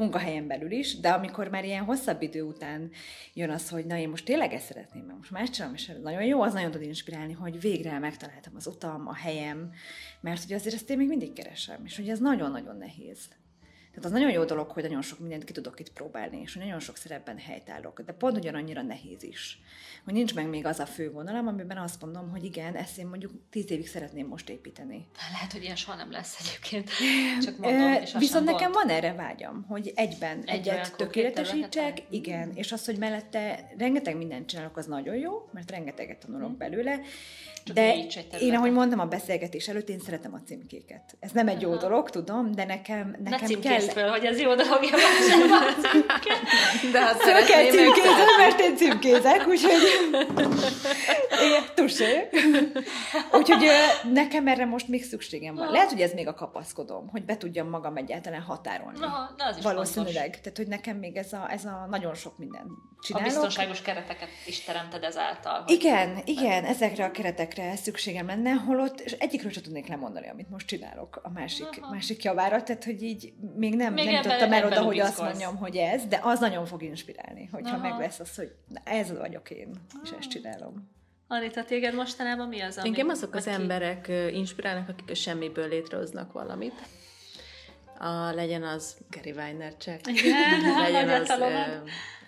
munkahelyen 0.00 0.46
belül 0.46 0.70
is, 0.70 1.00
de 1.00 1.08
amikor 1.08 1.48
már 1.48 1.64
ilyen 1.64 1.84
hosszabb 1.84 2.22
idő 2.22 2.42
után 2.42 2.90
jön 3.34 3.50
az, 3.50 3.68
hogy 3.68 3.86
na 3.86 3.96
én 3.96 4.08
most 4.08 4.24
tényleg 4.24 4.52
ezt 4.52 4.66
szeretném, 4.66 5.04
mert 5.04 5.18
most 5.18 5.30
más 5.30 5.50
csinálom, 5.50 5.74
és 5.74 5.88
ez 5.88 6.00
nagyon 6.02 6.24
jó, 6.24 6.42
az 6.42 6.52
nagyon 6.52 6.70
tud 6.70 6.82
inspirálni, 6.82 7.32
hogy 7.32 7.60
végre 7.60 7.98
megtaláltam 7.98 8.52
az 8.56 8.66
utam, 8.66 9.08
a 9.08 9.14
helyem, 9.14 9.72
mert 10.20 10.42
hogy 10.42 10.52
azért 10.52 10.74
ezt 10.74 10.90
én 10.90 10.96
még 10.96 11.08
mindig 11.08 11.32
keresem, 11.32 11.84
és 11.84 11.96
hogy 11.96 12.08
ez 12.08 12.18
nagyon-nagyon 12.18 12.76
nehéz. 12.76 13.28
Tehát 13.90 14.04
az 14.04 14.10
nagyon 14.10 14.30
jó 14.30 14.44
dolog, 14.44 14.70
hogy 14.70 14.82
nagyon 14.82 15.02
sok 15.02 15.18
mindent 15.18 15.44
ki 15.44 15.52
tudok 15.52 15.80
itt 15.80 15.92
próbálni, 15.92 16.40
és 16.40 16.52
hogy 16.54 16.62
nagyon 16.62 16.80
sok 16.80 16.96
szerepben 16.96 17.38
helytállok, 17.38 18.00
de 18.00 18.12
pont 18.12 18.36
ugyanannyira 18.36 18.82
nehéz 18.82 19.22
is. 19.22 19.60
Hogy 20.04 20.14
nincs 20.14 20.34
meg 20.34 20.48
még 20.48 20.66
az 20.66 20.78
a 20.78 20.86
fő 20.86 21.10
vonalam, 21.10 21.46
amiben 21.46 21.78
azt 21.78 22.00
mondom, 22.02 22.30
hogy 22.30 22.44
igen, 22.44 22.74
ezt 22.74 22.98
én 22.98 23.06
mondjuk 23.06 23.32
tíz 23.50 23.70
évig 23.70 23.88
szeretném 23.88 24.26
most 24.26 24.48
építeni. 24.48 25.06
Lehet, 25.32 25.52
hogy 25.52 25.62
ilyen 25.62 25.76
soha 25.76 25.96
nem 25.96 26.10
lesz 26.10 26.36
egyébként. 26.40 26.90
Csak 27.44 27.58
mondom, 27.58 27.92
és 27.92 28.12
Viszont 28.18 28.44
nekem 28.44 28.72
gond. 28.72 28.86
van 28.86 28.96
erre 28.96 29.12
vágyam, 29.12 29.64
hogy 29.68 29.92
egyben 29.94 30.42
Egy 30.44 30.68
egyet 30.68 30.96
tökéletesítsek, 30.96 32.02
igen, 32.10 32.52
és 32.54 32.72
az, 32.72 32.84
hogy 32.84 32.98
mellette 32.98 33.72
rengeteg 33.78 34.16
mindent 34.16 34.48
csinálok, 34.48 34.76
az 34.76 34.86
nagyon 34.86 35.16
jó, 35.16 35.48
mert 35.52 35.70
rengeteget 35.70 36.18
tanulok 36.18 36.56
belőle, 36.56 37.00
Csak 37.64 37.74
de 37.74 37.82
egy 37.82 38.26
én, 38.40 38.54
ahogy 38.54 38.72
mondtam 38.72 39.00
a 39.00 39.04
beszélgetés 39.04 39.68
előtt, 39.68 39.88
én 39.88 40.00
szeretem 40.00 40.34
a 40.34 40.40
címkéket. 40.46 41.16
Ez 41.20 41.30
nem 41.30 41.48
egy 41.48 41.60
jó 41.60 41.70
Aha. 41.70 41.80
dolog, 41.80 42.10
tudom, 42.10 42.54
de 42.54 42.64
nekem, 42.64 43.16
Ne 43.24 43.30
nekem 43.30 43.46
címkézd 43.46 43.92
kell... 43.92 44.04
föl, 44.04 44.10
hogy 44.10 44.24
ez 44.24 44.40
jó 44.40 44.54
dolog, 44.54 44.78
vagy 44.90 45.00
sem 45.28 45.52
a 45.52 45.88
címke. 45.88 46.34
De 46.92 47.00
hát 47.00 47.16
Föl 47.16 47.32
kell 47.32 47.44
szeretném 47.44 47.70
címkézni, 47.70 48.24
mert 48.38 48.60
én 48.60 48.76
címkézek, 48.76 49.46
úgyhogy... 49.48 49.80
Igen, 51.46 51.62
tusé. 51.74 52.28
Úgyhogy 53.40 53.66
nekem 54.12 54.46
erre 54.48 54.64
most 54.64 54.88
még 54.88 55.04
szükségem 55.04 55.54
van. 55.54 55.70
Lehet, 55.70 55.90
hogy 55.90 56.00
ez 56.00 56.12
még 56.12 56.26
a 56.28 56.34
kapaszkodom, 56.34 57.08
hogy 57.08 57.24
be 57.24 57.36
tudjam 57.36 57.68
magam 57.68 57.96
egyáltalán 57.96 58.40
határolni. 58.42 58.98
Na, 58.98 59.34
de 59.36 59.44
az 59.44 59.56
is 59.56 59.62
Valószínűleg. 59.62 60.40
Tehát, 60.40 60.56
hogy 60.56 60.66
nekem 60.66 60.96
még 60.96 61.16
ez 61.16 61.32
a, 61.32 61.50
ez 61.52 61.64
a 61.64 61.86
nagyon 61.90 62.14
sok 62.14 62.38
minden 62.38 62.62
A 62.96 63.02
csinálok. 63.02 63.28
biztonságos 63.28 63.82
kereteket 63.82 64.28
is 64.46 64.60
teremted 64.64 65.02
ezáltal. 65.02 65.62
hogy- 65.62 65.70
Igen, 65.72 66.18
igen, 66.24 66.64
ezekre 66.64 67.04
a 67.04 67.10
keretekre 67.10 67.76
szükségem 67.76 68.26
lenne, 68.26 68.50
holott, 68.52 69.00
és 69.00 69.12
egyikről 69.12 69.50
sem 69.52 69.62
tudnék 69.62 69.86
lemondani, 69.88 70.28
amit 70.28 70.50
most 70.50 70.66
csinálok 70.66 71.20
a 71.22 71.28
másik, 71.30 71.78
Aha. 71.80 71.90
másik 71.92 72.22
javára, 72.22 72.62
tehát 72.62 72.84
hogy 72.84 73.02
így 73.02 73.32
még 73.56 73.74
nem, 73.76 73.92
Még 73.92 74.04
nem 74.04 74.14
ebben- 74.14 74.24
jutottam 74.32 74.52
el 74.52 74.66
oda, 74.66 74.82
hogy 74.82 74.98
azt 75.00 75.18
mondjam, 75.20 75.56
hogy 75.56 75.76
ez, 75.76 76.04
de 76.06 76.20
az 76.22 76.38
nagyon 76.40 76.66
fog 76.66 76.82
inspirálni, 76.82 77.48
hogyha 77.52 77.76
Aha. 77.76 77.88
meg 77.88 77.98
lesz 78.00 78.18
az, 78.20 78.34
hogy 78.36 78.52
na, 78.68 78.80
ez 78.84 79.16
vagyok 79.18 79.50
én, 79.50 79.70
és 80.04 80.10
ezt 80.18 80.28
csinálom. 80.30 80.98
Anita, 81.32 81.64
téged 81.64 81.94
mostanában 81.94 82.48
mi 82.48 82.60
az, 82.60 82.78
ami... 82.78 82.88
Engem 82.88 83.08
azok 83.08 83.34
az 83.34 83.46
aki- 83.46 83.54
emberek 83.54 84.08
inspirálnak, 84.30 84.88
akik 84.88 85.10
a 85.10 85.14
semmiből 85.14 85.68
létrehoznak 85.68 86.32
valamit. 86.32 86.74
A, 87.98 88.32
legyen 88.32 88.62
az 88.62 88.96
Gary 89.10 89.32
Vaynerchuk, 89.32 90.06
Igen, 90.06 90.60
legyen 90.92 91.20
az, 91.20 91.32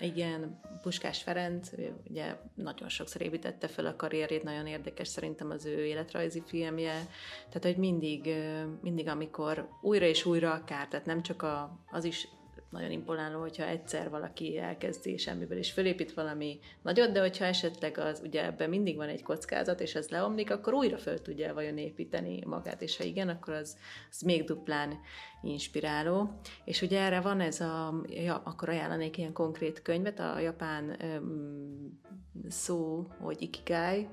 igen, 0.00 0.60
Puskás 0.82 1.22
Ferenc, 1.22 1.68
ugye 2.10 2.36
nagyon 2.54 2.88
sokszor 2.88 3.22
építette 3.22 3.68
fel 3.68 3.86
a 3.86 3.96
karrierét, 3.96 4.42
nagyon 4.42 4.66
érdekes 4.66 5.08
szerintem 5.08 5.50
az 5.50 5.64
ő 5.64 5.84
életrajzi 5.84 6.42
filmje. 6.46 7.06
Tehát, 7.48 7.62
hogy 7.62 7.76
mindig, 7.76 8.34
mindig 8.82 9.08
amikor 9.08 9.68
újra 9.80 10.06
és 10.06 10.24
újra 10.24 10.52
akár, 10.52 10.88
tehát 10.88 11.06
nem 11.06 11.22
csak 11.22 11.42
a, 11.42 11.84
az 11.90 12.04
is 12.04 12.28
nagyon 12.72 12.90
imponáló, 12.90 13.40
hogyha 13.40 13.66
egyszer 13.66 14.10
valaki 14.10 14.58
elkezdi 14.58 15.16
semmiből 15.16 15.58
is 15.58 15.70
fölépít 15.72 16.12
valami 16.12 16.58
nagyot, 16.82 17.12
de 17.12 17.20
hogyha 17.20 17.44
esetleg 17.44 17.98
az, 17.98 18.20
ugye 18.24 18.44
ebben 18.44 18.68
mindig 18.68 18.96
van 18.96 19.08
egy 19.08 19.22
kockázat, 19.22 19.80
és 19.80 19.94
ez 19.94 20.08
leomlik, 20.08 20.50
akkor 20.50 20.74
újra 20.74 20.98
föl 20.98 21.22
tudja 21.22 21.54
vajon 21.54 21.78
építeni 21.78 22.42
magát, 22.46 22.82
és 22.82 22.96
ha 22.96 23.04
igen, 23.04 23.28
akkor 23.28 23.54
az, 23.54 23.76
az 24.10 24.20
még 24.20 24.44
duplán 24.44 25.00
inspiráló. 25.42 26.40
És 26.64 26.82
ugye 26.82 27.00
erre 27.00 27.20
van 27.20 27.40
ez 27.40 27.60
a, 27.60 28.02
ja, 28.06 28.42
akkor 28.44 28.68
ajánlanék 28.68 29.18
ilyen 29.18 29.32
konkrét 29.32 29.82
könyvet, 29.82 30.18
a 30.18 30.38
japán 30.38 31.04
öm, 31.04 32.00
szó, 32.48 33.06
hogy 33.18 33.42
ikigai, 33.42 34.08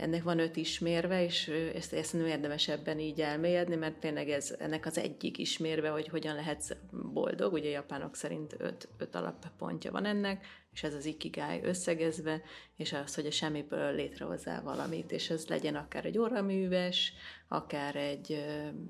ennek 0.00 0.22
van 0.22 0.38
öt 0.38 0.56
ismérve, 0.56 1.24
és 1.24 1.48
ezt, 1.74 1.92
ezt 1.92 2.12
nem 2.12 2.26
érdemes 2.26 2.68
ebben 2.68 2.98
így 2.98 3.20
elmélyedni, 3.20 3.76
mert 3.76 3.98
tényleg 3.98 4.30
ez 4.30 4.54
ennek 4.58 4.86
az 4.86 4.98
egyik 4.98 5.38
ismérve, 5.38 5.88
hogy 5.88 6.08
hogyan 6.08 6.34
lehetsz 6.34 6.70
boldog, 7.12 7.52
ugye 7.52 7.68
japánok 7.68 8.16
szerint 8.16 8.54
öt, 8.58 8.88
öt 8.98 9.14
alappontja 9.14 9.90
van 9.90 10.04
ennek, 10.04 10.46
és 10.72 10.82
ez 10.82 10.94
az 10.94 11.04
ikigai 11.04 11.60
összegezve, 11.62 12.42
és 12.76 12.92
az, 12.92 13.14
hogy 13.14 13.26
a 13.26 13.30
semmiből 13.30 13.94
létrehozzál 13.94 14.62
valamit, 14.62 15.12
és 15.12 15.30
ez 15.30 15.46
legyen 15.46 15.74
akár 15.74 16.04
egy 16.04 16.18
óraműves, 16.18 17.12
akár 17.48 17.96
egy 17.96 18.44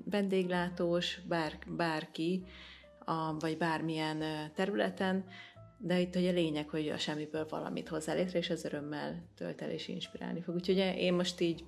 vendéglátós, 0.05 1.19
bár, 1.27 1.59
bárki, 1.67 2.43
a, 3.05 3.39
vagy 3.39 3.57
bármilyen 3.57 4.51
területen, 4.55 5.25
de 5.83 5.99
itt 5.99 6.15
ugye 6.15 6.29
a 6.29 6.33
lényeg, 6.33 6.69
hogy 6.69 6.89
a 6.89 6.97
semmiből 6.97 7.45
valamit 7.49 7.87
hozzá 7.87 8.13
létre, 8.13 8.39
és 8.39 8.49
az 8.49 8.65
örömmel 8.65 9.23
tölt 9.35 9.61
el 9.61 9.69
és 9.69 9.87
inspirálni 9.87 10.41
fog. 10.41 10.55
Úgyhogy 10.55 10.77
én 10.77 11.13
most 11.13 11.39
így, 11.39 11.63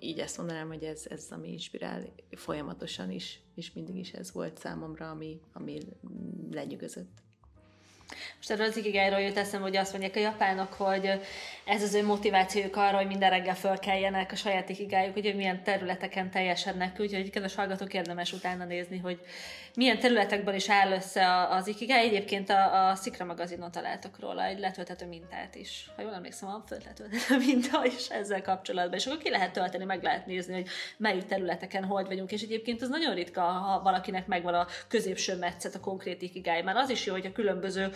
így 0.00 0.18
ezt 0.18 0.36
mondanám, 0.36 0.68
hogy 0.68 0.82
ez, 0.82 1.06
ez 1.08 1.26
ami 1.30 1.52
inspirál 1.52 2.02
folyamatosan 2.30 3.10
is, 3.10 3.40
és 3.54 3.72
mindig 3.72 3.96
is 3.96 4.12
ez 4.12 4.32
volt 4.32 4.58
számomra, 4.58 5.10
ami, 5.10 5.40
ami 5.52 5.78
lenyűgözött. 6.50 7.22
Most 8.36 8.50
erről 8.50 8.66
az 8.66 8.76
ikigájról 8.76 9.20
jut 9.20 9.36
eszembe, 9.36 9.66
hogy 9.66 9.76
azt 9.76 9.92
mondják 9.92 10.16
a 10.16 10.20
japánok, 10.20 10.72
hogy 10.72 11.20
ez 11.64 11.82
az 11.82 11.94
ő 11.94 12.04
motivációjuk 12.04 12.76
arra, 12.76 12.96
hogy 12.96 13.06
minden 13.06 13.30
reggel 13.30 13.54
fölkeljenek 13.54 14.32
a 14.32 14.36
saját 14.36 14.68
ikigájuk, 14.68 15.12
hogy 15.12 15.34
milyen 15.36 15.62
területeken 15.62 16.30
teljesednek, 16.30 17.00
úgyhogy 17.00 17.30
kedves 17.30 17.54
hallgatók 17.54 17.94
érdemes 17.94 18.32
utána 18.32 18.64
nézni, 18.64 18.98
hogy 18.98 19.20
milyen 19.74 19.98
területekben 19.98 20.54
is 20.54 20.70
áll 20.70 20.92
össze 20.92 21.46
az 21.46 21.66
ikigáj. 21.66 22.04
Egyébként 22.04 22.50
a, 22.50 22.88
a 22.88 22.94
Szikra 22.94 23.24
magazinon 23.24 23.70
találtak 23.70 24.20
róla 24.20 24.44
egy 24.44 24.58
letölthető 24.58 25.06
mintát 25.06 25.54
is. 25.54 25.90
Ha 25.96 26.02
jól 26.02 26.14
emlékszem, 26.14 26.48
van 26.48 26.64
letölthető 26.68 27.36
minta 27.46 27.84
is 27.84 28.08
ezzel 28.08 28.42
kapcsolatban. 28.42 28.98
És 28.98 29.06
akkor 29.06 29.18
ki 29.18 29.30
lehet 29.30 29.52
tölteni, 29.52 29.84
meg 29.84 30.02
lehet 30.02 30.26
nézni, 30.26 30.52
hogy 30.52 30.68
melyik 30.96 31.24
területeken 31.24 31.84
hogy 31.84 32.06
vagyunk. 32.06 32.32
És 32.32 32.42
egyébként 32.42 32.82
az 32.82 32.88
nagyon 32.88 33.14
ritka, 33.14 33.40
ha 33.40 33.82
valakinek 33.82 34.26
megvan 34.26 34.54
a 34.54 34.66
középső 34.88 35.36
metszet, 35.36 35.74
a 35.74 35.80
konkrét 35.80 36.22
ikigáj. 36.22 36.62
Már 36.62 36.76
az 36.76 36.90
is 36.90 37.06
jó, 37.06 37.12
hogy 37.12 37.26
a 37.26 37.32
különböző 37.32 37.90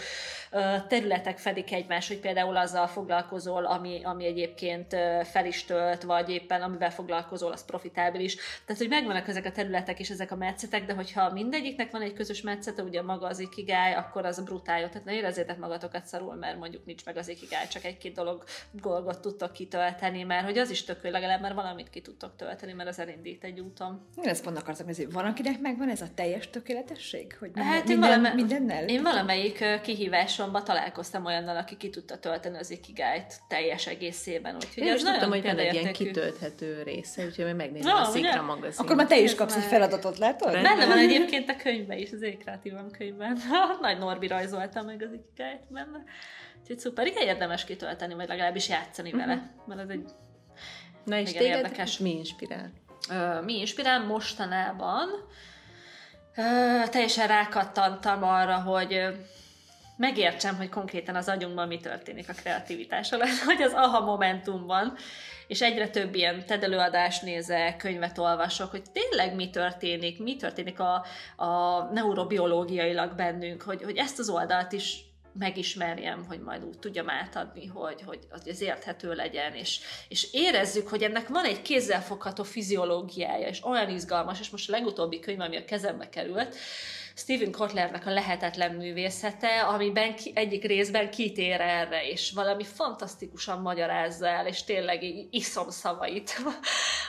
területek 0.88 1.38
fedik 1.38 1.72
egymást, 1.72 2.08
hogy 2.08 2.18
például 2.18 2.56
azzal 2.56 2.86
foglalkozol, 2.86 3.64
ami, 3.64 4.00
ami 4.04 4.26
egyébként 4.26 4.96
fel 5.22 5.46
is 5.46 5.64
tölt, 5.64 6.02
vagy 6.02 6.30
éppen 6.30 6.62
amivel 6.62 6.90
foglalkozol, 6.90 7.52
az 7.52 7.64
profitábilis. 7.64 8.34
Tehát, 8.34 8.80
hogy 8.80 8.90
megvannak 8.90 9.28
ezek 9.28 9.44
a 9.44 9.52
területek 9.52 9.98
és 9.98 10.10
ezek 10.10 10.30
a 10.30 10.36
metszetek, 10.36 10.84
de 10.84 10.94
hogyha 10.94 11.32
mindegyiknek 11.32 11.90
van 11.90 12.02
egy 12.02 12.12
közös 12.12 12.40
metszete, 12.40 12.82
ugye 12.82 13.02
maga 13.02 13.26
az 13.26 13.38
ikigáj, 13.38 13.94
akkor 13.94 14.24
az 14.24 14.44
brutál 14.44 14.80
jó. 14.80 14.86
Tehát 14.86 15.04
ne 15.04 15.14
érezzétek 15.14 15.58
magatokat 15.58 16.06
szarul, 16.06 16.34
mert 16.34 16.58
mondjuk 16.58 16.84
nincs 16.84 17.04
meg 17.04 17.16
az 17.16 17.28
ikigáj, 17.28 17.68
csak 17.68 17.84
egy-két 17.84 18.14
dolog 18.14 18.44
dolgot 18.70 19.20
tudtok 19.20 19.52
kitölteni, 19.52 20.22
mert 20.22 20.44
hogy 20.44 20.58
az 20.58 20.70
is 20.70 20.84
tök 20.84 20.98
jó, 21.02 21.10
legalább 21.10 21.40
már 21.40 21.54
valamit 21.54 21.90
ki 21.90 22.00
tudtok 22.00 22.36
tölteni, 22.36 22.72
mert 22.72 22.88
az 22.88 22.98
elindít 22.98 23.44
egy 23.44 23.60
úton. 23.60 24.06
Én 24.22 24.28
ezt 24.28 24.44
pont 24.44 24.58
akartam, 24.58 24.86
hogy 24.86 25.12
van, 25.12 25.24
akinek 25.24 25.60
megvan 25.60 25.88
ez 25.88 26.00
a 26.00 26.06
teljes 26.14 26.50
tökéletesség? 26.50 27.36
Hogy 27.38 27.50
minden, 27.54 27.72
Hát 27.72 27.88
én, 27.88 27.98
minden, 27.98 28.08
valame, 28.08 28.34
mindennel? 28.34 28.88
én 28.88 29.02
valamelyik 29.02 29.64
kihívásomban 29.94 30.64
találkoztam 30.64 31.24
olyannal, 31.24 31.56
aki 31.56 31.76
ki 31.76 31.90
tudta 31.90 32.18
tölteni 32.18 32.58
az 32.58 32.70
ikigájt 32.70 33.40
teljes 33.48 33.86
egészében. 33.86 34.54
Úgyhogy 34.54 34.82
Én 34.82 34.88
ez 34.88 34.94
is 34.94 35.02
tudtam, 35.02 35.28
nagyon 35.28 35.30
hogy 35.30 35.42
van 35.42 35.58
egy 35.58 35.74
ilyen 35.74 35.92
kitölthető 35.92 36.82
része, 36.82 37.24
úgyhogy 37.24 37.44
majd 37.44 37.56
megnézem 37.56 37.94
Na, 37.94 38.00
a 38.00 38.04
Szikra 38.04 38.42
magazin. 38.42 38.84
Akkor 38.84 38.96
már 38.96 39.06
te 39.06 39.18
is 39.18 39.34
kapsz 39.34 39.56
egy 39.56 39.62
feladatot, 39.62 40.18
látod? 40.18 40.52
Benne 40.52 40.86
van 40.86 40.98
egyébként 40.98 41.50
a 41.50 41.56
könyvben 41.56 41.98
is, 41.98 42.12
az 42.12 42.22
Ékreatívum 42.22 42.90
könyvben. 42.90 43.38
Nagy 43.80 43.98
Norbi 43.98 44.26
rajzolta 44.26 44.82
meg 44.82 45.02
az 45.02 45.12
ikigájt 45.12 45.62
benne. 45.68 46.02
Úgyhogy 46.60 46.78
szuper, 46.78 47.06
igen, 47.06 47.26
érdemes 47.26 47.64
kitölteni, 47.64 48.14
vagy 48.14 48.28
legalábbis 48.28 48.68
játszani 48.68 49.10
vele, 49.10 49.54
mert 49.66 49.80
ez 49.80 49.88
egy 49.88 50.04
Na 51.04 51.18
és 51.18 51.32
téged 51.32 51.56
érdekes. 51.56 51.98
mi 51.98 52.10
inspirál? 52.10 52.72
Ö, 53.10 53.40
mi 53.40 53.58
inspirál 53.58 54.04
mostanában? 54.04 55.08
Ö, 56.36 56.42
teljesen 56.90 57.26
rákattantam 57.26 58.22
arra, 58.22 58.56
hogy 58.56 59.00
megértsem, 60.02 60.56
hogy 60.56 60.68
konkrétan 60.68 61.14
az 61.14 61.28
agyunkban 61.28 61.68
mi 61.68 61.76
történik 61.76 62.28
a 62.28 62.32
kreativitással, 62.32 63.20
hogy 63.46 63.62
az 63.62 63.72
aha 63.72 64.00
momentumban, 64.00 64.94
és 65.46 65.62
egyre 65.62 65.88
több 65.88 66.14
ilyen 66.14 66.46
TED 66.46 66.62
előadást 66.62 67.22
nézek, 67.22 67.76
könyvet 67.76 68.18
olvasok, 68.18 68.70
hogy 68.70 68.82
tényleg 68.92 69.34
mi 69.34 69.50
történik, 69.50 70.22
mi 70.22 70.36
történik 70.36 70.80
a, 70.80 71.04
a 71.44 71.82
neurobiológiailag 71.92 73.14
bennünk, 73.14 73.62
hogy, 73.62 73.82
hogy 73.82 73.96
ezt 73.96 74.18
az 74.18 74.28
oldalt 74.28 74.72
is 74.72 75.04
megismerjem, 75.38 76.24
hogy 76.28 76.40
majd 76.40 76.64
úgy 76.64 76.78
tudjam 76.78 77.10
átadni, 77.10 77.66
hogy, 77.66 78.02
hogy 78.06 78.18
az 78.30 78.60
érthető 78.60 79.14
legyen, 79.14 79.54
és, 79.54 79.80
és 80.08 80.32
érezzük, 80.32 80.88
hogy 80.88 81.02
ennek 81.02 81.28
van 81.28 81.44
egy 81.44 81.62
kézzelfogható 81.62 82.42
fiziológiája, 82.42 83.48
és 83.48 83.64
olyan 83.64 83.90
izgalmas, 83.90 84.40
és 84.40 84.50
most 84.50 84.68
a 84.68 84.72
legutóbbi 84.72 85.20
könyv, 85.20 85.40
ami 85.40 85.56
a 85.56 85.64
kezembe 85.64 86.08
került, 86.08 86.56
Stephen 87.14 87.52
Kotlernek 87.52 88.06
a 88.06 88.10
Lehetetlen 88.10 88.74
művészete, 88.74 89.60
amiben 89.60 90.14
ki, 90.14 90.32
egyik 90.34 90.64
részben 90.64 91.10
kitér 91.10 91.60
erre, 91.60 92.06
és 92.06 92.32
valami 92.34 92.64
fantasztikusan 92.64 93.60
magyarázza 93.60 94.26
el, 94.26 94.46
és 94.46 94.64
tényleg 94.64 95.02
így 95.02 95.26
iszom 95.30 95.70
szavait. 95.70 96.36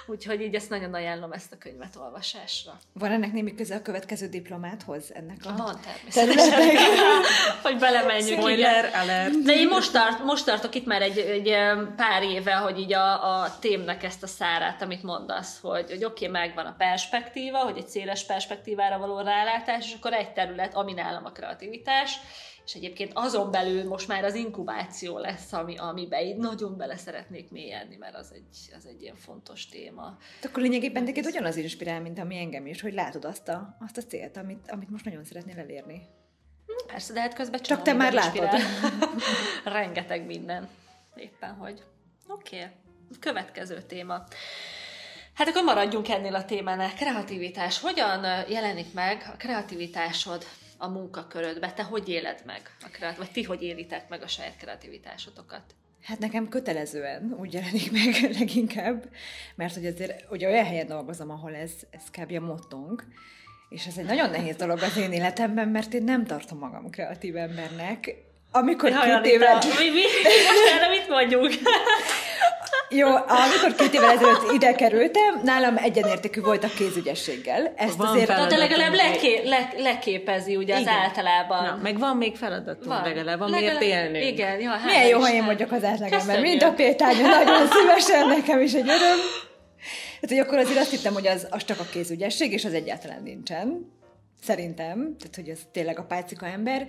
Úgyhogy 0.07 0.41
így 0.41 0.55
ezt 0.55 0.69
nagyon 0.69 0.93
ajánlom 0.93 1.31
ezt 1.31 1.51
a 1.51 1.57
könyvet 1.57 1.95
olvasásra. 1.95 2.79
Van 2.93 3.11
ennek 3.11 3.31
némi 3.31 3.55
köze 3.55 3.75
a 3.75 3.81
következő 3.81 4.27
diplomáthoz? 4.27 5.13
Ennek 5.13 5.37
a... 5.43 5.55
Van 5.55 5.79
természetesen, 5.81 6.77
hogy 7.63 7.77
belemenjünk. 7.77 8.39
Spoiler 8.39 8.91
alert! 8.93 9.41
De 9.41 9.53
én 9.53 9.67
most, 9.67 9.91
tart, 9.91 10.23
most 10.23 10.45
tartok 10.45 10.75
itt 10.75 10.85
már 10.85 11.01
egy, 11.01 11.17
egy 11.17 11.55
pár 11.95 12.23
éve, 12.23 12.53
hogy 12.53 12.79
így 12.79 12.93
a, 12.93 13.41
a 13.41 13.59
témnek 13.59 14.03
ezt 14.03 14.23
a 14.23 14.27
szárát, 14.27 14.81
amit 14.81 15.03
mondasz, 15.03 15.59
hogy, 15.61 15.89
hogy 15.89 16.03
oké, 16.03 16.27
okay, 16.27 16.41
megvan 16.41 16.65
a 16.65 16.75
perspektíva, 16.77 17.57
hogy 17.57 17.77
egy 17.77 17.87
széles 17.87 18.25
perspektívára 18.25 18.97
való 18.97 19.19
rálátás, 19.19 19.92
és 19.93 19.99
akkor 19.99 20.13
egy 20.13 20.33
terület, 20.33 20.73
ami 20.75 20.93
nálam 20.93 21.25
a 21.25 21.31
kreativitás, 21.31 22.19
és 22.65 22.73
egyébként 22.73 23.11
azon 23.13 23.51
belül 23.51 23.83
most 23.83 24.07
már 24.07 24.23
az 24.23 24.35
inkubáció 24.35 25.17
lesz, 25.17 25.53
ami, 25.53 25.77
amiben 25.77 26.21
így 26.21 26.35
nagyon 26.35 26.77
bele 26.77 26.97
szeretnék 26.97 27.51
mélyedni, 27.51 27.95
mert 27.95 28.15
az 28.15 28.31
egy, 28.33 28.73
az 28.77 28.85
egy 28.85 29.01
ilyen 29.01 29.15
fontos 29.15 29.67
téma. 29.67 30.17
Akkor 30.43 30.61
lényegében 30.61 31.05
téged 31.05 31.25
ugyanaz 31.25 31.55
inspirál, 31.55 32.01
mint 32.01 32.19
ami 32.19 32.37
engem 32.37 32.67
is, 32.67 32.81
hogy 32.81 32.93
látod 32.93 33.25
azt 33.25 33.47
a, 33.47 33.77
azt 33.79 33.97
a 33.97 34.01
célt, 34.01 34.37
amit, 34.37 34.71
amit 34.71 34.89
most 34.89 35.05
nagyon 35.05 35.23
szeretnél 35.23 35.59
elérni. 35.59 36.01
Persze, 36.87 37.13
de 37.13 37.21
hát 37.21 37.33
közben 37.33 37.61
Csak 37.61 37.81
te 37.81 37.93
már 37.93 38.13
minden 38.13 38.33
látod. 38.33 38.59
inspirál. 38.59 39.09
Rengeteg 39.79 40.25
minden. 40.25 40.69
Éppen, 41.15 41.53
hogy. 41.53 41.83
Oké. 42.27 42.57
Okay. 42.57 42.69
Következő 43.19 43.81
téma. 43.81 44.23
Hát 45.33 45.47
akkor 45.47 45.63
maradjunk 45.63 46.09
ennél 46.09 46.35
a 46.35 46.45
témánál. 46.45 46.93
Kreativitás. 46.93 47.79
Hogyan 47.79 48.25
jelenik 48.49 48.93
meg 48.93 49.29
a 49.33 49.37
kreativitásod 49.37 50.45
a 50.77 50.87
munkakörödbe? 50.87 51.71
Te 51.71 51.83
hogy 51.83 52.09
éled 52.09 52.41
meg? 52.45 52.61
A 52.81 52.87
kreat- 52.91 53.17
vagy 53.17 53.31
ti 53.31 53.43
hogy 53.43 53.63
élitek 53.63 54.09
meg 54.09 54.21
a 54.21 54.27
saját 54.27 54.57
kreativitásotokat? 54.57 55.63
Hát 56.03 56.19
nekem 56.19 56.49
kötelezően 56.49 57.35
úgy 57.39 57.53
jelenik 57.53 57.91
meg 57.91 58.29
leginkább, 58.39 59.03
mert 59.55 59.73
hogy 59.73 59.85
azért 59.85 60.31
ugye 60.31 60.47
olyan 60.47 60.65
helyen 60.65 60.87
dolgozom, 60.87 61.29
ahol 61.29 61.55
ez, 61.55 61.71
ez 61.89 62.03
kb. 62.11 62.31
a 62.31 62.45
mottónk, 62.45 63.03
és 63.69 63.85
ez 63.85 63.97
egy 63.97 64.05
nagyon 64.05 64.29
nehéz 64.29 64.55
dolog 64.55 64.81
az 64.81 64.97
én 64.97 65.11
életemben, 65.11 65.67
mert 65.67 65.93
én 65.93 66.03
nem 66.03 66.25
tartom 66.25 66.57
magam 66.57 66.89
kreatív 66.89 67.35
embernek. 67.35 68.15
Amikor 68.51 68.89
két 68.89 69.25
évvel... 69.25 69.61
mi, 69.79 69.89
mi, 69.89 70.01
most 70.47 70.73
erre 70.73 70.89
mit 70.89 71.07
mondjuk? 71.07 71.51
Jó, 72.93 73.07
amikor 73.15 73.75
két 73.77 73.93
évvel 73.93 74.09
ezelőtt 74.09 74.51
ide 74.51 74.73
kerültem, 74.73 75.41
nálam 75.43 75.77
egyenértékű 75.77 76.41
volt 76.41 76.63
a 76.63 76.67
kézügyességgel. 76.67 77.73
Ezt 77.75 77.95
Van 77.95 78.07
azért... 78.07 78.25
feladat. 78.25 78.49
De 78.49 78.57
legalább 78.57 78.93
leké, 78.93 79.47
le, 79.47 79.73
leképezi 79.77 80.55
ugye 80.55 80.75
az 80.75 80.81
Igen. 80.81 80.93
általában. 80.93 81.63
Na, 81.63 81.79
meg 81.81 81.99
van 81.99 82.17
még 82.17 82.35
feladatunk, 82.35 83.05
legalább 83.05 83.39
van 83.39 83.49
miért 83.49 83.81
élnünk. 83.81 84.25
Igen, 84.25 84.59
ja, 84.59 84.79
Milyen 84.85 85.07
jó, 85.07 85.19
ha 85.19 85.33
én 85.33 85.45
vagyok 85.45 85.71
az 85.71 85.83
átlagember. 85.83 86.41
Mint 86.41 86.63
a 86.63 86.73
példányon, 86.73 87.29
nagyon 87.29 87.67
szívesen, 87.67 88.27
nekem 88.27 88.61
is 88.61 88.73
egy 88.73 88.89
öröm. 88.89 89.17
Hát, 90.21 90.29
hogy 90.29 90.39
akkor 90.39 90.57
azért 90.57 90.79
azt 90.79 90.89
hittem, 90.89 91.13
hogy 91.13 91.27
az, 91.27 91.47
az 91.49 91.65
csak 91.65 91.79
a 91.79 91.85
kézügyesség, 91.91 92.51
és 92.51 92.65
az 92.65 92.73
egyáltalán 92.73 93.23
nincsen. 93.23 93.91
Szerintem. 94.43 95.15
Tehát, 95.19 95.35
hogy 95.35 95.49
ez 95.49 95.59
tényleg 95.71 95.99
a 95.99 96.03
pálcika 96.03 96.45
ember. 96.45 96.87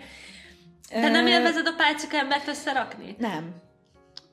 De 0.90 1.08
nem 1.08 1.26
élvezed 1.26 1.66
a 1.66 1.74
pálcika 1.76 2.16
embert 2.16 2.48
összerakni? 2.48 3.14
Nem. 3.18 3.54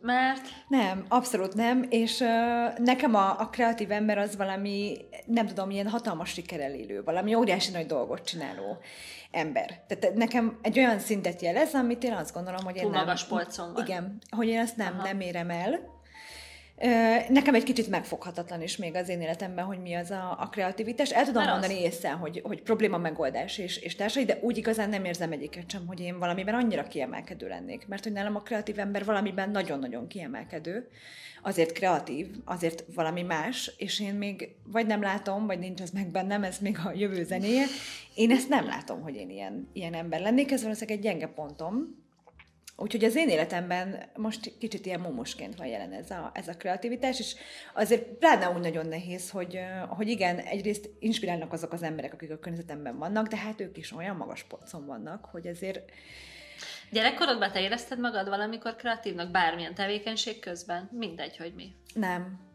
Mert 0.01 0.41
Nem, 0.67 1.05
abszolút 1.07 1.53
nem, 1.53 1.85
és 1.89 2.19
uh, 2.19 2.77
nekem 2.77 3.15
a, 3.15 3.39
a 3.39 3.49
kreatív 3.49 3.91
ember 3.91 4.17
az 4.17 4.37
valami, 4.37 4.97
nem 5.25 5.47
tudom, 5.47 5.69
ilyen 5.69 5.89
hatalmas 5.89 6.29
sikerrel 6.29 6.73
élő, 6.73 7.03
valami 7.03 7.35
óriási 7.35 7.71
nagy 7.71 7.85
dolgot 7.85 8.25
csináló 8.25 8.77
ember. 9.31 9.79
Tehát 9.87 10.15
nekem 10.15 10.59
egy 10.61 10.79
olyan 10.79 10.99
szintet 10.99 11.41
jelez, 11.41 11.73
amit 11.73 12.03
én 12.03 12.13
azt 12.13 12.33
gondolom, 12.33 12.63
hogy 12.63 12.75
én 12.75 12.81
Túl 12.81 12.91
nem... 12.91 12.99
magas 12.99 13.23
polcon 13.23 13.73
van. 13.73 13.83
Igen, 13.85 14.17
hogy 14.29 14.47
én 14.47 14.59
ezt 14.59 14.77
nem, 14.77 14.93
Aha. 14.93 15.03
nem 15.03 15.19
érem 15.19 15.49
el. 15.49 15.79
Nekem 17.29 17.55
egy 17.55 17.63
kicsit 17.63 17.89
megfoghatatlan 17.89 18.61
is 18.61 18.77
még 18.77 18.95
az 18.95 19.09
én 19.09 19.21
életemben, 19.21 19.65
hogy 19.65 19.81
mi 19.81 19.93
az 19.93 20.11
a, 20.11 20.37
a 20.39 20.49
kreativitás. 20.49 21.11
El 21.11 21.25
tudom 21.25 21.43
Mert 21.43 21.55
az. 21.55 21.59
mondani 21.59 21.85
észre, 21.85 22.09
hogy, 22.09 22.41
hogy 22.43 22.61
probléma 22.61 22.97
megoldás 22.97 23.57
és, 23.57 23.77
és 23.77 23.95
társai, 23.95 24.25
de 24.25 24.39
úgy 24.41 24.57
igazán 24.57 24.89
nem 24.89 25.05
érzem 25.05 25.31
egyiket 25.31 25.71
sem, 25.71 25.87
hogy 25.87 25.99
én 25.99 26.19
valamiben 26.19 26.53
annyira 26.53 26.83
kiemelkedő 26.83 27.47
lennék. 27.47 27.87
Mert 27.87 28.03
hogy 28.03 28.11
nálam 28.11 28.35
a 28.35 28.41
kreatív 28.41 28.79
ember 28.79 29.05
valamiben 29.05 29.49
nagyon-nagyon 29.49 30.07
kiemelkedő, 30.07 30.89
azért 31.41 31.71
kreatív, 31.71 32.27
azért 32.45 32.83
valami 32.95 33.21
más, 33.21 33.71
és 33.77 33.99
én 33.99 34.13
még 34.13 34.55
vagy 34.65 34.85
nem 34.85 35.01
látom, 35.01 35.45
vagy 35.45 35.59
nincs 35.59 35.81
az 35.81 35.89
meg 35.89 36.07
bennem, 36.07 36.43
ez 36.43 36.57
még 36.59 36.77
a 36.85 36.91
jövő 36.95 37.23
zenéje. 37.23 37.65
Én 38.15 38.31
ezt 38.31 38.49
nem 38.49 38.65
látom, 38.65 39.01
hogy 39.01 39.15
én 39.15 39.29
ilyen, 39.29 39.69
ilyen 39.73 39.93
ember 39.93 40.19
lennék, 40.19 40.51
ez 40.51 40.61
valószínűleg 40.61 40.97
egy 40.97 41.03
gyenge 41.03 41.27
pontom, 41.27 42.00
Úgyhogy 42.75 43.03
az 43.03 43.15
én 43.15 43.29
életemben 43.29 44.09
most 44.15 44.57
kicsit 44.57 44.85
ilyen 44.85 44.99
mumusként 44.99 45.55
van 45.55 45.67
jelen 45.67 45.93
ez 45.93 46.11
a, 46.11 46.31
ez 46.33 46.47
a 46.47 46.57
kreativitás, 46.57 47.19
és 47.19 47.35
azért 47.73 48.03
pláne 48.03 48.49
úgy 48.49 48.61
nagyon 48.61 48.85
nehéz, 48.85 49.29
hogy, 49.29 49.59
hogy 49.89 50.07
igen, 50.07 50.39
egyrészt 50.39 50.89
inspirálnak 50.99 51.53
azok 51.53 51.73
az 51.73 51.83
emberek, 51.83 52.13
akik 52.13 52.31
a 52.31 52.39
környezetemben 52.39 52.97
vannak, 52.97 53.27
de 53.27 53.37
hát 53.37 53.61
ők 53.61 53.77
is 53.77 53.91
olyan 53.91 54.15
magas 54.15 54.43
polcon 54.43 54.85
vannak, 54.85 55.25
hogy 55.25 55.47
azért 55.47 55.91
gyerekkorodban 56.91 57.51
te 57.51 57.61
érezted 57.61 57.99
magad 57.99 58.29
valamikor 58.29 58.75
kreatívnak 58.75 59.31
bármilyen 59.31 59.73
tevékenység 59.73 60.39
közben? 60.39 60.89
Mindegy, 60.91 61.37
hogy 61.37 61.53
mi. 61.55 61.75
nem. 61.93 62.49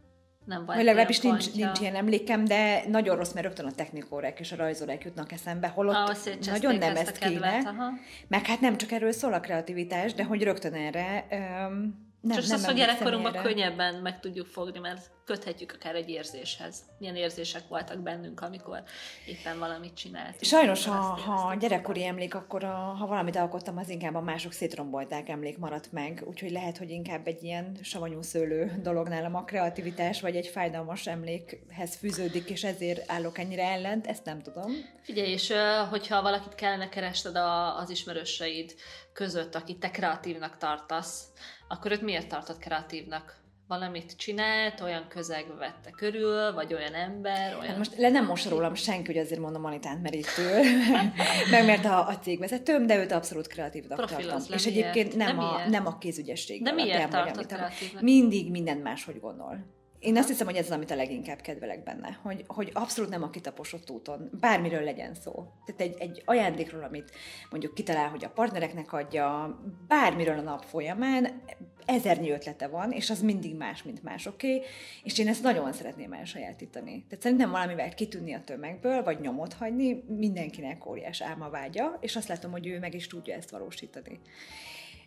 Nem 0.47 0.65
Vagy 0.65 0.85
legalábbis 0.85 1.21
nincs, 1.21 1.45
pontja. 1.45 1.65
nincs 1.65 1.81
ilyen 1.81 1.95
emlékem, 1.95 2.45
de 2.45 2.83
nagyon 2.89 3.17
rossz, 3.17 3.33
mert 3.33 3.47
rögtön 3.47 3.67
a 3.67 3.73
technikórák 3.73 4.41
és 4.41 4.53
a 4.53 4.57
rajzórák 4.57 5.05
jutnak 5.05 5.33
eszembe, 5.33 5.69
holott 5.69 6.15
szétcseszték 6.15 6.63
nagyon 6.63 6.79
nem 6.79 6.97
ezt 6.97 7.09
ezt 7.09 7.17
a 7.17 7.19
kedvet, 7.25 7.59
kéne. 7.59 7.69
aha. 7.69 7.91
Meg 8.29 8.47
hát 8.47 8.61
nem 8.61 8.77
csak 8.77 8.93
erről 8.93 9.13
szól 9.13 9.33
a 9.33 9.41
kreativitás, 9.41 10.15
de 10.15 10.25
hogy 10.25 10.43
rögtön 10.43 10.75
erre 10.75 11.27
öm, 11.31 12.06
nem, 12.21 12.37
Csak 12.37 12.47
nem 12.47 12.57
az, 12.57 12.65
hogy 12.65 12.75
gyerekkorunkban 12.75 13.43
könnyebben 13.43 13.95
meg 13.95 14.21
tudjuk 14.21 14.47
fogni, 14.47 14.79
mert 14.79 15.11
köthetjük 15.25 15.73
akár 15.73 15.95
egy 15.95 16.09
érzéshez. 16.09 16.83
Milyen 16.99 17.17
érzések 17.17 17.69
voltak 17.69 17.99
bennünk, 17.99 18.41
amikor 18.41 18.83
éppen 19.27 19.59
valamit 19.59 19.95
csináltunk. 19.95 20.43
Sajnos, 20.43 20.87
ha, 20.87 20.95
azt 20.95 21.23
ha 21.23 21.55
gyerekkori 21.55 22.05
emlék, 22.05 22.35
akkor 22.35 22.65
a, 22.65 22.75
ha 22.75 23.07
valamit 23.07 23.37
alkottam, 23.37 23.79
az 23.79 23.89
inkább 23.89 24.15
a 24.15 24.21
mások 24.21 24.53
szétrombolták 24.53 25.29
emlék 25.29 25.59
maradt 25.59 25.93
meg, 25.93 26.23
úgyhogy 26.27 26.51
lehet, 26.51 26.79
hogy 26.79 26.91
inkább 26.91 27.27
egy 27.27 27.43
ilyen 27.43 27.79
savanyú 27.83 28.23
szőlő 28.23 28.73
dolog 28.83 29.09
nálam 29.09 29.35
a 29.35 29.45
kreativitás, 29.45 30.21
vagy 30.21 30.37
egy 30.37 30.47
fájdalmas 30.47 31.07
emlékhez 31.07 31.97
fűződik, 31.97 32.51
és 32.51 32.65
ezért 32.65 33.11
állok 33.11 33.39
ennyire 33.39 33.63
ellent, 33.63 34.07
ezt 34.07 34.25
nem 34.25 34.43
tudom. 34.43 34.73
Figyelj, 35.03 35.31
és 35.31 35.53
hogyha 35.91 36.23
valakit 36.23 36.55
kellene 36.55 36.89
kerested 36.89 37.37
a, 37.37 37.79
az 37.79 37.91
ismerőseid 37.91 38.75
között, 39.13 39.55
akit 39.55 39.79
te 39.79 39.91
kreatívnak 39.91 40.57
tartasz, 40.59 41.25
akkor 41.69 41.93
őt 41.93 42.03
miért 42.03 42.29
tartod 42.29 42.59
kreatívnak? 42.59 43.45
Valamit 43.69 44.17
csinált, 44.17 44.81
olyan 44.81 45.07
közegbe 45.09 45.55
vette 45.55 45.91
körül, 45.91 46.53
vagy 46.53 46.75
olyan 46.75 46.95
ember, 46.95 47.55
olyan... 47.55 47.67
Hát 47.67 47.77
most 47.77 47.97
le 47.97 48.09
nem 48.09 48.25
most 48.27 48.49
rólam 48.49 48.75
senki, 48.75 49.07
hogy 49.13 49.19
azért 49.23 49.41
mondom 49.41 49.65
Anitán 49.65 49.99
merítől, 49.99 50.63
meg 51.51 51.65
mert 51.67 51.85
a, 51.85 52.09
a 52.09 52.19
cégvezetőm, 52.19 52.87
de 52.87 52.97
őt 52.97 53.13
abszolút 53.13 53.47
kreatívnak 53.47 53.97
Profil 53.97 54.27
tartom. 54.29 54.55
És 54.55 54.65
miért? 54.65 54.67
egyébként 54.67 55.17
nem, 55.17 55.37
De 55.37 55.43
a, 55.43 55.53
miért? 55.55 55.71
nem 55.71 55.87
a 55.87 55.99
kézügyesség. 55.99 56.63
De 56.63 56.73
miért 56.73 57.15
a- 57.15 57.31
kreatívnak? 57.31 58.03
Mindig 58.03 58.51
mindent 58.51 58.83
máshogy 58.83 59.21
gondol. 59.21 59.76
Én 60.07 60.17
azt 60.17 60.29
hiszem, 60.29 60.47
hogy 60.47 60.57
ez 60.57 60.65
az, 60.65 60.71
amit 60.71 60.91
a 60.91 60.95
leginkább 60.95 61.41
kedvelek 61.41 61.83
benne, 61.83 62.19
hogy, 62.23 62.45
hogy 62.47 62.71
abszolút 62.73 63.11
nem 63.11 63.23
a 63.23 63.31
kitaposott 63.31 63.91
úton, 63.91 64.31
bármiről 64.41 64.83
legyen 64.83 65.15
szó. 65.15 65.47
Tehát 65.65 65.81
egy, 65.81 65.95
egy 65.99 66.23
ajándékról, 66.25 66.83
amit 66.85 67.11
mondjuk 67.51 67.75
kitalál, 67.75 68.09
hogy 68.09 68.25
a 68.25 68.31
partnereknek 68.31 68.93
adja, 68.93 69.59
bármiről 69.89 70.39
a 70.39 70.43
nap 70.43 70.65
folyamán, 70.65 71.43
ezernyi 71.85 72.31
ötlete 72.31 72.69
van, 72.69 72.93
és 72.93 73.11
az 73.11 73.23
mindig 73.23 73.57
más, 73.57 73.83
mint 73.83 74.03
másoké, 74.03 74.63
és 75.03 75.19
én 75.19 75.29
ezt 75.29 75.43
nagyon 75.43 75.73
szeretném 75.73 76.13
elsajátítani. 76.13 77.05
Tehát 77.09 77.23
szerintem 77.25 77.51
valamivel 77.51 77.95
kitűnni 77.95 78.35
a 78.35 78.45
tömegből, 78.45 79.03
vagy 79.03 79.21
nyomot 79.21 79.53
hagyni, 79.53 80.05
mindenkinek 80.09 80.87
óriás 80.87 81.21
álma 81.21 81.51
vágya, 81.51 81.99
és 82.01 82.17
azt 82.17 82.29
látom, 82.29 82.51
hogy 82.51 82.67
ő 82.67 82.79
meg 82.79 82.95
is 82.95 83.07
tudja 83.07 83.35
ezt 83.35 83.51
valósítani. 83.51 84.21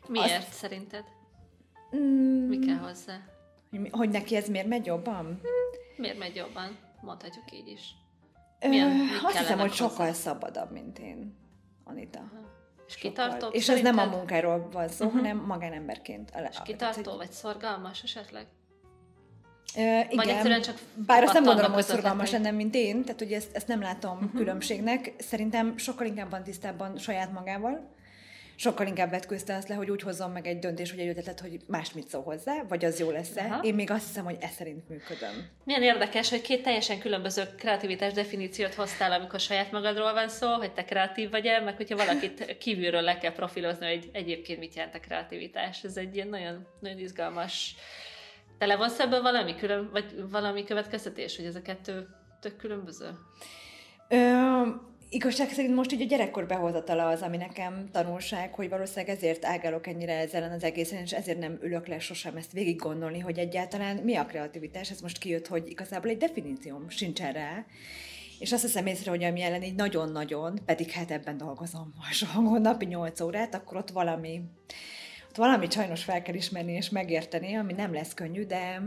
Miért 0.07 0.37
azt... 0.37 0.53
szerinted? 0.53 1.03
Mm, 1.95 2.47
Mi 2.47 2.59
kell 2.59 2.77
hozzá? 2.77 3.38
Hogy, 3.69 3.89
hogy 3.91 4.09
neki 4.09 4.35
ez 4.35 4.49
miért 4.49 4.67
megy 4.67 4.85
jobban? 4.85 5.25
Hmm, 5.25 5.41
miért 5.97 6.17
megy 6.17 6.35
jobban? 6.35 6.77
Mondhatjuk 7.01 7.51
így 7.51 7.67
is. 7.67 7.95
Milyen, 8.67 8.89
Ö, 8.89 9.25
azt 9.27 9.37
hiszem, 9.37 9.59
hogy 9.59 9.73
sokkal 9.73 10.05
hozzá? 10.05 10.19
szabadabb, 10.19 10.71
mint 10.71 10.99
én, 10.99 11.35
Anita. 11.83 12.19
Uh-huh. 12.19 12.47
És 12.87 12.95
kitartó? 12.95 13.47
És 13.47 13.69
ez 13.69 13.81
nem 13.81 13.97
a 13.97 14.05
munkáról 14.05 14.69
van 14.71 14.87
szó, 14.87 15.05
uh-huh. 15.05 15.21
hanem 15.21 15.37
magánemberként. 15.37 16.31
És 16.49 16.57
kitartó, 16.63 17.15
vagy 17.15 17.31
szorgalmas 17.31 18.03
esetleg? 18.03 18.45
Uh, 19.75 19.81
igen, 19.81 20.15
vagy 20.15 20.27
egyszerűen 20.27 20.61
csak 20.61 20.77
bár 21.05 21.23
azt 21.23 21.33
nem 21.33 21.43
gondolom, 21.43 21.71
hogy 21.71 21.83
szorgalmas 21.83 22.31
lenne, 22.31 22.51
mint 22.51 22.75
én, 22.75 23.03
tehát 23.03 23.19
hogy 23.19 23.33
ezt, 23.33 23.55
ezt 23.55 23.67
nem 23.67 23.81
látom 23.81 24.15
uh-huh. 24.15 24.33
különbségnek. 24.33 25.13
Szerintem 25.17 25.77
sokkal 25.77 26.05
inkább 26.05 26.29
van 26.29 26.43
tisztában 26.43 26.97
saját 26.97 27.31
magával, 27.31 27.89
sokkal 28.59 28.87
inkább 28.87 29.09
vetkőzte 29.09 29.55
azt 29.55 29.67
le, 29.67 29.75
hogy 29.75 29.89
úgy 29.89 30.01
hozzon 30.01 30.31
meg 30.31 30.47
egy 30.47 30.59
döntés, 30.59 30.91
hogy 30.91 30.99
egy 30.99 31.07
ötletet, 31.07 31.39
hogy 31.39 31.59
más 31.67 31.93
mit 31.93 32.07
szól 32.07 32.23
hozzá, 32.23 32.63
vagy 32.67 32.85
az 32.85 32.99
jó 32.99 33.11
lesz-e. 33.11 33.59
Én 33.61 33.75
még 33.75 33.91
azt 33.91 34.07
hiszem, 34.07 34.23
hogy 34.23 34.37
ez 34.39 34.51
szerint 34.51 34.89
működöm. 34.89 35.47
Milyen 35.63 35.83
érdekes, 35.83 36.29
hogy 36.29 36.41
két 36.41 36.63
teljesen 36.63 36.99
különböző 36.99 37.43
kreativitás 37.57 38.13
definíciót 38.13 38.73
hoztál, 38.73 39.11
amikor 39.11 39.39
saját 39.39 39.71
magadról 39.71 40.13
van 40.13 40.29
szó, 40.29 40.53
hogy 40.53 40.73
te 40.73 40.85
kreatív 40.85 41.29
vagy-e, 41.29 41.59
meg 41.59 41.75
hogyha 41.75 41.95
valakit 41.95 42.57
kívülről 42.57 43.01
le 43.01 43.17
kell 43.17 43.33
profilozni, 43.33 43.87
hogy 43.87 44.09
egyébként 44.13 44.59
mit 44.59 44.75
jelent 44.75 44.95
a 44.95 44.99
kreativitás. 44.99 45.83
Ez 45.83 45.97
egy 45.97 46.15
ilyen 46.15 46.27
nagyon, 46.27 46.67
nagyon 46.79 46.99
izgalmas. 46.99 47.75
Te 48.57 48.65
levonsz 48.65 48.99
ebből 48.99 49.21
valami, 49.21 49.55
külön, 49.55 49.89
vagy 49.91 50.23
valami 50.29 50.63
következtetés, 50.63 51.35
hogy 51.35 51.45
ez 51.45 51.55
a 51.55 51.61
kettő 51.61 52.07
tök 52.39 52.57
különböző? 52.57 53.09
Ö- 54.09 54.87
Igazság 55.11 55.49
szerint 55.49 55.75
most 55.75 55.91
így 55.91 56.01
a 56.01 56.05
gyerekkor 56.05 56.45
behozatala 56.45 57.07
az, 57.07 57.21
ami 57.21 57.37
nekem 57.37 57.89
tanulság, 57.91 58.53
hogy 58.53 58.69
valószínűleg 58.69 59.15
ezért 59.15 59.45
ágálok 59.45 59.87
ennyire 59.87 60.17
ezzel 60.17 60.51
az 60.51 60.63
egészen, 60.63 61.01
és 61.01 61.11
ezért 61.11 61.39
nem 61.39 61.59
ülök 61.61 61.87
le 61.87 61.99
sosem 61.99 62.35
ezt 62.35 62.51
végig 62.51 62.75
gondolni, 62.75 63.19
hogy 63.19 63.37
egyáltalán 63.37 63.95
mi 63.95 64.15
a 64.15 64.25
kreativitás. 64.25 64.91
Ez 64.91 65.01
most 65.01 65.17
kijött, 65.17 65.47
hogy 65.47 65.69
igazából 65.69 66.09
egy 66.09 66.17
definícióm 66.17 66.89
sincs 66.89 67.21
erre. 67.21 67.65
És 68.39 68.51
azt 68.51 68.61
hiszem 68.61 68.85
észre, 68.85 69.09
hogy 69.09 69.23
ami 69.23 69.41
ellen 69.41 69.63
így 69.63 69.75
nagyon-nagyon, 69.75 70.59
pedig 70.65 70.91
hát 70.91 71.11
ebben 71.11 71.37
dolgozom 71.37 71.93
a 72.35 72.57
napi 72.57 72.85
8 72.85 73.21
órát, 73.21 73.55
akkor 73.55 73.77
ott 73.77 73.89
valami, 73.89 74.41
ott 75.29 75.35
valami 75.35 75.67
sajnos 75.69 76.03
fel 76.03 76.21
kell 76.21 76.35
ismerni 76.35 76.71
és 76.71 76.89
megérteni, 76.89 77.55
ami 77.55 77.73
nem 77.73 77.93
lesz 77.93 78.13
könnyű, 78.13 78.45
de 78.45 78.81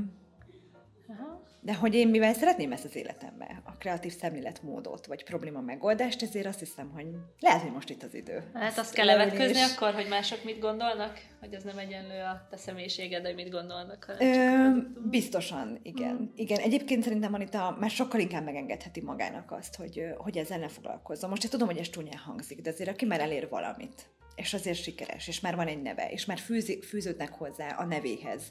de 1.64 1.74
hogy 1.74 1.94
én 1.94 2.08
mivel 2.08 2.34
szeretném 2.34 2.72
ezt 2.72 2.84
az 2.84 2.96
életembe, 2.96 3.62
a 3.64 3.76
kreatív 3.76 4.12
szemléletmódot, 4.16 5.06
vagy 5.06 5.24
probléma 5.24 5.60
megoldást, 5.60 6.22
ezért 6.22 6.46
azt 6.46 6.58
hiszem, 6.58 6.90
hogy 6.90 7.06
lehet, 7.38 7.60
hogy 7.62 7.72
most 7.72 7.90
itt 7.90 8.02
az 8.02 8.14
idő. 8.14 8.50
Hát 8.54 8.78
azt 8.78 8.94
kell 8.94 9.06
levetközni 9.06 9.58
és... 9.58 9.72
akkor, 9.72 9.94
hogy 9.94 10.08
mások 10.08 10.44
mit 10.44 10.58
gondolnak? 10.58 11.20
Hogy 11.40 11.54
ez 11.54 11.62
nem 11.62 11.78
egyenlő 11.78 12.20
a 12.22 12.46
te 12.50 12.56
személyiséged, 12.56 13.24
hogy 13.24 13.34
mit 13.34 13.50
gondolnak? 13.50 14.04
Hanem 14.04 14.28
Ö, 14.28 14.34
csak 14.34 15.08
biztosan, 15.08 15.78
igen. 15.82 16.16
Hmm. 16.16 16.32
Igen, 16.36 16.60
egyébként 16.60 17.02
szerintem 17.02 17.34
Anita 17.34 17.76
már 17.80 17.90
sokkal 17.90 18.20
inkább 18.20 18.44
megengedheti 18.44 19.00
magának 19.00 19.52
azt, 19.52 19.76
hogy, 19.76 20.04
hogy 20.16 20.36
ezzel 20.36 20.58
ne 20.58 20.68
foglalkozzon. 20.68 21.30
Most 21.30 21.44
én 21.44 21.50
tudom, 21.50 21.68
hogy 21.68 21.78
ez 21.78 21.90
csúnyán 21.90 22.18
hangzik, 22.26 22.60
de 22.60 22.70
azért 22.70 22.90
aki 22.90 23.04
már 23.04 23.20
elér 23.20 23.48
valamit, 23.48 24.10
és 24.34 24.54
azért 24.54 24.82
sikeres, 24.82 25.28
és 25.28 25.40
már 25.40 25.56
van 25.56 25.66
egy 25.66 25.82
neve, 25.82 26.10
és 26.10 26.24
már 26.24 26.38
fűzi, 26.38 26.82
fűződnek 26.82 27.32
hozzá 27.32 27.68
a 27.68 27.84
nevéhez. 27.84 28.42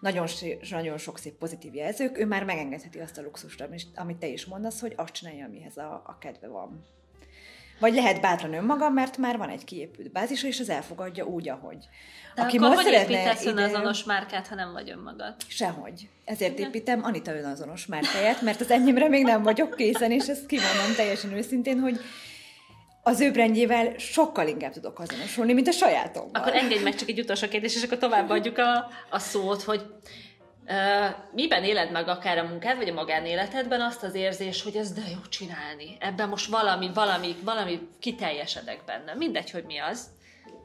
Nagyon, 0.00 0.26
nagyon 0.70 0.98
sok 0.98 1.18
szép 1.18 1.34
pozitív 1.34 1.74
jelzők, 1.74 2.18
ő 2.18 2.26
már 2.26 2.44
megengedheti 2.44 2.98
azt 2.98 3.18
a 3.18 3.22
luxust, 3.22 3.64
amit 3.94 4.16
te 4.16 4.26
is 4.26 4.44
mondasz, 4.44 4.80
hogy 4.80 4.92
azt 4.96 5.12
csinálja, 5.12 5.44
amihez 5.44 5.76
a, 5.76 6.02
a 6.06 6.18
kedve 6.20 6.48
van. 6.48 6.84
Vagy 7.78 7.94
lehet 7.94 8.20
bátran 8.20 8.54
önmaga, 8.54 8.90
mert 8.90 9.16
már 9.16 9.36
van 9.36 9.48
egy 9.48 9.64
kiépült 9.64 10.12
bázisa, 10.12 10.46
és 10.46 10.60
az 10.60 10.68
elfogadja 10.68 11.24
úgy, 11.24 11.48
ahogy. 11.48 11.88
De 12.34 12.42
Aki 12.42 12.56
akkor 12.56 12.74
hogy 12.74 12.92
építesz 12.92 13.42
ide... 13.42 13.50
önazonos 13.50 14.04
márkát, 14.04 14.46
ha 14.46 14.54
nem 14.54 14.72
vagy 14.72 14.90
önmagad? 14.90 15.34
Sehogy. 15.48 16.08
Ezért 16.24 16.58
építem 16.58 17.04
Anita 17.04 17.36
önazonos 17.36 17.86
márkáját, 17.86 18.42
mert 18.42 18.60
az 18.60 18.70
enyémre 18.70 19.08
még 19.08 19.24
nem 19.24 19.42
vagyok 19.42 19.74
készen, 19.74 20.10
és 20.10 20.26
ezt 20.26 20.46
kimondom 20.46 20.94
teljesen 20.96 21.32
őszintén, 21.32 21.78
hogy 21.78 22.00
az 23.06 23.20
ő 23.20 23.30
brendjével 23.30 23.98
sokkal 23.98 24.48
inkább 24.48 24.72
tudok 24.72 24.98
azonosulni, 24.98 25.52
mint 25.52 25.68
a 25.68 25.72
sajátommal. 25.72 26.30
Akkor 26.40 26.54
engedj 26.54 26.82
meg 26.82 26.94
csak 26.94 27.08
egy 27.08 27.20
utolsó 27.20 27.48
kérdés, 27.48 27.74
és 27.76 27.82
akkor 27.82 27.98
továbbadjuk 27.98 28.58
a, 28.58 28.88
a 29.10 29.18
szót, 29.18 29.62
hogy 29.62 29.82
uh, 30.66 31.16
miben 31.32 31.64
éled 31.64 31.90
meg 31.90 32.08
akár 32.08 32.38
a 32.38 32.48
munkád, 32.48 32.76
vagy 32.76 32.88
a 32.88 32.92
magánéletedben 32.92 33.80
azt 33.80 34.02
az 34.02 34.14
érzés, 34.14 34.62
hogy 34.62 34.76
ez 34.76 34.92
de 34.92 35.02
jó 35.10 35.20
csinálni. 35.28 35.96
Ebben 36.00 36.28
most 36.28 36.50
valami, 36.50 36.90
valami, 36.94 37.36
valami 37.44 37.88
kiteljesedek 37.98 38.84
benne. 38.86 39.14
Mindegy, 39.14 39.50
hogy 39.50 39.64
mi 39.64 39.78
az. 39.78 40.06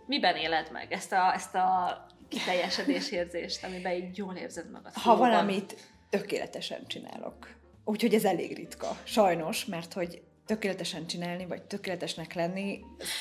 Miben 0.05 0.35
éled 0.35 0.71
meg 0.71 0.91
ezt 0.91 1.11
a, 1.11 1.33
ezt 1.33 1.55
a 1.55 2.05
kiteljesedés 2.29 3.11
érzést, 3.11 3.63
amiben 3.63 3.93
így 3.93 4.17
jól 4.17 4.35
érzed 4.35 4.71
magad? 4.71 4.93
Ha 4.93 5.17
valamit 5.17 5.75
tökéletesen 6.09 6.87
csinálok. 6.87 7.47
Úgyhogy 7.85 8.13
ez 8.13 8.23
elég 8.23 8.55
ritka. 8.55 8.97
Sajnos, 9.03 9.65
mert 9.65 9.93
hogy 9.93 10.21
tökéletesen 10.49 11.07
csinálni, 11.07 11.45
vagy 11.45 11.61
tökéletesnek 11.61 12.33
lenni. 12.33 12.79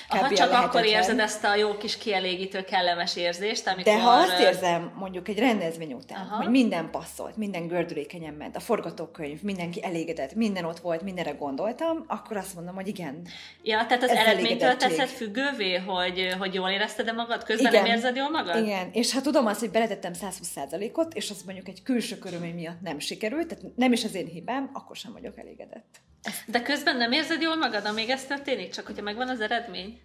Aha, 0.08 0.34
csak 0.34 0.52
akkor 0.52 0.84
érzed 0.84 1.18
ezt 1.18 1.44
a 1.44 1.54
jó 1.54 1.76
kis 1.76 1.98
kielégítő, 1.98 2.64
kellemes 2.64 3.16
érzést, 3.16 3.66
amikor... 3.66 3.84
De 3.84 4.00
ha 4.00 4.10
azt 4.10 4.40
érzem, 4.40 4.92
mondjuk 4.98 5.28
egy 5.28 5.38
rendezvény 5.38 5.92
után, 5.92 6.26
Aha. 6.26 6.36
hogy 6.36 6.50
minden 6.50 6.90
passzolt, 6.90 7.36
minden 7.36 7.66
gördülékenyen 7.66 8.34
ment, 8.34 8.56
a 8.56 8.60
forgatókönyv, 8.60 9.42
mindenki 9.42 9.84
elégedett, 9.84 10.34
minden 10.34 10.64
ott 10.64 10.78
volt, 10.78 11.02
mindenre 11.02 11.30
gondoltam, 11.30 12.04
akkor 12.06 12.36
azt 12.36 12.54
mondom, 12.54 12.74
hogy 12.74 12.88
igen. 12.88 13.26
Ja, 13.62 13.86
tehát 13.86 14.02
az 14.02 14.10
eredménytől 14.10 14.76
teszed 14.76 15.08
függővé, 15.08 15.76
hogy, 15.76 16.34
hogy 16.38 16.54
jól 16.54 16.68
érezted-e 16.68 17.12
magad, 17.12 17.44
közben 17.44 17.72
igen. 17.72 17.82
nem 17.82 17.92
érzed 17.92 18.16
jól 18.16 18.30
magad? 18.30 18.64
Igen, 18.64 18.90
és 18.92 19.12
ha 19.12 19.20
tudom 19.20 19.46
azt, 19.46 19.60
hogy 19.60 19.70
beletettem 19.70 20.12
120%-ot, 20.14 21.14
és 21.14 21.30
az 21.30 21.42
mondjuk 21.42 21.68
egy 21.68 21.82
külső 21.82 22.18
körülmény 22.18 22.54
miatt 22.54 22.80
nem 22.80 22.98
sikerült, 22.98 23.46
tehát 23.46 23.64
nem 23.76 23.92
is 23.92 24.04
az 24.04 24.14
én 24.14 24.26
hibám, 24.26 24.70
akkor 24.72 24.96
sem 24.96 25.12
vagyok 25.12 25.38
elégedett. 25.38 26.00
De 26.46 26.62
közben 26.62 26.96
nem 26.96 27.12
érzed 27.18 27.40
jól 27.42 27.56
magad, 27.56 27.86
amíg 27.86 28.10
ez 28.10 28.24
történik, 28.24 28.72
csak 28.72 28.86
hogyha 28.86 29.02
megvan 29.02 29.28
az 29.28 29.40
eredmény? 29.40 30.00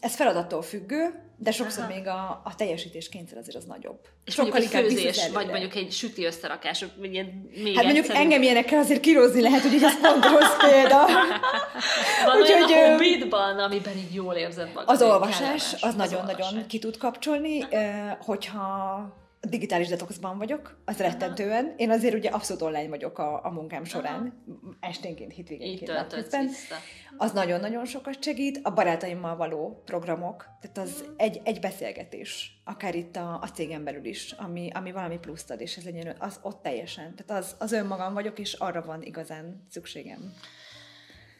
Ez 0.00 0.14
feladattól 0.14 0.62
függő, 0.62 1.14
de 1.36 1.50
sokszor 1.50 1.84
Aha. 1.84 1.94
még 1.94 2.06
a, 2.06 2.40
a 2.44 2.54
teljesítés 2.56 3.08
kényszer 3.08 3.38
azért 3.38 3.56
az 3.56 3.64
nagyobb. 3.64 3.98
És 4.24 4.34
Sokkal 4.34 4.50
mondjuk 4.50 4.74
egy 4.74 4.92
főzés, 4.92 5.28
vagy 5.32 5.46
mondjuk 5.46 5.74
egy 5.74 5.92
süti 5.92 6.24
összerakás, 6.24 6.84
vagy 6.98 7.12
ilyen 7.12 7.50
még 7.62 7.74
Hát 7.74 7.84
mondjuk 7.84 8.04
egyszerű. 8.04 8.20
engem 8.22 8.42
ilyenekkel 8.42 8.78
azért 8.78 9.00
kirózni 9.00 9.40
lehet, 9.40 9.60
hogy 9.62 9.72
így 9.72 9.82
ez 9.82 10.00
pont 10.00 10.24
rossz 10.24 10.56
példa. 10.70 11.06
Van 12.26 12.36
Úgy, 12.40 12.48
olyan 12.50 12.62
hogy, 12.62 12.72
a 12.72 12.90
hobbitban, 12.90 13.58
amiben 13.58 13.96
így 13.96 14.14
jól 14.14 14.34
érzed 14.34 14.68
magad. 14.74 14.88
Az 14.88 15.02
olvasás, 15.02 15.74
az 15.80 15.94
nagyon-nagyon 15.94 16.66
ki 16.66 16.78
tud 16.78 16.96
kapcsolni, 16.96 17.60
hogyha 18.18 19.25
digitális 19.48 19.88
detoxban 19.88 20.38
vagyok, 20.38 20.80
az 20.84 20.98
rettentően. 20.98 21.74
Én 21.76 21.90
azért 21.90 22.14
ugye 22.14 22.30
abszolút 22.30 22.62
online 22.62 22.88
vagyok 22.88 23.18
a, 23.18 23.44
a 23.44 23.50
munkám 23.50 23.84
során, 23.84 24.42
Aha. 24.48 24.76
esténként, 24.80 25.32
hétvégénként, 25.32 25.92
napközben. 25.92 26.50
Az 27.16 27.32
nagyon-nagyon 27.32 27.84
sokat 27.84 28.22
segít. 28.22 28.60
A 28.62 28.70
barátaimmal 28.70 29.36
való 29.36 29.82
programok, 29.84 30.46
tehát 30.60 30.78
az 30.78 31.04
mm. 31.08 31.12
egy, 31.16 31.40
egy 31.44 31.60
beszélgetés, 31.60 32.60
akár 32.64 32.94
itt 32.94 33.16
a, 33.16 33.38
a 33.42 33.46
cégen 33.54 33.84
belül 33.84 34.04
is, 34.04 34.32
ami, 34.32 34.70
ami 34.74 34.92
valami 34.92 35.18
pluszt 35.18 35.50
ad, 35.50 35.60
és 35.60 35.76
ez 35.76 35.84
legyen, 35.84 36.16
az 36.18 36.38
ott 36.42 36.62
teljesen. 36.62 37.14
Tehát 37.16 37.44
az, 37.44 37.56
az 37.58 37.72
önmagam 37.72 38.14
vagyok, 38.14 38.38
és 38.38 38.52
arra 38.52 38.82
van 38.82 39.02
igazán 39.02 39.66
szükségem. 39.70 40.32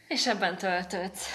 És 0.07 0.27
ebben 0.27 0.57
töltődsz. 0.57 1.27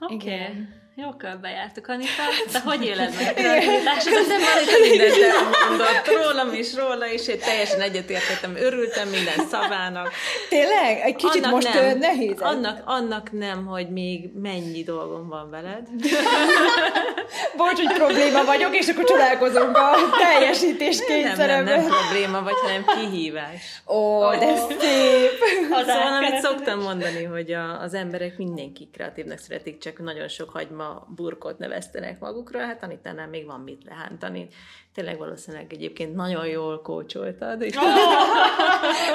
Oké. 0.00 0.14
Okay. 0.14 0.84
Jó 0.98 1.10
körbe 1.12 1.48
jártuk, 1.48 1.88
Anita. 1.88 2.22
De 2.52 2.60
hogy 2.60 2.84
éled 2.84 3.14
meg 3.14 3.28
a 3.28 3.32
kreativitást? 3.32 4.06
Ez 4.06 4.26
nem 4.26 4.40
Anita 4.56 4.88
mindent 4.88 5.22
elmondott 5.22 6.06
rólam 6.06 6.54
is, 6.54 6.74
róla 6.74 7.06
is, 7.06 7.28
én 7.28 7.38
teljesen 7.38 7.80
egyetértettem, 7.80 8.56
örültem 8.56 9.08
minden 9.08 9.46
szavának. 9.50 10.12
Tényleg? 10.48 10.98
Egy 10.98 11.16
kicsit 11.16 11.44
annak 11.44 11.50
most 11.50 11.74
nem, 11.74 11.98
nehéz. 11.98 12.40
Annak, 12.40 12.82
annak 12.84 13.32
nem, 13.32 13.66
hogy 13.66 13.88
még 13.90 14.30
mennyi 14.34 14.82
dolgom 14.82 15.28
van 15.28 15.50
veled. 15.50 15.88
Bocs, 17.56 17.76
hogy 17.76 17.96
probléma 17.96 18.44
vagyok, 18.44 18.76
és 18.76 18.88
akkor 18.88 19.04
csodálkozunk 19.04 19.76
a 19.76 19.94
teljesítés 20.24 21.04
kényszeremben. 21.04 21.64
Nem, 21.64 21.80
nem, 21.80 21.88
nem 21.88 21.98
probléma 21.98 22.42
vagy, 22.42 22.58
hanem 22.62 22.84
kihívás. 22.84 23.82
Ó, 23.86 23.94
oh, 23.94 24.38
de 24.38 24.56
szép! 24.56 25.30
Az 25.70 25.86
szóval, 25.86 26.12
amit 26.12 26.40
szoktam 26.40 26.80
mondani, 26.80 27.24
hogy 27.24 27.52
a, 27.52 27.80
az 27.80 27.94
emberek 27.94 28.38
mindenki 28.38 28.88
kreatívnak 28.92 29.38
szeretik, 29.38 29.78
csak 29.78 29.98
nagyon 29.98 30.28
sok 30.28 30.50
hagyma 30.50 30.84
a 30.90 31.06
burkot 31.16 31.58
neveztenek 31.58 32.18
magukra, 32.20 32.58
hát 32.58 32.82
Anitánál 32.82 33.28
még 33.28 33.46
van 33.46 33.60
mit 33.60 33.84
lehántani. 33.84 34.48
Tényleg 34.94 35.18
valószínűleg 35.18 35.72
egyébként 35.72 36.14
nagyon 36.14 36.46
jól 36.46 36.82
kócsoltad. 36.82 37.62
És... 37.62 37.74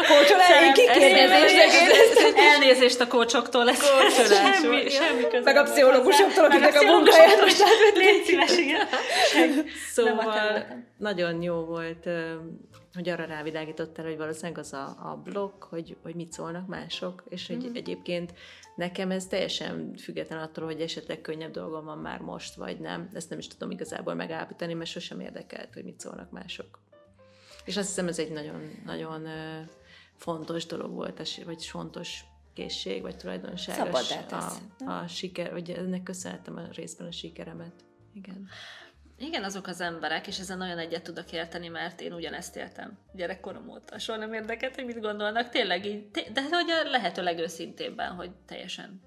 Kócsolás, 0.09 0.73
kikérdezés. 0.73 1.51
Elnézést 2.35 2.99
a 2.99 3.07
kócsoktól, 3.07 3.69
ez 3.69 3.79
Kócsolás 3.79 4.59
semmi, 4.59 4.89
semmi 4.89 5.21
közöm. 5.23 5.43
Meg 5.43 5.55
a 5.55 5.63
pszichológusoktól, 5.63 6.45
akiknek 6.45 6.81
a 6.81 6.83
munkáját 6.83 7.41
most. 7.41 7.63
Légy 7.95 8.23
szíves, 8.23 8.57
igen. 8.57 8.87
Szóval 9.91 10.65
nagyon 10.97 11.41
jó 11.41 11.55
volt, 11.55 12.09
hogy 12.93 13.09
arra 13.09 13.25
rávilágítottál, 13.25 14.05
hogy 14.05 14.17
valószínűleg 14.17 14.57
az 14.57 14.73
a, 14.73 14.85
a 14.85 15.21
blokk, 15.23 15.63
hogy, 15.63 15.97
hogy 16.03 16.15
mit 16.15 16.31
szólnak 16.31 16.67
mások, 16.67 17.23
és 17.29 17.47
hogy 17.47 17.57
Mhm. 17.57 17.75
egyébként 17.75 18.33
nekem 18.81 19.11
ez 19.11 19.27
teljesen 19.27 19.95
független 19.95 20.39
attól, 20.39 20.65
hogy 20.65 20.81
esetleg 20.81 21.21
könnyebb 21.21 21.51
dolgom 21.51 21.85
van 21.85 21.97
már 21.97 22.19
most, 22.19 22.55
vagy 22.55 22.79
nem. 22.79 23.09
Ezt 23.13 23.29
nem 23.29 23.39
is 23.39 23.47
tudom 23.47 23.71
igazából 23.71 24.13
megállapítani, 24.13 24.73
mert 24.73 24.89
sosem 24.89 25.19
érdekelt, 25.19 25.73
hogy 25.73 25.83
mit 25.83 25.99
szólnak 25.99 26.31
mások. 26.31 26.79
És 27.65 27.77
azt 27.77 27.87
hiszem, 27.87 28.07
ez 28.07 28.19
egy 28.19 28.31
nagyon, 28.31 28.81
nagyon 28.85 29.27
fontos 30.15 30.65
dolog 30.65 30.91
volt, 30.91 31.43
vagy 31.45 31.65
fontos 31.65 32.23
készség, 32.53 33.01
vagy 33.01 33.17
tulajdonság. 33.17 33.91
Tesz, 33.91 34.59
a, 34.79 34.91
a 34.91 35.07
siker, 35.07 35.51
vagy 35.51 35.69
ennek 35.69 36.03
köszönhetem 36.03 36.55
a 36.55 36.61
részben 36.71 37.07
a 37.07 37.11
sikeremet. 37.11 37.73
Igen. 38.13 38.47
Igen, 39.21 39.43
azok 39.43 39.67
az 39.67 39.81
emberek, 39.81 40.27
és 40.27 40.39
ezen 40.39 40.57
nagyon 40.57 40.77
egyet 40.77 41.03
tudok 41.03 41.31
érteni, 41.31 41.67
mert 41.67 42.01
én 42.01 42.13
ugyanezt 42.13 42.55
éltem 42.55 42.97
gyerekkorom 43.13 43.69
óta. 43.69 43.99
Soha 43.99 44.17
nem 44.17 44.33
érdekelt, 44.33 44.75
hogy 44.75 44.85
mit 44.85 45.01
gondolnak. 45.01 45.49
Tényleg 45.49 45.85
így, 45.85 46.09
de 46.11 46.41
hogy 46.41 46.69
a 46.69 46.89
lehető 46.89 47.23
legőszintébben, 47.23 48.11
hogy 48.11 48.31
teljesen. 48.47 49.01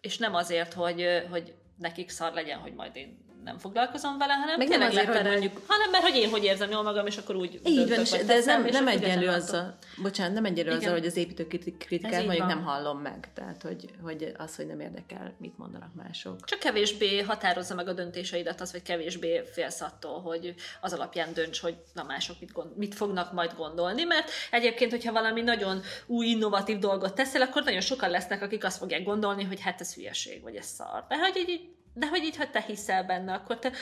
És 0.00 0.18
nem 0.18 0.34
azért, 0.34 0.72
hogy, 0.72 1.26
hogy 1.30 1.54
nekik 1.78 2.10
szar 2.10 2.32
legyen, 2.32 2.58
hogy 2.58 2.74
majd 2.74 2.96
én 2.96 3.24
nem 3.44 3.58
foglalkozom 3.58 4.18
vele, 4.18 4.32
hanem 4.32 4.58
Meg 4.58 4.68
nem 4.68 4.80
azért, 4.80 5.16
hogy 5.16 5.26
mondjuk- 5.26 5.60
hanem 5.66 5.90
mert 5.90 6.04
hogy 6.04 6.16
én 6.16 6.30
hogy 6.30 6.44
érzem 6.44 6.70
jól 6.70 6.82
magam, 6.82 7.06
és 7.06 7.16
akkor 7.16 7.36
úgy 7.36 7.60
Így 7.64 7.88
van, 7.88 7.98
és- 8.00 8.10
de 8.10 8.34
ez 8.34 8.44
nem, 8.46 8.64
nem 8.64 8.88
egyenlő 8.88 9.28
azzal, 9.28 9.78
bocsánat, 10.02 10.32
nem 10.34 10.44
egyenlő 10.44 10.70
azzal, 10.76 10.92
hogy 10.92 11.06
az 11.06 11.16
építő 11.16 11.46
kritik- 11.46 11.80
Ez 11.82 11.86
kritikát 11.86 12.20
így 12.20 12.26
mondjuk 12.26 12.48
nem 12.48 12.62
hallom 12.62 12.98
meg. 12.98 13.28
Tehát, 13.34 13.62
hogy, 13.62 13.90
hogy 14.02 14.32
az, 14.38 14.56
hogy 14.56 14.66
nem 14.66 14.80
érdekel, 14.80 15.34
mit 15.38 15.58
mondanak 15.58 15.94
mások. 15.94 16.44
Csak 16.44 16.58
kevésbé 16.58 17.20
határozza 17.20 17.74
meg 17.74 17.88
a 17.88 17.92
döntéseidet 17.92 18.60
az, 18.60 18.72
vagy 18.72 18.82
kevésbé 18.82 19.42
félsz 19.52 19.80
attól, 19.80 20.20
hogy 20.20 20.54
az 20.80 20.92
alapján 20.92 21.32
dönts, 21.32 21.60
hogy 21.60 21.76
na 21.94 22.02
mások 22.02 22.36
mit, 22.40 22.52
gond, 22.52 22.76
mit 22.76 22.94
fognak 22.94 23.32
majd 23.32 23.52
gondolni, 23.56 24.02
mert 24.04 24.30
egyébként, 24.50 24.90
hogyha 24.90 25.12
valami 25.12 25.40
nagyon 25.40 25.82
új, 26.06 26.26
innovatív 26.26 26.78
dolgot 26.78 27.14
teszel, 27.14 27.42
akkor 27.42 27.62
nagyon 27.64 27.80
sokan 27.80 28.10
lesznek, 28.10 28.42
akik 28.42 28.64
azt 28.64 28.78
fogják 28.78 29.02
gondolni, 29.04 29.44
hogy 29.44 29.60
hát 29.60 29.80
ez 29.80 29.94
hülyeség, 29.94 30.42
vagy 30.42 30.56
ez 30.56 30.66
szar. 30.66 31.04
De 31.08 31.16
hogy 31.18 31.36
így, 31.48 31.60
de 31.94 32.08
hogy 32.08 32.22
így, 32.22 32.36
ha 32.36 32.50
te 32.50 32.60
hiszel 32.60 33.04
benne, 33.04 33.32
akkor 33.32 33.58
te 33.58 33.72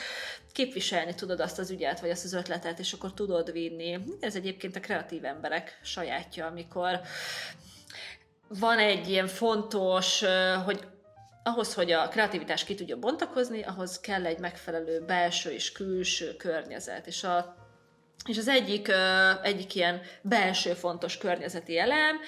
képviselni 0.51 1.13
tudod 1.13 1.39
azt 1.39 1.59
az 1.59 1.69
ügyet, 1.69 1.99
vagy 1.99 2.09
azt 2.09 2.23
az 2.23 2.33
ötletet, 2.33 2.79
és 2.79 2.93
akkor 2.93 3.13
tudod 3.13 3.51
vinni. 3.51 3.99
Ez 4.19 4.35
egyébként 4.35 4.75
a 4.75 4.79
kreatív 4.79 5.25
emberek 5.25 5.79
sajátja, 5.83 6.45
amikor 6.45 6.99
van 8.47 8.79
egy 8.79 9.09
ilyen 9.09 9.27
fontos, 9.27 10.23
hogy 10.65 10.87
ahhoz, 11.43 11.73
hogy 11.73 11.91
a 11.91 12.07
kreativitás 12.07 12.63
ki 12.63 12.75
tudja 12.75 12.97
bontakozni, 12.97 13.63
ahhoz 13.63 13.99
kell 13.99 14.25
egy 14.25 14.39
megfelelő 14.39 15.03
belső 15.05 15.49
és 15.49 15.71
külső 15.71 16.35
környezet. 16.35 17.07
És, 17.07 17.23
a, 17.23 17.55
és 18.25 18.37
az 18.37 18.47
egyik, 18.47 18.91
egyik 19.43 19.75
ilyen 19.75 20.01
belső 20.21 20.73
fontos 20.73 21.17
környezeti 21.17 21.77
elem, 21.79 22.19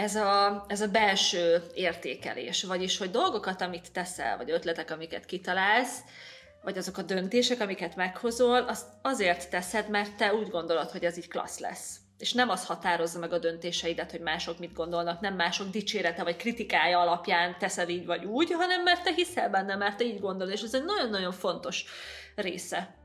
ez 0.00 0.16
a, 0.16 0.64
ez 0.68 0.80
a 0.80 0.88
belső 0.88 1.62
értékelés. 1.74 2.62
Vagyis, 2.64 2.98
hogy 2.98 3.10
dolgokat, 3.10 3.60
amit 3.60 3.92
teszel, 3.92 4.36
vagy 4.36 4.50
ötletek, 4.50 4.90
amiket 4.90 5.24
kitalálsz, 5.24 5.98
vagy 6.62 6.78
azok 6.78 6.98
a 6.98 7.02
döntések, 7.02 7.60
amiket 7.60 7.96
meghozol, 7.96 8.62
azt 8.62 8.86
azért 9.02 9.50
teszed, 9.50 9.88
mert 9.88 10.16
te 10.16 10.34
úgy 10.34 10.48
gondolod, 10.48 10.90
hogy 10.90 11.04
ez 11.04 11.16
így 11.16 11.28
klassz 11.28 11.58
lesz. 11.58 11.96
És 12.18 12.32
nem 12.32 12.48
az 12.48 12.66
határozza 12.66 13.18
meg 13.18 13.32
a 13.32 13.38
döntéseidet, 13.38 14.10
hogy 14.10 14.20
mások 14.20 14.58
mit 14.58 14.74
gondolnak, 14.74 15.20
nem 15.20 15.34
mások 15.34 15.70
dicsérete 15.70 16.22
vagy 16.22 16.36
kritikája 16.36 17.00
alapján 17.00 17.58
teszed 17.58 17.88
így 17.88 18.06
vagy 18.06 18.24
úgy, 18.24 18.52
hanem 18.52 18.82
mert 18.82 19.02
te 19.02 19.12
hiszel 19.12 19.50
benne, 19.50 19.76
mert 19.76 19.96
te 19.96 20.04
így 20.04 20.20
gondolod, 20.20 20.52
és 20.52 20.62
ez 20.62 20.74
egy 20.74 20.84
nagyon-nagyon 20.84 21.32
fontos 21.32 21.84
része 22.34 22.99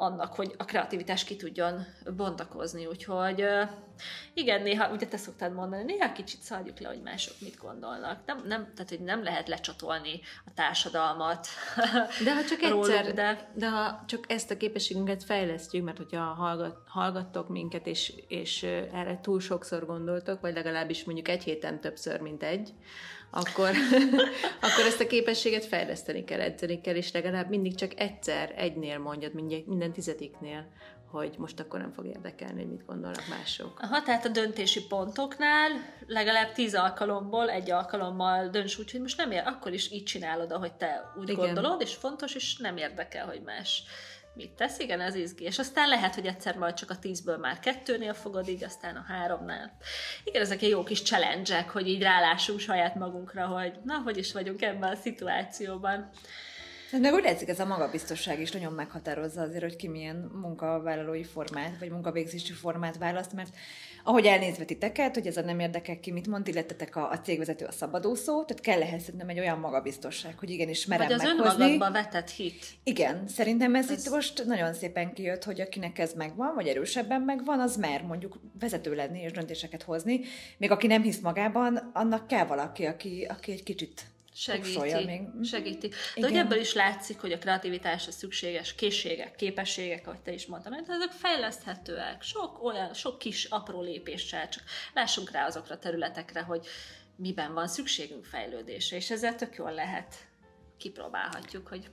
annak, 0.00 0.34
hogy 0.34 0.54
a 0.58 0.64
kreativitás 0.64 1.24
ki 1.24 1.36
tudjon 1.36 1.86
bontakozni. 2.16 2.86
Úgyhogy 2.86 3.44
igen, 4.34 4.62
néha, 4.62 4.92
ugye 4.92 5.06
te 5.06 5.16
szoktad 5.16 5.52
mondani, 5.52 5.82
néha 5.82 6.12
kicsit 6.12 6.40
szarjuk 6.40 6.78
le, 6.78 6.88
hogy 6.88 7.02
mások 7.02 7.34
mit 7.40 7.56
gondolnak. 7.56 8.18
Nem, 8.26 8.42
nem, 8.46 8.72
tehát, 8.74 8.88
hogy 8.88 9.00
nem 9.00 9.22
lehet 9.22 9.48
lecsatolni 9.48 10.20
a 10.46 10.50
társadalmat 10.54 11.46
De 12.24 12.34
ha 12.34 12.44
csak 12.44 12.60
róluk, 12.60 12.88
egyszer, 12.88 13.14
de 13.14 13.50
de 13.54 13.70
ha 13.70 14.04
csak 14.06 14.24
ezt 14.28 14.50
a 14.50 14.56
képességünket 14.56 15.24
fejlesztjük, 15.24 15.84
mert 15.84 15.96
hogyha 15.96 16.20
hallgat, 16.22 16.76
hallgattok 16.86 17.48
minket, 17.48 17.86
és, 17.86 18.12
és 18.28 18.62
erre 18.92 19.20
túl 19.22 19.40
sokszor 19.40 19.86
gondoltok, 19.86 20.40
vagy 20.40 20.54
legalábbis 20.54 21.04
mondjuk 21.04 21.28
egy 21.28 21.42
héten 21.42 21.80
többször, 21.80 22.20
mint 22.20 22.42
egy, 22.42 22.72
akkor, 23.30 23.70
akkor 24.66 24.84
ezt 24.86 25.00
a 25.00 25.06
képességet 25.06 25.64
fejleszteni 25.64 26.24
kell, 26.24 26.40
edzeni 26.40 26.80
kell, 26.80 26.94
és 26.94 27.12
legalább 27.12 27.48
mindig 27.48 27.74
csak 27.74 28.00
egyszer, 28.00 28.54
egynél 28.56 28.98
mondjad, 28.98 29.34
mindjárt, 29.34 29.66
minden 29.66 29.92
tizediknél, 29.92 30.66
hogy 31.10 31.34
most 31.38 31.60
akkor 31.60 31.80
nem 31.80 31.92
fog 31.92 32.06
érdekelni, 32.06 32.60
hogy 32.60 32.70
mit 32.70 32.86
gondolnak 32.86 33.28
mások. 33.28 33.80
Aha, 33.80 34.02
tehát 34.02 34.24
a 34.24 34.28
döntési 34.28 34.86
pontoknál 34.86 35.70
legalább 36.06 36.52
tíz 36.52 36.74
alkalomból 36.74 37.50
egy 37.50 37.70
alkalommal 37.70 38.48
dönts 38.48 38.78
úgy, 38.78 38.90
hogy 38.90 39.00
most 39.00 39.16
nem 39.16 39.30
ér, 39.30 39.42
akkor 39.44 39.72
is 39.72 39.92
így 39.92 40.04
csinálod, 40.04 40.52
ahogy 40.52 40.72
te 40.72 41.12
úgy. 41.18 41.28
Igen. 41.28 41.44
gondolod, 41.44 41.80
és 41.80 41.94
fontos, 41.94 42.34
és 42.34 42.56
nem 42.56 42.76
érdekel, 42.76 43.26
hogy 43.26 43.40
más 43.42 43.82
mit 44.40 44.50
tesz. 44.50 44.78
Igen, 44.78 45.00
ez 45.00 45.14
izgi. 45.14 45.44
És 45.44 45.58
aztán 45.58 45.88
lehet, 45.88 46.14
hogy 46.14 46.26
egyszer 46.26 46.56
majd 46.56 46.74
csak 46.74 46.90
a 46.90 46.98
tízből 46.98 47.36
már 47.36 47.58
kettőnél 47.58 48.14
fogod, 48.14 48.48
így 48.48 48.64
aztán 48.64 48.96
a 48.96 49.04
háromnál. 49.08 49.76
Igen, 50.24 50.42
ezek 50.42 50.62
egy 50.62 50.68
jó 50.68 50.82
kis 50.82 51.02
challenge 51.02 51.66
hogy 51.72 51.88
így 51.88 52.02
rálássunk 52.02 52.60
saját 52.60 52.94
magunkra, 52.94 53.46
hogy 53.46 53.72
na, 53.84 53.94
hogy 54.04 54.16
is 54.16 54.32
vagyunk 54.32 54.62
ebben 54.62 54.90
a 54.90 54.94
szituációban. 54.94 56.10
Meg 56.98 57.12
úgy 57.14 57.22
látszik, 57.22 57.48
ez 57.48 57.60
a 57.60 57.66
magabiztosság 57.66 58.40
is 58.40 58.50
nagyon 58.50 58.72
meghatározza 58.72 59.40
azért, 59.42 59.62
hogy 59.62 59.76
ki 59.76 59.88
milyen 59.88 60.30
munkavállalói 60.42 61.24
formát, 61.24 61.78
vagy 61.78 61.90
munkavégzési 61.90 62.52
formát 62.52 62.98
választ, 62.98 63.32
mert 63.32 63.54
ahogy 64.04 64.26
elnézve 64.26 64.64
titeket, 64.64 65.14
hogy 65.14 65.26
ez 65.26 65.36
a 65.36 65.40
nem 65.40 65.58
érdekel 65.60 66.00
ki, 66.00 66.10
mit 66.12 66.26
mond, 66.26 66.48
illetetek 66.48 66.96
a, 66.96 67.10
a 67.10 67.20
cégvezető 67.20 67.64
a 67.64 67.72
szabadúszó, 67.72 68.44
tehát 68.44 68.62
kell 68.62 68.82
ehhez 68.82 69.02
szerintem 69.02 69.28
egy 69.28 69.38
olyan 69.38 69.58
magabiztosság, 69.58 70.38
hogy 70.38 70.50
igenis 70.50 70.86
merem 70.86 71.06
Vagy 71.06 71.16
az 71.16 71.22
meghozni. 71.22 71.62
önmagadba 71.64 71.90
vetett 71.90 72.30
hit. 72.30 72.64
Igen, 72.84 73.28
szerintem 73.28 73.74
ez, 73.74 73.90
Ez- 73.90 74.04
itt 74.06 74.12
most 74.12 74.44
nagyon 74.46 74.74
szépen 74.74 75.12
kijött, 75.12 75.44
hogy 75.44 75.60
akinek 75.60 75.98
ez 75.98 76.12
megvan, 76.12 76.54
vagy 76.54 76.66
erősebben 76.66 77.20
megvan, 77.20 77.60
az 77.60 77.76
mer 77.76 78.02
mondjuk 78.02 78.38
vezető 78.60 78.94
lenni 78.94 79.20
és 79.20 79.32
döntéseket 79.32 79.82
hozni. 79.82 80.20
Még 80.58 80.70
aki 80.70 80.86
nem 80.86 81.02
hisz 81.02 81.20
magában, 81.20 81.90
annak 81.94 82.26
kell 82.26 82.44
valaki, 82.44 82.84
aki, 82.84 83.26
aki 83.28 83.52
egy 83.52 83.62
kicsit 83.62 84.02
Segíti, 84.40 85.04
még. 85.04 85.20
Mhm. 85.20 85.42
segíti. 85.42 85.88
De 85.88 85.96
Igen. 86.14 86.30
hogy 86.30 86.38
ebből 86.38 86.58
is 86.58 86.74
látszik, 86.74 87.20
hogy 87.20 87.32
a 87.32 87.38
kreativitásra 87.38 88.12
szükséges 88.12 88.74
készségek, 88.74 89.34
képességek, 89.34 90.06
ahogy 90.06 90.20
te 90.20 90.32
is 90.32 90.46
mondtad, 90.46 90.72
mert 90.72 90.88
ezek 90.88 91.10
fejleszthetőek. 91.10 92.22
Sok 92.22 92.62
olyan, 92.62 92.94
sok 92.94 93.18
kis 93.18 93.44
apró 93.44 93.82
lépéssel, 93.82 94.48
csak 94.48 94.62
lássunk 94.94 95.30
rá 95.30 95.46
azokra 95.46 95.74
a 95.74 95.78
területekre, 95.78 96.40
hogy 96.40 96.66
miben 97.16 97.54
van 97.54 97.68
szükségünk 97.68 98.24
fejlődésre, 98.24 98.96
és 98.96 99.10
ezzel 99.10 99.34
tök 99.34 99.56
jól 99.56 99.72
lehet 99.72 100.14
kipróbálhatjuk, 100.76 101.68
hogy 101.68 101.90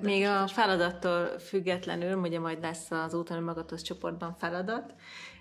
Még 0.00 0.24
a 0.24 0.46
feladattól 0.46 1.38
függetlenül, 1.38 2.18
ugye 2.18 2.38
majd 2.38 2.60
lesz 2.60 2.90
az 2.90 3.14
úton 3.14 3.42
magadhoz 3.42 3.82
csoportban 3.82 4.36
feladat, 4.38 4.94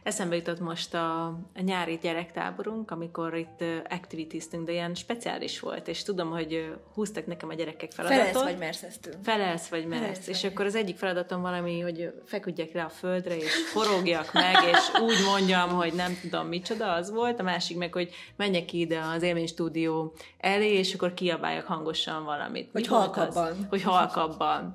eszembe 0.04 0.36
jutott 0.36 0.60
most 0.60 0.94
a, 0.94 1.26
a 1.56 1.62
nyári 1.62 2.00
gyerektáborunk, 2.02 2.92
amikor 2.92 3.38
itt 3.38 3.62
ö, 3.62 3.78
activitieztünk, 3.90 4.66
de 4.66 4.72
ilyen 4.72 4.96
speciális 4.96 5.60
volt, 5.60 5.88
és 5.88 6.04
tudom, 6.04 6.30
hogy 6.30 6.74
húztak 6.94 7.26
nekem 7.26 7.50
a 7.50 7.54
gyerekek 7.54 7.92
feladatot. 7.92 8.26
felelsz 8.26 8.44
vagy 8.44 8.58
mersz 8.58 8.84
ezt 8.84 9.18
Felelsz 9.24 9.68
vagy 9.68 9.88
mersz. 9.88 10.02
Felelsz 10.02 10.28
és 10.28 10.42
vagy 10.42 10.52
akkor 10.52 10.66
az 10.66 10.76
egyik 10.76 10.98
feladatom 10.98 11.42
valami, 11.42 11.80
hogy 11.80 12.14
feküdjek 12.26 12.74
le 12.74 12.84
a 12.84 12.90
földre, 12.90 13.38
és 13.38 13.54
forogjak 13.72 14.34
meg, 14.34 14.56
és 14.72 15.00
úgy 15.02 15.26
mondjam, 15.26 15.70
hogy 15.70 15.94
nem 15.94 16.18
tudom 16.22 16.48
micsoda 16.48 16.92
az 16.92 17.12
volt. 17.12 17.40
A 17.40 17.44
másik 17.44 17.78
meg, 17.78 17.94
hogy 17.94 18.10
menjek 18.36 18.74
ide 18.74 19.00
az 19.00 19.22
élménystúdió 19.22 20.14
elé, 20.38 20.74
és 20.78 20.94
akkor 20.94 21.14
kiabáljak 21.14 21.66
hangosan 21.66 22.24
valamit. 22.24 22.70
Hogy 22.72 22.82
Mi 22.82 22.88
volt 22.88 23.10
az? 23.10 23.16
halkabban. 23.16 23.68
Hogy 23.70 23.82
halkabban. 23.82 24.74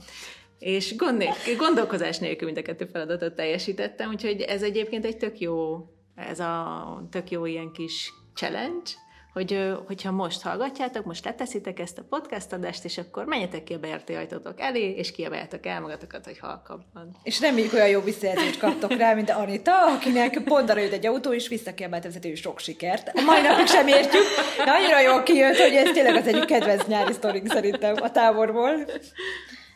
És 0.59 0.97
gond, 0.97 1.25
gondolkozás 1.59 2.19
nélkül 2.19 2.47
mind 2.47 2.59
a 2.59 2.63
kettő 2.63 2.85
feladatot 2.93 3.35
teljesítettem, 3.35 4.11
úgyhogy 4.11 4.41
ez 4.41 4.63
egyébként 4.63 5.05
egy 5.05 5.17
tök 5.17 5.39
jó, 5.39 5.87
ez 6.15 6.41
a 6.41 7.07
tök 7.11 7.31
jó 7.31 7.45
ilyen 7.47 7.73
kis 7.73 8.13
challenge, 8.35 8.91
hogy 9.35 9.75
hogyha 9.87 10.11
most 10.11 10.43
hallgatjátok, 10.43 11.05
most 11.05 11.25
leteszitek 11.25 11.79
ezt 11.79 11.99
a 11.99 12.05
podcast 12.09 12.53
adást, 12.53 12.85
és 12.85 12.99
akkor 12.99 13.25
menjetek 13.25 13.65
ki 13.65 13.75
a 13.75 13.79
bejárti 13.79 14.15
ajtótok 14.15 14.61
elé, 14.61 14.91
és 14.91 15.13
kiabáljátok 15.13 15.67
el 15.67 15.81
magatokat, 15.81 16.25
hogy 16.25 16.39
halkabban. 16.39 17.17
És 17.23 17.41
reméljük 17.41 17.73
olyan 17.73 17.89
jó 17.89 18.01
visszajelzést 18.01 18.59
kaptok 18.59 18.97
rá, 18.97 19.15
mint 19.15 19.31
Anita, 19.31 19.87
akinek 19.95 20.43
pont 20.45 20.71
arra 20.71 20.81
jött 20.81 20.93
egy 20.93 21.07
autó, 21.07 21.33
és 21.33 21.49
visszakiabált 21.49 22.05
vezető 22.05 22.35
sok 22.35 22.59
sikert. 22.59 23.11
A 23.15 23.21
mai 23.21 23.41
napig 23.41 23.67
sem 23.67 23.87
értjük, 23.87 24.23
de 24.65 24.71
annyira 24.71 25.01
jól 25.01 25.23
kijött, 25.23 25.57
hogy 25.57 25.75
ez 25.75 25.91
tényleg 25.93 26.15
az 26.15 26.27
egyik 26.27 26.45
kedvenc 26.45 26.87
nyári 26.87 27.13
sztoring 27.13 27.47
szerintem 27.47 27.95
a 28.01 28.11
táborból. 28.11 28.87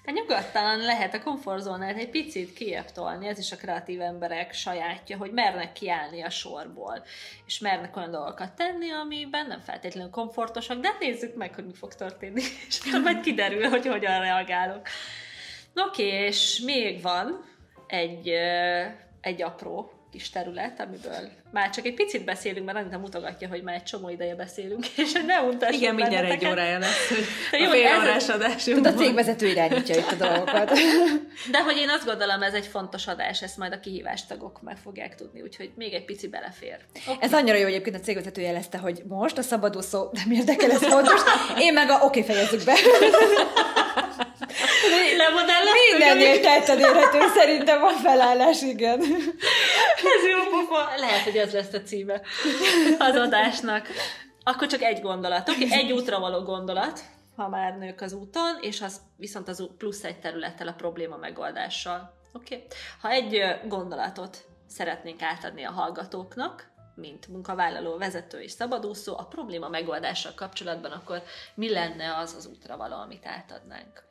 Hát 0.08 0.16
nyugodtan 0.16 0.78
lehet 0.78 1.14
a 1.14 1.22
komfortzónát 1.22 1.96
egy 1.96 2.10
picit 2.10 2.52
kiebb 2.52 2.92
tolni, 2.92 3.26
ez 3.26 3.38
is 3.38 3.52
a 3.52 3.56
kreatív 3.56 4.00
emberek 4.00 4.52
sajátja, 4.52 5.16
hogy 5.16 5.32
mernek 5.32 5.72
kiállni 5.72 6.22
a 6.22 6.30
sorból, 6.30 7.04
és 7.46 7.58
mernek 7.58 7.96
olyan 7.96 8.10
dolgokat 8.10 8.52
tenni, 8.52 8.90
amiben 8.90 9.46
nem 9.46 9.60
feltétlenül 9.60 10.10
komfortosak, 10.10 10.80
de 10.80 10.96
nézzük 11.00 11.34
meg, 11.34 11.54
hogy 11.54 11.66
mi 11.66 11.74
fog 11.74 11.94
történni, 11.94 12.42
és 12.68 12.80
akkor 12.86 13.00
majd 13.00 13.20
kiderül, 13.20 13.68
hogy 13.68 13.86
hogyan 13.86 14.20
reagálok. 14.20 14.86
Oké, 15.74 16.06
okay, 16.06 16.18
és 16.18 16.60
még 16.60 17.02
van 17.02 17.44
egy, 17.86 18.28
egy 19.20 19.42
apró 19.42 19.97
kis 20.18 20.30
terület, 20.30 20.80
amiből 20.80 21.30
már 21.52 21.70
csak 21.70 21.86
egy 21.86 21.94
picit 21.94 22.24
beszélünk, 22.24 22.66
mert 22.66 22.78
Anita 22.78 22.98
mutogatja, 22.98 23.48
hogy 23.48 23.62
már 23.62 23.74
egy 23.74 23.82
csomó 23.82 24.08
ideje 24.08 24.34
beszélünk, 24.34 24.86
és 25.04 25.12
ne 25.12 25.40
untassuk 25.40 25.80
Igen, 25.80 25.94
mindjárt 25.94 26.30
egy 26.30 26.46
órája 26.46 26.78
lesz, 26.78 27.08
hogy 27.08 27.26
a 27.60 27.62
jó, 27.62 27.70
fél 27.70 28.00
órás 28.00 28.28
adásunk. 28.28 28.86
a 28.86 28.92
cégvezető 28.92 29.46
irányítja 29.46 29.96
itt 29.96 30.10
a 30.10 30.14
dolgokat. 30.14 30.70
De 31.52 31.62
hogy 31.62 31.76
én 31.76 31.88
azt 31.88 32.04
gondolom, 32.04 32.42
ez 32.42 32.52
egy 32.52 32.66
fontos 32.66 33.06
adás, 33.06 33.42
ezt 33.42 33.56
majd 33.56 33.72
a 33.72 33.80
kihívástagok 33.80 34.62
meg 34.62 34.76
fogják 34.76 35.14
tudni, 35.14 35.42
úgyhogy 35.42 35.70
még 35.74 35.92
egy 35.92 36.04
pici 36.04 36.28
belefér. 36.28 36.76
Okay. 37.06 37.16
Ez 37.20 37.32
annyira 37.32 37.56
jó, 37.56 37.66
egyébként 37.66 37.96
a 37.96 38.00
cégvezető 38.00 38.40
jelezte, 38.40 38.78
hogy 38.78 39.02
most 39.08 39.38
a 39.38 39.42
szabadúszó 39.42 40.08
nem 40.24 40.30
érdekel, 40.30 40.70
ez 40.70 40.84
fontos. 40.84 41.20
Én 41.58 41.72
meg 41.72 41.90
a 41.90 41.94
oké, 41.94 42.04
okay, 42.04 42.22
fejezzük 42.22 42.64
be. 42.64 42.74
Mindennél 45.90 46.40
tetten 46.40 46.78
érhető 46.78 47.18
szerintem 47.34 47.82
a 47.82 47.90
felállás, 47.90 48.62
igen. 48.62 49.00
Ez 49.96 50.28
jó 50.30 50.50
pofa. 50.50 50.96
Lehet, 50.96 51.22
hogy 51.22 51.36
ez 51.36 51.52
lesz 51.52 51.72
a 51.72 51.82
címe 51.82 52.22
az 52.98 53.16
adásnak. 53.16 53.86
Akkor 54.44 54.66
csak 54.66 54.82
egy 54.82 55.00
gondolat. 55.00 55.48
Oké, 55.48 55.66
egy 55.70 55.92
útra 55.92 56.20
való 56.20 56.42
gondolat, 56.42 57.00
ha 57.36 57.48
már 57.48 57.78
nők 57.78 58.00
az 58.00 58.12
úton, 58.12 58.58
és 58.60 58.80
az 58.80 59.00
viszont 59.16 59.48
az 59.48 59.68
plusz 59.78 60.04
egy 60.04 60.20
területtel 60.20 60.68
a 60.68 60.72
probléma 60.72 61.16
megoldással. 61.16 62.14
Oké? 62.32 62.54
Okay. 62.54 62.66
Ha 63.00 63.10
egy 63.10 63.58
gondolatot 63.68 64.44
szeretnénk 64.66 65.22
átadni 65.22 65.64
a 65.64 65.70
hallgatóknak, 65.70 66.70
mint 66.94 67.28
munkavállaló, 67.28 67.96
vezető 67.96 68.40
és 68.40 68.50
szabadúszó, 68.50 69.18
a 69.18 69.24
probléma 69.24 69.68
megoldással 69.68 70.32
kapcsolatban, 70.34 70.90
akkor 70.90 71.22
mi 71.54 71.70
lenne 71.70 72.16
az 72.16 72.34
az 72.34 72.46
útra 72.46 72.76
való, 72.76 72.96
amit 72.96 73.26
átadnánk? 73.26 74.06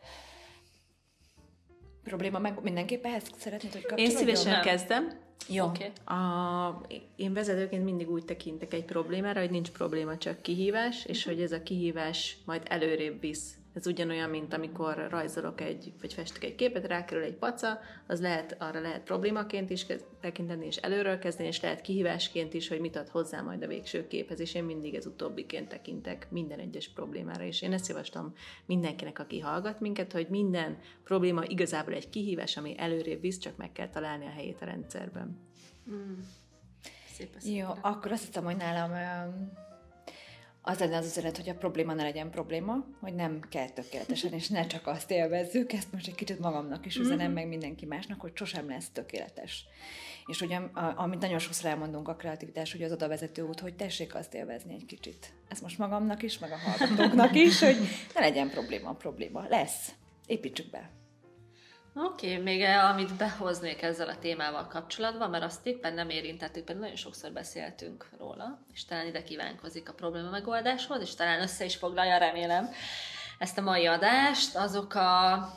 probléma, 2.07 2.39
meg 2.39 2.61
mindenképp 2.61 3.05
ehhez 3.05 3.23
szeretnéd, 3.37 3.71
hogy 3.71 3.81
kapcsolódjon? 3.81 4.11
Én 4.11 4.17
szívesen 4.17 4.51
Nem. 4.51 4.61
kezdem. 4.61 5.26
Jó. 5.47 5.65
Okay. 5.65 5.91
A, 6.17 6.81
én 7.15 7.33
vezetőként 7.33 7.83
mindig 7.83 8.09
úgy 8.09 8.25
tekintek 8.25 8.73
egy 8.73 8.85
problémára, 8.85 9.39
hogy 9.39 9.49
nincs 9.49 9.69
probléma, 9.69 10.17
csak 10.17 10.41
kihívás, 10.41 11.05
és 11.05 11.17
uh-huh. 11.17 11.33
hogy 11.33 11.43
ez 11.43 11.51
a 11.51 11.63
kihívás 11.63 12.37
majd 12.45 12.61
előrébb 12.65 13.19
visz 13.19 13.57
ez 13.77 13.87
ugyanolyan, 13.87 14.29
mint 14.29 14.53
amikor 14.53 15.07
rajzolok 15.09 15.61
egy, 15.61 15.93
vagy 16.01 16.13
festek 16.13 16.43
egy 16.43 16.55
képet, 16.55 16.87
rákerül 16.87 17.23
egy 17.23 17.35
paca, 17.35 17.79
az 18.07 18.21
lehet, 18.21 18.55
arra 18.59 18.81
lehet 18.81 19.03
problémaként 19.03 19.69
is 19.69 19.85
tekinteni, 20.21 20.65
és 20.65 20.75
előről 20.75 21.19
kezdeni, 21.19 21.47
és 21.47 21.61
lehet 21.61 21.81
kihívásként 21.81 22.53
is, 22.53 22.67
hogy 22.67 22.79
mit 22.79 22.95
ad 22.95 23.07
hozzá 23.07 23.41
majd 23.41 23.63
a 23.63 23.67
végső 23.67 24.07
képhez, 24.07 24.39
és 24.39 24.53
én 24.53 24.63
mindig 24.63 24.95
ez 24.95 25.05
utóbbiként 25.05 25.67
tekintek 25.67 26.27
minden 26.31 26.59
egyes 26.59 26.89
problémára, 26.89 27.43
és 27.43 27.61
én 27.61 27.73
ezt 27.73 27.87
javaslom 27.87 28.33
mindenkinek, 28.65 29.19
aki 29.19 29.39
hallgat 29.39 29.79
minket, 29.79 30.11
hogy 30.11 30.27
minden 30.29 30.77
probléma 31.03 31.43
igazából 31.45 31.93
egy 31.93 32.09
kihívás, 32.09 32.57
ami 32.57 32.75
előrébb 32.77 33.21
visz, 33.21 33.37
csak 33.37 33.57
meg 33.57 33.71
kell 33.71 33.89
találni 33.89 34.25
a 34.25 34.29
helyét 34.29 34.61
a 34.61 34.65
rendszerben. 34.65 35.39
Mm. 35.91 36.19
Szép 37.13 37.35
Jó, 37.43 37.67
akkor 37.81 38.11
azt 38.11 38.25
hiszem, 38.25 38.43
hogy 38.43 38.57
nálam 38.57 38.91
az 40.67 40.79
lenne 40.79 40.97
az 40.97 41.05
üzenet, 41.05 41.37
hogy 41.37 41.49
a 41.49 41.55
probléma 41.55 41.93
ne 41.93 42.03
legyen 42.03 42.29
probléma, 42.29 42.85
hogy 42.99 43.13
nem 43.13 43.39
kell 43.49 43.69
tökéletesen, 43.69 44.33
és 44.33 44.47
ne 44.47 44.67
csak 44.67 44.87
azt 44.87 45.11
élvezzük, 45.11 45.73
ezt 45.73 45.91
most 45.91 46.07
egy 46.07 46.15
kicsit 46.15 46.39
magamnak 46.39 46.85
is 46.85 46.95
üzenem, 46.95 47.25
mm-hmm. 47.25 47.33
meg 47.33 47.47
mindenki 47.47 47.85
másnak, 47.85 48.21
hogy 48.21 48.31
sosem 48.33 48.69
lesz 48.69 48.89
tökéletes. 48.93 49.65
És 50.25 50.41
ugye, 50.41 50.59
amit 50.95 51.19
nagyon 51.19 51.39
sokszor 51.39 51.69
elmondunk 51.69 52.07
a 52.07 52.15
kreativitás, 52.15 52.71
hogy 52.71 52.83
az 52.83 52.91
oda 52.91 53.07
vezető 53.07 53.41
út, 53.41 53.59
hogy 53.59 53.75
tessék 53.75 54.15
azt 54.15 54.33
élvezni 54.33 54.73
egy 54.73 54.85
kicsit. 54.85 55.33
Ez 55.47 55.59
most 55.59 55.77
magamnak 55.77 56.23
is, 56.23 56.39
meg 56.39 56.51
a 56.51 56.57
hallgatóknak 56.57 57.35
is, 57.35 57.59
hogy 57.59 57.77
ne 58.13 58.19
legyen 58.19 58.49
probléma, 58.49 58.93
probléma. 58.93 59.45
Lesz. 59.49 59.91
Építsük 60.25 60.69
be. 60.69 60.96
Oké, 61.99 62.31
okay, 62.31 62.43
még 62.43 62.61
e, 62.61 62.83
amit 62.83 63.15
behoznék 63.15 63.81
ezzel 63.81 64.09
a 64.09 64.19
témával 64.19 64.67
kapcsolatban, 64.67 65.29
mert 65.29 65.43
azt 65.43 65.65
éppen 65.65 65.93
nem 65.93 66.09
érintettük, 66.09 66.63
pedig 66.63 66.81
nagyon 66.81 66.95
sokszor 66.95 67.31
beszéltünk 67.31 68.09
róla, 68.17 68.59
és 68.73 68.85
talán 68.85 69.07
ide 69.07 69.23
kívánkozik 69.23 69.89
a 69.89 69.93
probléma 69.93 70.29
megoldáshoz, 70.29 71.01
és 71.01 71.15
talán 71.15 71.41
össze 71.41 71.65
is 71.65 71.75
foglalja, 71.75 72.17
remélem, 72.17 72.69
ezt 73.37 73.57
a 73.57 73.61
mai 73.61 73.85
adást, 73.85 74.55
azok 74.55 74.93
a 74.93 75.49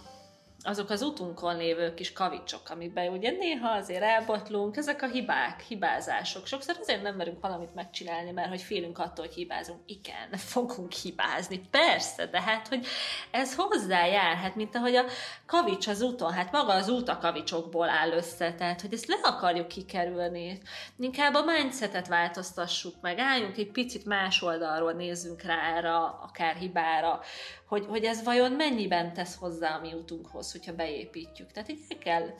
azok 0.62 0.90
az 0.90 1.02
utunkon 1.02 1.56
lévő 1.56 1.94
kis 1.94 2.12
kavicsok, 2.12 2.70
amiben 2.70 3.12
ugye 3.12 3.30
néha 3.30 3.70
azért 3.70 4.02
elbotlunk, 4.02 4.76
ezek 4.76 5.02
a 5.02 5.06
hibák, 5.06 5.60
hibázások. 5.60 6.46
Sokszor 6.46 6.76
azért 6.80 7.02
nem 7.02 7.14
merünk 7.14 7.40
valamit 7.40 7.74
megcsinálni, 7.74 8.30
mert 8.30 8.48
hogy 8.48 8.62
félünk 8.62 8.98
attól, 8.98 9.24
hogy 9.26 9.34
hibázunk. 9.34 9.80
Igen, 9.86 10.30
fogunk 10.36 10.92
hibázni, 10.92 11.60
persze, 11.70 12.26
de 12.26 12.42
hát, 12.42 12.68
hogy 12.68 12.86
ez 13.30 13.54
hozzájár, 13.54 14.36
hát 14.36 14.56
mint 14.56 14.74
ahogy 14.74 14.94
a 14.94 15.04
kavics 15.46 15.86
az 15.86 16.02
úton, 16.02 16.32
hát 16.32 16.52
maga 16.52 16.72
az 16.72 16.88
út 16.88 17.08
a 17.08 17.18
kavicsokból 17.18 17.88
áll 17.88 18.10
össze, 18.10 18.54
tehát 18.54 18.80
hogy 18.80 18.92
ezt 18.92 19.06
le 19.06 19.16
akarjuk 19.22 19.68
kikerülni. 19.68 20.60
Inkább 20.98 21.34
a 21.34 21.44
mindsetet 21.44 22.08
változtassuk 22.08 22.94
meg, 23.00 23.18
álljunk 23.18 23.56
egy 23.56 23.70
picit 23.70 24.04
más 24.04 24.42
oldalról, 24.42 24.92
nézzünk 24.92 25.42
rá 25.42 25.76
erre, 25.76 25.94
akár 25.96 26.56
hibára, 26.56 27.20
hogy, 27.66 27.86
hogy 27.88 28.04
ez 28.04 28.22
vajon 28.24 28.52
mennyiben 28.52 29.12
tesz 29.12 29.36
hozzá 29.36 29.76
a 29.76 29.80
mi 29.80 29.92
utunkhoz, 29.92 30.49
hogyha 30.52 30.74
beépítjük. 30.74 31.52
Tehát 31.52 31.70
így 31.70 31.98
kell 31.98 32.34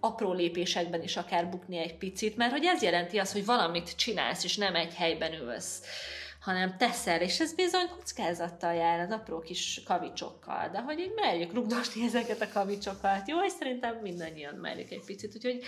apró 0.00 0.32
lépésekben 0.32 1.02
is 1.02 1.16
akár 1.16 1.48
bukni 1.48 1.78
egy 1.78 1.96
picit, 1.96 2.36
mert 2.36 2.52
hogy 2.52 2.64
ez 2.64 2.82
jelenti 2.82 3.18
azt, 3.18 3.32
hogy 3.32 3.44
valamit 3.44 3.96
csinálsz, 3.96 4.44
és 4.44 4.56
nem 4.56 4.74
egy 4.74 4.94
helyben 4.94 5.32
ülsz 5.32 5.82
hanem 6.40 6.76
teszel, 6.76 7.20
és 7.20 7.40
ez 7.40 7.54
bizony 7.54 7.88
kockázattal 7.88 8.74
jár 8.74 9.00
az 9.00 9.10
apró 9.10 9.40
kis 9.40 9.82
kavicsokkal, 9.84 10.68
de 10.68 10.80
hogy 10.80 10.98
így 10.98 11.12
merjük 11.14 11.52
rugdosni 11.52 12.04
ezeket 12.06 12.40
a 12.40 12.52
kavicsokat, 12.52 13.28
jó, 13.28 13.44
és 13.44 13.52
szerintem 13.52 13.96
mindannyian 13.96 14.54
merjük 14.54 14.90
egy 14.90 15.04
picit, 15.04 15.34
úgyhogy 15.34 15.62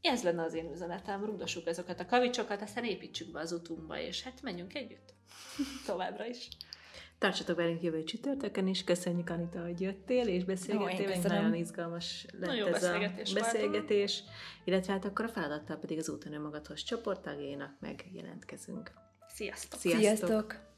ez 0.00 0.22
lenne 0.22 0.42
az 0.42 0.54
én 0.54 0.70
üzenetem, 0.72 1.24
rugdossuk 1.24 1.66
ezeket 1.66 2.00
a 2.00 2.06
kavicsokat, 2.06 2.62
aztán 2.62 2.84
építsük 2.84 3.32
be 3.32 3.40
az 3.40 3.52
utunkba, 3.52 3.98
és 3.98 4.22
hát 4.22 4.42
menjünk 4.42 4.74
együtt. 4.74 5.14
Továbbra 5.86 6.26
is. 6.26 6.48
Tartsatok 7.18 7.56
velünk 7.56 7.82
jövő 7.82 8.04
csütörtökön 8.04 8.66
is. 8.66 8.84
Köszönjük, 8.84 9.30
Anita, 9.30 9.62
hogy 9.62 9.80
jöttél, 9.80 10.26
és 10.26 10.44
beszélgettél. 10.44 11.10
Jó, 11.10 11.22
nagyon 11.22 11.54
izgalmas 11.54 12.26
lett 12.32 12.48
Nagyon 12.50 12.74
ez 12.74 12.80
beszélgetés 12.80 13.30
a 13.30 13.34
beszélgetés. 13.34 14.22
Illetve 14.64 14.92
hát 14.92 15.04
akkor 15.04 15.24
a 15.24 15.28
feladattal 15.28 15.76
pedig 15.76 15.98
az 15.98 16.08
úton 16.08 16.32
önmagadhoz 16.32 16.82
csoporttagjainak 16.82 17.74
meg 17.80 18.04
jelentkezünk. 18.12 18.90
Sziasztok! 19.28 19.80
Sziasztok! 19.80 20.28
Sziasztok. 20.28 20.73